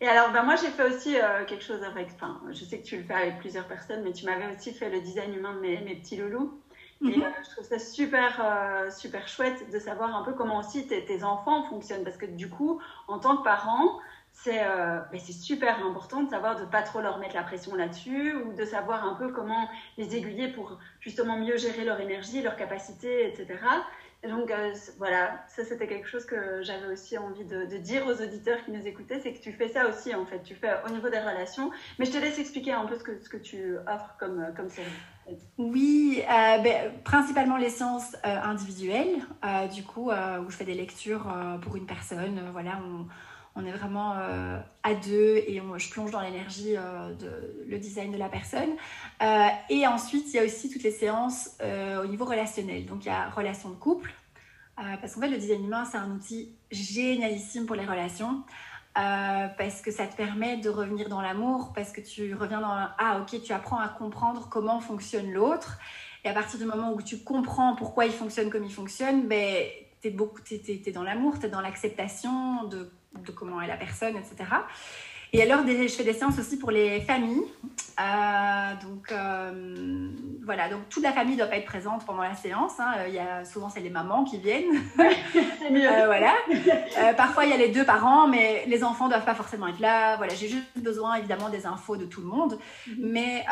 Et 0.00 0.06
alors, 0.06 0.30
ben 0.30 0.42
moi, 0.44 0.54
j'ai 0.56 0.68
fait 0.68 0.84
aussi 0.84 1.18
euh, 1.18 1.44
quelque 1.44 1.64
chose 1.64 1.82
avec. 1.82 2.08
Enfin, 2.14 2.40
je 2.50 2.64
sais 2.64 2.78
que 2.78 2.86
tu 2.86 2.96
le 2.96 3.02
fais 3.02 3.14
avec 3.14 3.38
plusieurs 3.38 3.66
personnes, 3.66 4.02
mais 4.02 4.12
tu 4.12 4.24
m'avais 4.26 4.54
aussi 4.54 4.72
fait 4.72 4.90
le 4.90 5.00
design 5.00 5.34
humain 5.34 5.54
de 5.54 5.60
mes, 5.60 5.80
mes 5.80 5.96
petits 5.96 6.16
loulous. 6.16 6.60
Et 7.02 7.04
mhm. 7.04 7.22
euh, 7.22 7.30
je 7.44 7.50
trouve 7.50 7.64
ça 7.64 7.78
super, 7.78 8.40
euh, 8.44 8.90
super 8.90 9.28
chouette 9.28 9.70
de 9.70 9.78
savoir 9.78 10.16
un 10.16 10.24
peu 10.24 10.32
comment 10.32 10.58
aussi 10.58 10.86
tes, 10.88 11.22
enfants 11.22 11.62
fonctionnent. 11.64 12.02
Parce 12.02 12.16
que 12.16 12.26
du 12.26 12.48
coup, 12.48 12.80
en 13.06 13.18
tant 13.20 13.36
que 13.36 13.44
parent, 13.44 14.00
c'est 14.32 14.64
euh, 14.64 15.00
c'est 15.16 15.32
super 15.32 15.84
important 15.84 16.22
de 16.22 16.30
savoir 16.30 16.56
de 16.56 16.64
pas 16.64 16.82
trop 16.82 17.00
leur 17.00 17.18
mettre 17.18 17.34
la 17.34 17.42
pression 17.42 17.74
là-dessus 17.76 18.34
ou 18.34 18.52
de 18.52 18.64
savoir 18.64 19.04
un 19.04 19.14
peu 19.14 19.32
comment 19.32 19.68
les 19.96 20.16
aiguiller 20.16 20.48
pour 20.48 20.78
justement 21.00 21.36
mieux 21.36 21.56
gérer 21.56 21.84
leur 21.84 22.00
énergie, 22.00 22.42
leur 22.42 22.56
capacité, 22.56 23.28
etc. 23.28 23.60
Donc 24.24 24.52
voilà, 24.98 25.44
ça 25.48 25.64
c'était 25.64 25.86
quelque 25.86 26.08
chose 26.08 26.24
que 26.24 26.62
j'avais 26.62 26.88
aussi 26.92 27.16
envie 27.16 27.44
de, 27.44 27.76
dire 27.76 28.04
aux 28.06 28.20
auditeurs 28.20 28.64
qui 28.64 28.72
nous 28.72 28.84
écoutaient, 28.84 29.20
c'est 29.20 29.32
que 29.32 29.40
tu 29.40 29.52
fais 29.52 29.68
ça 29.68 29.88
aussi 29.88 30.14
en 30.14 30.26
fait, 30.26 30.42
tu 30.42 30.56
fais 30.56 30.72
au 30.86 30.90
niveau 30.90 31.08
des 31.08 31.20
relations. 31.20 31.70
Mais 31.98 32.04
je 32.04 32.10
te 32.10 32.18
laisse 32.18 32.38
expliquer 32.38 32.72
un 32.72 32.86
peu 32.86 32.98
ce 32.98 33.28
que, 33.28 33.36
tu 33.36 33.76
offres 33.86 34.16
comme, 34.18 34.52
comme 34.56 34.68
service. 34.68 34.92
Oui, 35.58 36.22
euh, 36.22 36.58
ben, 36.58 36.92
principalement 37.04 37.56
les 37.56 37.68
séances 37.68 38.16
euh, 38.24 38.40
individuelles, 38.42 39.18
euh, 39.44 39.66
du 39.66 39.82
coup, 39.82 40.10
où 40.10 40.50
je 40.50 40.56
fais 40.56 40.64
des 40.64 40.74
lectures 40.74 41.26
pour 41.62 41.76
une 41.76 41.86
personne. 41.86 42.40
voilà, 42.52 42.80
est 43.64 43.72
vraiment 43.72 44.12
à 44.12 44.94
deux 44.94 45.36
et 45.36 45.60
je 45.76 45.90
plonge 45.90 46.10
dans 46.10 46.20
l'énergie 46.20 46.74
de 46.74 47.64
le 47.68 47.78
design 47.78 48.12
de 48.12 48.18
la 48.18 48.28
personne. 48.28 48.70
et 49.70 49.86
ensuite, 49.86 50.26
il 50.28 50.36
y 50.36 50.38
a 50.38 50.44
aussi 50.44 50.70
toutes 50.70 50.82
les 50.82 50.92
séances 50.92 51.56
au 51.60 52.06
niveau 52.06 52.24
relationnel. 52.24 52.86
Donc, 52.86 53.04
il 53.04 53.08
y 53.08 53.10
a 53.10 53.30
relation 53.30 53.70
de 53.70 53.74
couple, 53.74 54.12
parce 54.76 55.14
qu'en 55.14 55.20
fait, 55.20 55.28
le 55.28 55.38
design 55.38 55.64
humain, 55.64 55.84
c'est 55.84 55.98
un 55.98 56.10
outil 56.10 56.54
génialissime 56.70 57.66
pour 57.66 57.76
les 57.76 57.86
relations. 57.86 58.42
Euh, 58.98 59.46
parce 59.56 59.80
que 59.80 59.92
ça 59.92 60.06
te 60.06 60.16
permet 60.16 60.56
de 60.56 60.68
revenir 60.70 61.08
dans 61.08 61.20
l'amour, 61.20 61.72
parce 61.72 61.92
que 61.92 62.00
tu 62.00 62.34
reviens 62.34 62.60
dans 62.60 62.88
ah 62.98 63.20
ok, 63.20 63.40
tu 63.42 63.52
apprends 63.52 63.78
à 63.78 63.88
comprendre 63.88 64.48
comment 64.50 64.80
fonctionne 64.80 65.30
l'autre, 65.30 65.78
et 66.24 66.28
à 66.28 66.32
partir 66.32 66.58
du 66.58 66.64
moment 66.64 66.92
où 66.92 67.00
tu 67.00 67.18
comprends 67.18 67.76
pourquoi 67.76 68.06
il 68.06 68.12
fonctionne 68.12 68.50
comme 68.50 68.64
il 68.64 68.72
fonctionne, 68.72 69.28
ben 69.28 69.66
t'es 70.00 70.10
beaucoup, 70.10 70.40
t'es, 70.40 70.60
es, 70.84 70.90
dans 70.90 71.04
l'amour, 71.04 71.38
t'es 71.38 71.48
dans 71.48 71.60
l'acceptation 71.60 72.64
de, 72.64 72.90
de, 73.24 73.32
comment 73.32 73.60
est 73.60 73.66
la 73.66 73.76
personne, 73.76 74.16
etc. 74.16 74.44
Et 75.32 75.42
alors, 75.42 75.60
je 75.66 75.88
fais 75.88 76.04
des 76.04 76.14
séances 76.14 76.38
aussi 76.38 76.58
pour 76.58 76.70
les 76.70 77.00
familles. 77.02 77.42
Euh, 78.00 78.74
donc, 78.82 79.12
euh, 79.12 80.10
voilà, 80.44 80.70
donc 80.70 80.88
toute 80.88 81.02
la 81.02 81.12
famille 81.12 81.34
ne 81.34 81.38
doit 81.38 81.48
pas 81.48 81.56
être 81.56 81.66
présente 81.66 82.06
pendant 82.06 82.22
la 82.22 82.34
séance. 82.34 82.80
Hein. 82.80 82.94
Il 83.08 83.14
y 83.14 83.18
a, 83.18 83.44
souvent, 83.44 83.68
c'est 83.68 83.80
les 83.80 83.90
mamans 83.90 84.24
qui 84.24 84.38
viennent. 84.38 84.82
Euh, 85.70 86.06
voilà. 86.06 86.32
parfois, 87.14 87.44
il 87.44 87.50
y 87.50 87.52
a 87.52 87.58
les 87.58 87.68
deux 87.68 87.84
parents, 87.84 88.26
mais 88.26 88.64
les 88.66 88.82
enfants 88.82 89.04
ne 89.04 89.10
doivent 89.10 89.24
pas 89.24 89.34
forcément 89.34 89.68
être 89.68 89.80
là. 89.80 90.16
Voilà, 90.16 90.34
j'ai 90.34 90.48
juste 90.48 90.66
besoin, 90.76 91.16
évidemment, 91.16 91.50
des 91.50 91.66
infos 91.66 91.96
de 91.98 92.06
tout 92.06 92.22
le 92.22 92.26
monde. 92.26 92.58
Mm-hmm. 92.88 92.94
Mais, 93.00 93.44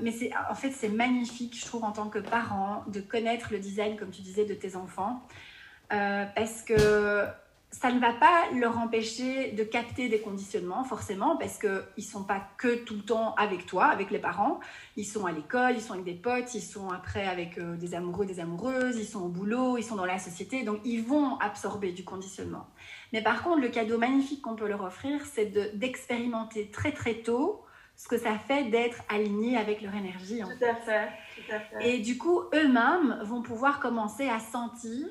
mais 0.00 0.12
c'est, 0.12 0.30
en 0.48 0.54
fait, 0.54 0.70
c'est 0.70 0.88
magnifique, 0.88 1.58
je 1.58 1.66
trouve, 1.66 1.82
en 1.82 1.90
tant 1.90 2.08
que 2.08 2.20
parent, 2.20 2.84
de 2.86 3.00
connaître 3.00 3.48
le 3.50 3.58
design, 3.58 3.96
comme 3.96 4.10
tu 4.10 4.22
disais, 4.22 4.44
de 4.44 4.54
tes 4.54 4.76
enfants. 4.76 5.20
parce 5.88 6.62
que 6.62 7.26
ça 7.80 7.90
ne 7.90 7.98
va 7.98 8.12
pas 8.12 8.44
leur 8.54 8.78
empêcher 8.78 9.50
de 9.50 9.64
capter 9.64 10.08
des 10.08 10.20
conditionnements, 10.20 10.84
forcément, 10.84 11.36
parce 11.36 11.58
qu'ils 11.58 11.82
ne 11.96 12.02
sont 12.02 12.22
pas 12.22 12.40
que 12.56 12.76
tout 12.84 12.94
le 12.94 13.02
temps 13.02 13.34
avec 13.34 13.66
toi, 13.66 13.86
avec 13.86 14.12
les 14.12 14.20
parents. 14.20 14.60
Ils 14.96 15.04
sont 15.04 15.26
à 15.26 15.32
l'école, 15.32 15.72
ils 15.74 15.80
sont 15.80 15.94
avec 15.94 16.04
des 16.04 16.14
potes, 16.14 16.54
ils 16.54 16.62
sont 16.62 16.90
après 16.90 17.26
avec 17.26 17.58
euh, 17.58 17.76
des 17.76 17.96
amoureux, 17.96 18.26
des 18.26 18.38
amoureuses, 18.38 18.96
ils 18.96 19.06
sont 19.06 19.22
au 19.22 19.28
boulot, 19.28 19.76
ils 19.76 19.82
sont 19.82 19.96
dans 19.96 20.04
la 20.04 20.20
société, 20.20 20.62
donc 20.62 20.78
ils 20.84 21.02
vont 21.02 21.36
absorber 21.38 21.90
du 21.90 22.04
conditionnement. 22.04 22.68
Mais 23.12 23.22
par 23.22 23.42
contre, 23.42 23.60
le 23.60 23.68
cadeau 23.68 23.98
magnifique 23.98 24.42
qu'on 24.42 24.54
peut 24.54 24.68
leur 24.68 24.84
offrir, 24.84 25.20
c'est 25.26 25.76
d'expérimenter 25.76 26.70
très 26.70 26.92
très 26.92 27.14
tôt 27.14 27.64
ce 27.96 28.06
que 28.06 28.18
ça 28.18 28.38
fait 28.38 28.70
d'être 28.70 29.02
aligné 29.08 29.56
avec 29.56 29.82
leur 29.82 29.94
énergie. 29.96 30.40
tout, 30.40 30.64
à 30.64 30.74
fait, 30.76 31.08
tout 31.34 31.52
à 31.52 31.58
fait. 31.58 31.88
Et 31.88 31.98
du 31.98 32.18
coup, 32.18 32.42
eux-mêmes 32.54 33.18
vont 33.24 33.42
pouvoir 33.42 33.80
commencer 33.80 34.28
à 34.28 34.38
sentir... 34.38 35.08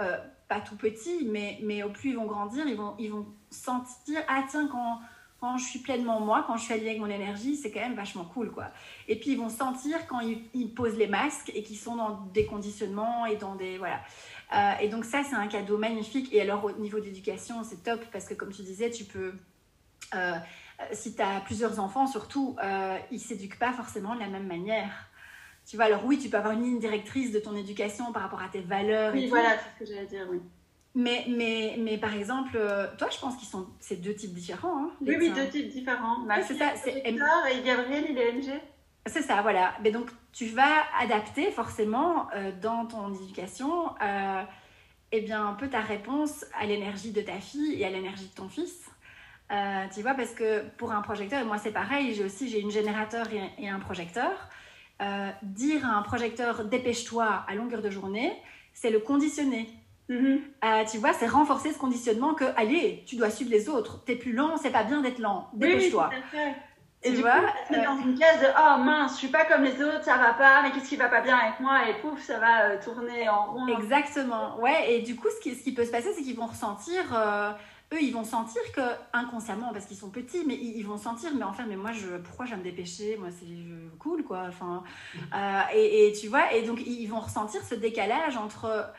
Euh, 0.00 0.16
pas 0.48 0.60
tout 0.60 0.76
petit, 0.76 1.26
mais, 1.30 1.58
mais 1.62 1.82
au 1.82 1.90
plus 1.90 2.10
ils 2.10 2.16
vont 2.16 2.26
grandir, 2.26 2.66
ils 2.66 2.76
vont, 2.76 2.94
ils 2.98 3.10
vont 3.10 3.26
sentir, 3.50 4.20
ah 4.28 4.44
tiens, 4.48 4.68
quand, 4.68 5.00
quand 5.40 5.58
je 5.58 5.64
suis 5.64 5.80
pleinement 5.80 6.20
moi, 6.20 6.44
quand 6.46 6.56
je 6.56 6.64
suis 6.64 6.74
alliée 6.74 6.90
avec 6.90 7.00
mon 7.00 7.10
énergie, 7.10 7.56
c'est 7.56 7.70
quand 7.70 7.80
même 7.80 7.94
vachement 7.94 8.24
cool, 8.24 8.50
quoi. 8.50 8.68
Et 9.08 9.18
puis 9.18 9.30
ils 9.32 9.38
vont 9.38 9.48
sentir 9.48 10.06
quand 10.06 10.20
ils, 10.20 10.72
posent 10.74 10.96
les 10.96 11.08
masques 11.08 11.52
et 11.54 11.62
qu'ils 11.62 11.78
sont 11.78 11.96
dans 11.96 12.20
des 12.32 12.46
conditionnements 12.46 13.26
et 13.26 13.36
dans 13.36 13.54
des... 13.54 13.78
Voilà. 13.78 14.00
Euh, 14.54 14.72
et 14.80 14.88
donc 14.88 15.04
ça, 15.04 15.22
c'est 15.24 15.34
un 15.34 15.48
cadeau 15.48 15.78
magnifique. 15.78 16.32
Et 16.32 16.40
alors 16.40 16.64
au 16.64 16.72
niveau 16.72 17.00
d'éducation, 17.00 17.62
c'est 17.64 17.82
top 17.82 18.04
parce 18.12 18.26
que 18.26 18.34
comme 18.34 18.52
tu 18.52 18.62
disais, 18.62 18.90
tu 18.90 19.04
peux... 19.04 19.34
Euh, 20.14 20.36
si 20.92 21.14
tu 21.14 21.22
as 21.22 21.40
plusieurs 21.40 21.80
enfants, 21.80 22.06
surtout, 22.06 22.56
euh, 22.62 22.98
ils 23.10 23.20
s'éduquent 23.20 23.58
pas 23.58 23.72
forcément 23.72 24.14
de 24.14 24.20
la 24.20 24.28
même 24.28 24.46
manière. 24.46 25.08
Tu 25.68 25.76
vois, 25.76 25.86
alors 25.86 26.04
oui, 26.04 26.18
tu 26.18 26.28
peux 26.28 26.36
avoir 26.36 26.54
une 26.54 26.62
ligne 26.62 26.78
directrice 26.78 27.32
de 27.32 27.40
ton 27.40 27.56
éducation 27.56 28.12
par 28.12 28.22
rapport 28.22 28.40
à 28.40 28.48
tes 28.48 28.60
valeurs. 28.60 29.12
Oui, 29.12 29.26
voilà, 29.26 29.50
c'est 29.58 29.84
ce 29.84 29.90
que 29.90 29.94
j'allais 29.94 30.06
dire, 30.06 30.26
oui. 30.30 30.40
Mais, 30.94 31.26
mais, 31.28 31.76
mais 31.78 31.98
par 31.98 32.14
exemple, 32.14 32.52
euh, 32.54 32.86
toi, 32.96 33.08
je 33.10 33.18
pense 33.18 33.36
qu'ils 33.36 33.48
sont 33.48 33.66
c'est 33.80 33.96
deux 33.96 34.14
types 34.14 34.32
différents. 34.32 34.78
Hein, 34.78 34.90
oui, 35.02 35.16
oui, 35.18 35.30
deux 35.30 35.48
types 35.48 35.68
différents. 35.68 36.20
Ma 36.20 36.42
c'est 36.42 36.54
ça. 36.54 36.72
C'est 36.76 36.98
et 36.98 37.12
Gabriel, 37.62 38.06
il 38.08 38.16
est 38.16 38.32
MG. 38.32 38.60
C'est 39.06 39.22
ça, 39.22 39.42
voilà. 39.42 39.74
Mais 39.82 39.90
donc, 39.90 40.08
tu 40.32 40.46
vas 40.46 40.84
adapter 41.00 41.50
forcément 41.50 42.28
euh, 42.34 42.50
dans 42.60 42.86
ton 42.86 43.12
éducation, 43.14 43.88
euh, 44.02 44.42
eh 45.12 45.20
bien, 45.20 45.46
un 45.46 45.54
peu 45.54 45.68
ta 45.68 45.80
réponse 45.80 46.44
à 46.58 46.66
l'énergie 46.66 47.12
de 47.12 47.20
ta 47.20 47.40
fille 47.40 47.80
et 47.80 47.84
à 47.84 47.90
l'énergie 47.90 48.28
de 48.28 48.34
ton 48.34 48.48
fils. 48.48 48.90
Euh, 49.52 49.84
tu 49.94 50.02
vois, 50.02 50.14
parce 50.14 50.32
que 50.32 50.64
pour 50.76 50.92
un 50.92 51.02
projecteur, 51.02 51.40
et 51.40 51.44
moi 51.44 51.58
c'est 51.58 51.72
pareil, 51.72 52.14
j'ai 52.14 52.24
aussi 52.24 52.48
j'ai 52.48 52.60
une 52.60 52.70
générateur 52.70 53.26
et, 53.32 53.62
et 53.62 53.68
un 53.68 53.78
projecteur. 53.78 54.32
Euh, 55.02 55.28
dire 55.42 55.84
à 55.84 55.98
un 55.98 56.02
projecteur 56.02 56.64
dépêche-toi 56.64 57.44
à 57.46 57.54
longueur 57.54 57.82
de 57.82 57.90
journée, 57.90 58.32
c'est 58.72 58.88
le 58.88 58.98
conditionner. 58.98 59.68
Mm-hmm. 60.08 60.40
Euh, 60.64 60.84
tu 60.90 60.96
vois, 60.98 61.12
c'est 61.12 61.26
renforcer 61.26 61.72
ce 61.72 61.78
conditionnement 61.78 62.32
que, 62.32 62.44
allez, 62.56 63.02
tu 63.06 63.16
dois 63.16 63.28
suivre 63.28 63.50
les 63.50 63.68
autres. 63.68 64.02
T'es 64.04 64.16
plus 64.16 64.32
lent, 64.32 64.56
c'est 64.56 64.70
pas 64.70 64.84
bien 64.84 65.02
d'être 65.02 65.18
lent. 65.18 65.50
Dépêche-toi. 65.52 66.08
et 67.02 67.12
tu 67.12 67.20
vois, 67.20 67.40
coup, 67.40 67.74
euh, 67.74 67.84
dans 67.84 67.98
une 67.98 68.18
case 68.18 68.40
de 68.40 68.46
oh 68.58 68.82
mince, 68.82 69.12
je 69.12 69.18
suis 69.18 69.28
pas 69.28 69.44
comme 69.44 69.64
les 69.64 69.82
autres, 69.82 70.04
ça 70.04 70.16
va 70.16 70.32
pas, 70.32 70.62
mais 70.62 70.70
qu'est-ce 70.70 70.88
qui 70.88 70.96
va 70.96 71.10
pas 71.10 71.20
bien 71.20 71.36
avec 71.36 71.60
moi? 71.60 71.90
Et 71.90 72.00
pouf, 72.00 72.22
ça 72.22 72.38
va 72.38 72.76
tourner 72.78 73.28
en 73.28 73.52
rond. 73.52 73.66
Exactement, 73.66 74.58
ouais. 74.60 74.94
Et 74.94 75.02
du 75.02 75.14
coup, 75.14 75.28
ce 75.28 75.42
qui, 75.42 75.54
ce 75.54 75.62
qui 75.62 75.74
peut 75.74 75.84
se 75.84 75.90
passer, 75.90 76.14
c'est 76.16 76.22
qu'ils 76.22 76.36
vont 76.36 76.46
ressentir 76.46 77.12
eux, 77.92 78.02
ils 78.02 78.12
vont 78.12 78.24
sentir 78.24 78.60
que, 78.74 78.80
inconsciemment, 79.12 79.72
parce 79.72 79.86
qu'ils 79.86 79.96
sont 79.96 80.10
petits, 80.10 80.44
mais 80.46 80.54
ils, 80.54 80.82
vont 80.82 80.98
sentir, 80.98 81.30
mais 81.34 81.44
enfin, 81.44 81.66
mais 81.68 81.76
moi, 81.76 81.92
je, 81.92 82.16
pourquoi 82.18 82.46
je 82.46 82.52
vais 82.52 82.56
me 82.56 82.64
dépêcher? 82.64 83.16
Moi, 83.16 83.28
c'est 83.30 83.98
cool, 83.98 84.24
quoi. 84.24 84.44
Enfin, 84.48 84.82
euh, 85.34 85.60
et, 85.74 86.08
et, 86.08 86.12
tu 86.12 86.28
vois, 86.28 86.52
et 86.52 86.62
donc, 86.62 86.80
ils 86.84 87.06
vont 87.06 87.20
ressentir 87.20 87.62
ce 87.62 87.74
décalage 87.74 88.36
entre 88.36 88.92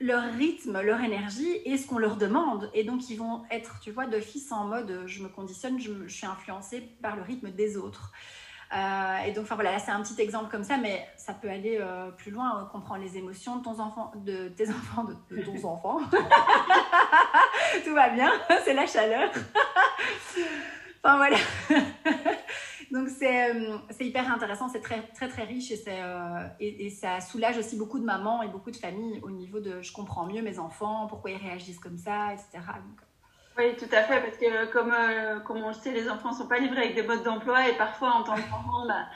leur 0.00 0.30
rythme, 0.34 0.80
leur 0.82 1.00
énergie 1.00 1.60
et 1.64 1.78
ce 1.78 1.86
qu'on 1.86 1.98
leur 1.98 2.16
demande. 2.16 2.70
Et 2.74 2.84
donc, 2.84 3.08
ils 3.08 3.16
vont 3.16 3.44
être, 3.50 3.80
tu 3.80 3.90
vois, 3.90 4.06
d'office 4.06 4.52
en 4.52 4.64
mode 4.64 5.04
je 5.06 5.22
me 5.22 5.28
conditionne, 5.28 5.80
je, 5.80 6.06
je, 6.06 6.14
suis 6.14 6.26
influencée 6.26 6.82
par 7.00 7.16
le 7.16 7.22
rythme 7.22 7.50
des 7.50 7.76
autres. 7.76 8.12
Euh, 8.74 9.18
et 9.18 9.32
donc, 9.32 9.44
enfin 9.44 9.54
voilà, 9.54 9.72
là 9.72 9.78
c'est 9.78 9.92
un 9.92 10.02
petit 10.02 10.20
exemple 10.20 10.50
comme 10.50 10.64
ça, 10.64 10.76
mais 10.76 11.06
ça 11.16 11.32
peut 11.32 11.48
aller 11.48 11.78
euh, 11.80 12.10
plus 12.10 12.32
loin. 12.32 12.62
On 12.64 12.66
comprend 12.66 12.96
les 12.96 13.16
émotions 13.16 13.56
de 13.56 13.62
ton 13.62 13.78
enfant, 13.78 14.12
de 14.16 14.48
tes 14.48 14.68
enfants, 14.70 15.04
de, 15.04 15.36
de 15.36 15.42
ton 15.42 15.68
enfant. 15.68 16.00
Tout 17.84 17.94
va 17.94 18.10
bien, 18.10 18.32
c'est 18.64 18.74
la 18.74 18.86
chaleur. 18.86 19.30
enfin 21.04 21.16
voilà. 21.16 21.36
Donc 22.90 23.08
euh, 23.22 23.78
c'est 23.90 24.04
hyper 24.06 24.30
intéressant, 24.32 24.68
c'est 24.68 24.80
très 24.80 25.02
très 25.14 25.28
très 25.28 25.42
riche 25.42 25.72
et, 25.72 25.82
euh, 25.88 26.46
et, 26.60 26.86
et, 26.86 26.90
ça 26.90 27.20
soulage 27.20 27.58
aussi 27.58 27.76
beaucoup 27.76 27.98
de 27.98 28.04
mamans 28.04 28.42
et 28.42 28.48
beaucoup 28.48 28.70
de 28.70 28.76
familles 28.76 29.20
au 29.22 29.30
niveau 29.30 29.58
de 29.58 29.82
je 29.82 29.92
comprends 29.92 30.24
mieux 30.26 30.40
mes 30.40 30.58
enfants, 30.58 31.06
pourquoi 31.08 31.32
ils 31.32 31.36
réagissent 31.36 31.80
comme 31.80 31.98
ça, 31.98 32.32
etc. 32.32 32.46
Donc, 32.54 33.00
oui, 33.58 33.74
tout 33.76 33.92
à 33.92 34.02
fait, 34.02 34.20
parce 34.20 34.36
que 34.36 34.70
comme, 34.70 34.92
euh, 34.92 35.40
comme 35.40 35.62
on 35.62 35.68
le 35.68 35.74
sait, 35.74 35.90
les 35.90 36.08
enfants 36.10 36.30
ne 36.30 36.36
sont 36.36 36.46
pas 36.46 36.58
livrés 36.58 36.82
avec 36.82 36.94
des 36.94 37.02
modes 37.02 37.22
d'emploi 37.22 37.68
et 37.68 37.72
parfois 37.76 38.10
en 38.10 38.22
tant 38.22 38.34
que 38.34 38.48
parent, 38.50 38.86
bah, 38.86 39.06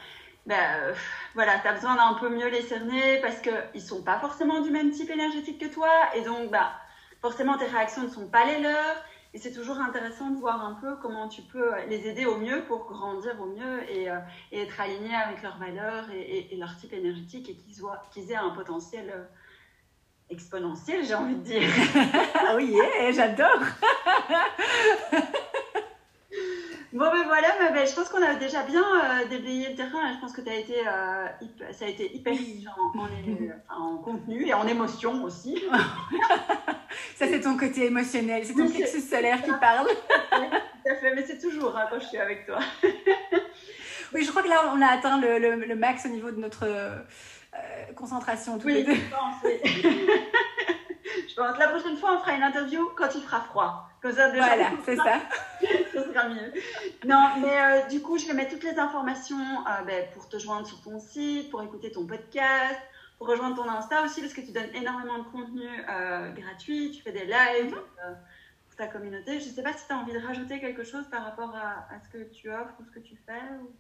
bah, 0.47 0.95
voilà, 1.35 1.59
tu 1.61 1.69
as 1.69 1.75
besoin 1.75 1.95
d'un 1.95 2.15
peu 2.15 2.31
mieux 2.31 2.49
les 2.49 2.63
cerner 2.63 3.21
parce 3.21 3.39
qu'ils 3.41 3.53
ne 3.75 3.81
sont 3.81 4.03
pas 4.03 4.19
forcément 4.19 4.61
du 4.61 4.71
même 4.71 4.91
type 4.91 5.11
énergétique 5.11 5.61
que 5.61 5.73
toi 5.73 5.91
et 6.17 6.23
donc 6.23 6.51
bah, 6.51 6.73
forcément 7.21 7.57
tes 7.59 7.67
réactions 7.67 8.03
ne 8.03 8.09
sont 8.09 8.29
pas 8.29 8.45
les 8.47 8.61
leurs 8.61 9.05
et 9.33 9.39
c'est 9.39 9.53
toujours 9.53 9.79
intéressant 9.79 10.31
de 10.31 10.39
voir 10.39 10.65
un 10.65 10.75
peu 10.75 10.97
comment 10.97 11.29
tu 11.29 11.43
peux 11.43 11.71
les 11.89 12.09
aider 12.09 12.27
au 12.27 12.37
mieux 12.39 12.65
pour 12.65 12.87
grandir 12.87 13.41
au 13.41 13.47
mieux 13.47 13.89
et, 13.91 14.11
euh, 14.11 14.19
être 14.53 14.81
alignés 14.81 15.15
avec 15.15 15.43
leurs 15.43 15.59
valeurs 15.59 16.11
et, 16.11 16.57
leur 16.57 16.77
type 16.77 16.93
énergétique 16.93 17.49
et 17.49 17.57
qu'ils 18.11 18.33
aient 18.33 18.37
un 18.37 18.51
potentiel 18.51 19.13
euh, 19.15 19.23
exponentiel, 20.31 21.05
j'ai 21.05 21.15
envie 21.15 21.37
de 21.37 21.43
dire. 21.43 21.63
ah 22.35 22.57
oui, 22.57 22.77
j'adore. 23.13 23.63
bon, 26.93 27.11
ben 27.11 27.25
voilà, 27.25 27.49
ma 27.61 27.71
belle, 27.71 27.87
je 27.87 27.95
pense 27.95 28.09
qu'on 28.09 28.23
a 28.23 28.35
déjà 28.35 28.63
bien 28.63 28.83
euh, 28.83 29.29
déblayé 29.29 29.71
le 29.71 29.77
terrain. 29.77 30.13
Je 30.15 30.21
pense 30.21 30.33
que 30.33 30.49
as 30.49 30.55
été, 30.55 30.75
euh, 30.87 31.27
ça 31.73 31.85
a 31.85 31.89
été 31.89 32.15
hyper 32.15 32.33
riche 32.33 32.65
en, 32.67 33.83
en, 33.83 33.97
contenu 33.99 34.47
et 34.47 34.55
en 34.55 34.67
émotion 34.67 35.25
aussi. 35.25 35.63
ça, 37.17 37.27
c'est 37.27 37.41
ton 37.41 37.57
côté 37.57 37.87
émotionnel, 37.87 38.45
c'est 38.45 38.55
ton 38.55 38.69
plexus 38.69 39.01
solaire 39.01 39.43
qui 39.43 39.53
parle. 39.61 39.89
tout 39.89 40.91
à 40.91 40.95
fait, 40.97 41.15
mais 41.15 41.25
c'est 41.25 41.39
toujours 41.39 41.77
hein, 41.77 41.87
quand 41.91 42.01
je 42.01 42.07
suis 42.07 42.19
avec 42.19 42.47
toi. 42.47 42.59
oui, 44.15 44.25
je 44.25 44.31
crois 44.31 44.43
que 44.43 44.49
là, 44.49 44.73
on 44.75 44.83
a 44.83 44.87
atteint 44.87 45.21
le, 45.21 45.39
le, 45.39 45.57
le 45.65 45.77
max 45.77 46.07
au 46.07 46.11
niveau 46.11 46.31
de 46.31 46.41
notre 46.41 46.67
euh, 47.55 47.93
concentration 47.97 48.59
tous 48.59 48.67
oui, 48.69 48.75
les 48.75 48.85
deux. 48.85 48.95
Je 48.95 49.11
pense, 49.11 49.35
je 49.43 49.89
pense. 51.41 51.59
La 51.59 51.69
prochaine 51.69 51.97
fois, 51.97 52.15
on 52.15 52.19
fera 52.19 52.35
une 52.35 52.43
interview 52.43 52.91
quand 52.97 53.09
il 53.15 53.23
fera 53.23 53.41
froid. 53.41 53.89
Comme 54.03 54.13
ça, 54.13 54.31
déjà, 54.31 54.47
voilà, 54.47 54.71
c'est 54.85 54.97
ça. 54.97 55.21
ça 55.93 56.05
sera 56.05 56.29
mieux. 56.29 56.53
Non, 57.05 57.33
mais 57.41 57.61
euh, 57.61 57.87
du 57.89 58.01
coup, 58.01 58.19
je 58.19 58.27
vais 58.27 58.33
mettre 58.33 58.53
toutes 58.53 58.65
les 58.65 58.79
informations 58.79 59.37
euh, 59.67 59.83
ben, 59.87 60.07
pour 60.15 60.29
te 60.29 60.39
joindre 60.39 60.67
sur 60.67 60.81
ton 60.81 60.99
site, 60.99 61.51
pour 61.51 61.63
écouter 61.63 61.91
ton 61.93 62.07
podcast, 62.07 62.81
pour 63.19 63.29
rejoindre 63.29 63.57
ton 63.57 63.69
Insta 63.69 64.03
aussi, 64.03 64.21
parce 64.21 64.33
que 64.33 64.41
tu 64.41 64.53
donnes 64.53 64.75
énormément 64.75 65.19
de 65.19 65.25
contenu 65.25 65.67
euh, 65.89 66.31
gratuit, 66.33 66.93
tu 66.93 67.03
fais 67.03 67.13
des 67.13 67.27
lives 67.27 67.75
mm-hmm. 67.75 68.17
pour 68.67 68.77
ta 68.77 68.87
communauté. 68.87 69.41
Je 69.41 69.49
ne 69.49 69.55
sais 69.55 69.63
pas 69.63 69.73
si 69.75 69.87
tu 69.87 69.93
as 69.93 69.99
envie 69.99 70.13
de 70.13 70.27
rajouter 70.27 70.61
quelque 70.61 70.85
chose 70.85 71.07
par 71.11 71.25
rapport 71.25 71.55
à, 71.55 71.95
à, 71.95 72.01
ce 72.01 72.09
que 72.09 72.25
tu 72.31 72.51
offres 72.51 72.75
ou 72.81 72.85
ce 72.85 72.91
que 72.91 73.01
tu 73.01 73.17
fais. 73.27 73.43
Ou... 73.63 73.71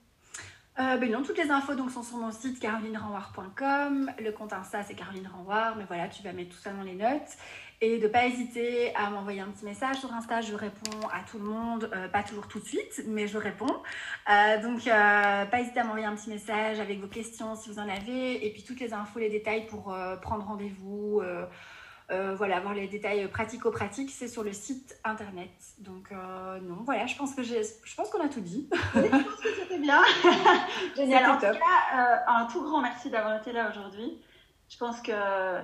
Euh, 0.81 0.97
ben 0.97 1.11
non, 1.11 1.23
toutes 1.23 1.37
les 1.37 1.51
infos 1.51 1.75
donc, 1.75 1.91
sont 1.91 2.03
sur 2.03 2.17
mon 2.17 2.31
site 2.31 2.59
carolinerenwar.com. 2.59 4.11
Le 4.19 4.31
compte 4.33 4.55
Insta, 4.55 4.83
c'est 4.83 4.95
Caroline 4.95 5.29
Renwar. 5.29 5.77
Mais 5.77 5.85
voilà, 5.87 6.09
tu 6.09 6.23
vas 6.23 6.33
mettre 6.33 6.57
tout 6.57 6.63
ça 6.63 6.71
dans 6.71 6.83
les 6.83 6.95
notes. 6.95 7.37
Et 7.83 7.99
de 7.99 8.05
ne 8.05 8.09
pas 8.09 8.27
hésiter 8.27 8.95
à 8.95 9.11
m'envoyer 9.11 9.41
un 9.41 9.49
petit 9.49 9.67
message 9.67 9.97
sur 9.97 10.11
Insta. 10.13 10.41
Je 10.41 10.55
réponds 10.55 11.07
à 11.13 11.21
tout 11.31 11.39
le 11.39 11.45
monde. 11.45 11.91
Euh, 11.95 12.09
pas 12.09 12.23
toujours 12.23 12.49
tout 12.49 12.61
de 12.61 12.65
suite, 12.65 13.03
mais 13.07 13.29
je 13.29 13.37
réponds. 13.37 13.83
Euh, 14.31 14.63
donc, 14.63 14.85
pas 14.85 15.61
hésiter 15.61 15.81
à 15.81 15.85
m'envoyer 15.85 16.07
un 16.07 16.17
petit 16.17 16.31
message 16.31 16.81
avec 16.81 16.99
vos 16.99 17.09
questions 17.09 17.57
si 17.57 17.69
vous 17.69 17.79
en 17.79 17.89
avez. 17.89 18.47
Et 18.47 18.51
puis, 18.51 18.63
toutes 18.63 18.81
les 18.81 18.95
infos, 18.95 19.19
les 19.19 19.29
détails 19.29 19.67
pour 19.67 19.95
prendre 20.23 20.47
rendez-vous 20.47 21.21
euh, 22.11 22.35
voilà, 22.37 22.61
voir 22.61 22.75
les 22.75 22.89
détails 22.89 23.27
pratico-pratiques, 23.29 24.11
c'est 24.11 24.27
sur 24.27 24.43
le 24.43 24.53
site 24.53 24.99
internet. 25.05 25.51
Donc 25.79 26.11
euh, 26.11 26.59
non, 26.61 26.79
voilà, 26.85 27.07
je 27.07 27.17
pense 27.17 27.35
que 27.35 27.43
j'ai, 27.43 27.63
je 27.63 27.95
pense 27.95 28.11
qu'on 28.11 28.25
a 28.25 28.29
tout 28.29 28.41
dit. 28.41 28.69
je 28.95 29.01
pense 29.01 29.41
que 29.43 29.49
c'était 29.63 29.79
bien. 29.79 30.03
Génial. 30.97 31.31
En 31.31 31.35
tout 31.35 31.41
cas, 31.41 31.53
euh, 31.53 32.17
un 32.27 32.47
tout 32.47 32.63
grand 32.63 32.81
merci 32.81 33.11
d'avoir 33.11 33.37
été 33.37 33.53
là 33.53 33.71
aujourd'hui. 33.71 34.21
Je 34.69 34.77
pense 34.77 35.01
que 35.01 35.13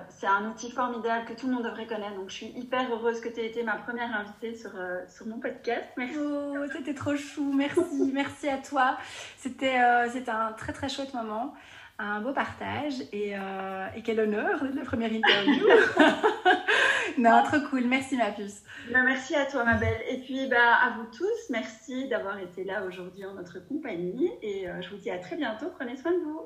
c'est 0.09 0.27
un 0.27 0.49
outil 0.49 0.69
formidable 0.69 1.25
que 1.25 1.33
tout 1.33 1.47
le 1.47 1.53
monde 1.53 1.63
devrait 1.63 1.87
connaître. 1.87 2.15
Donc, 2.15 2.29
je 2.29 2.35
suis 2.35 2.47
hyper 2.47 2.91
heureuse 2.91 3.21
que 3.21 3.29
tu 3.29 3.39
aies 3.39 3.45
été 3.45 3.63
ma 3.63 3.77
première 3.77 4.13
invitée 4.13 4.53
sur, 4.53 4.71
sur 5.07 5.25
mon 5.27 5.39
podcast. 5.39 5.85
Merci. 5.95 6.17
Oh, 6.19 6.65
c'était 6.73 6.93
trop 6.93 7.15
chou. 7.15 7.53
Merci. 7.53 8.11
merci 8.13 8.49
à 8.49 8.57
toi. 8.57 8.97
C'était, 9.37 9.79
c'était 10.11 10.31
un 10.31 10.51
très, 10.51 10.73
très 10.73 10.89
chouette 10.89 11.13
moment 11.13 11.55
un 11.99 12.21
beau 12.21 12.31
partage 12.31 12.93
et, 13.11 13.35
euh, 13.35 13.87
et 13.95 14.01
quel 14.01 14.19
honneur 14.19 14.63
de 14.63 14.75
la 14.75 14.83
première 14.83 15.11
interview. 15.11 15.65
non, 17.17 17.43
trop 17.43 17.59
cool. 17.69 17.85
Merci 17.85 18.17
ma 18.17 18.31
puce. 18.31 18.63
Ben, 18.91 19.03
merci 19.03 19.35
à 19.35 19.45
toi 19.45 19.63
ma 19.63 19.75
belle. 19.75 20.01
Et 20.09 20.19
puis 20.19 20.47
bah, 20.47 20.75
à 20.83 20.91
vous 20.97 21.05
tous, 21.15 21.49
merci 21.49 22.07
d'avoir 22.07 22.39
été 22.39 22.63
là 22.63 22.83
aujourd'hui 22.85 23.25
en 23.25 23.33
notre 23.33 23.59
compagnie 23.67 24.31
et 24.41 24.69
euh, 24.69 24.81
je 24.81 24.89
vous 24.89 24.97
dis 24.97 25.09
à 25.09 25.17
très 25.17 25.35
bientôt. 25.35 25.67
Prenez 25.77 25.97
soin 25.97 26.11
de 26.11 26.19
vous. 26.19 26.41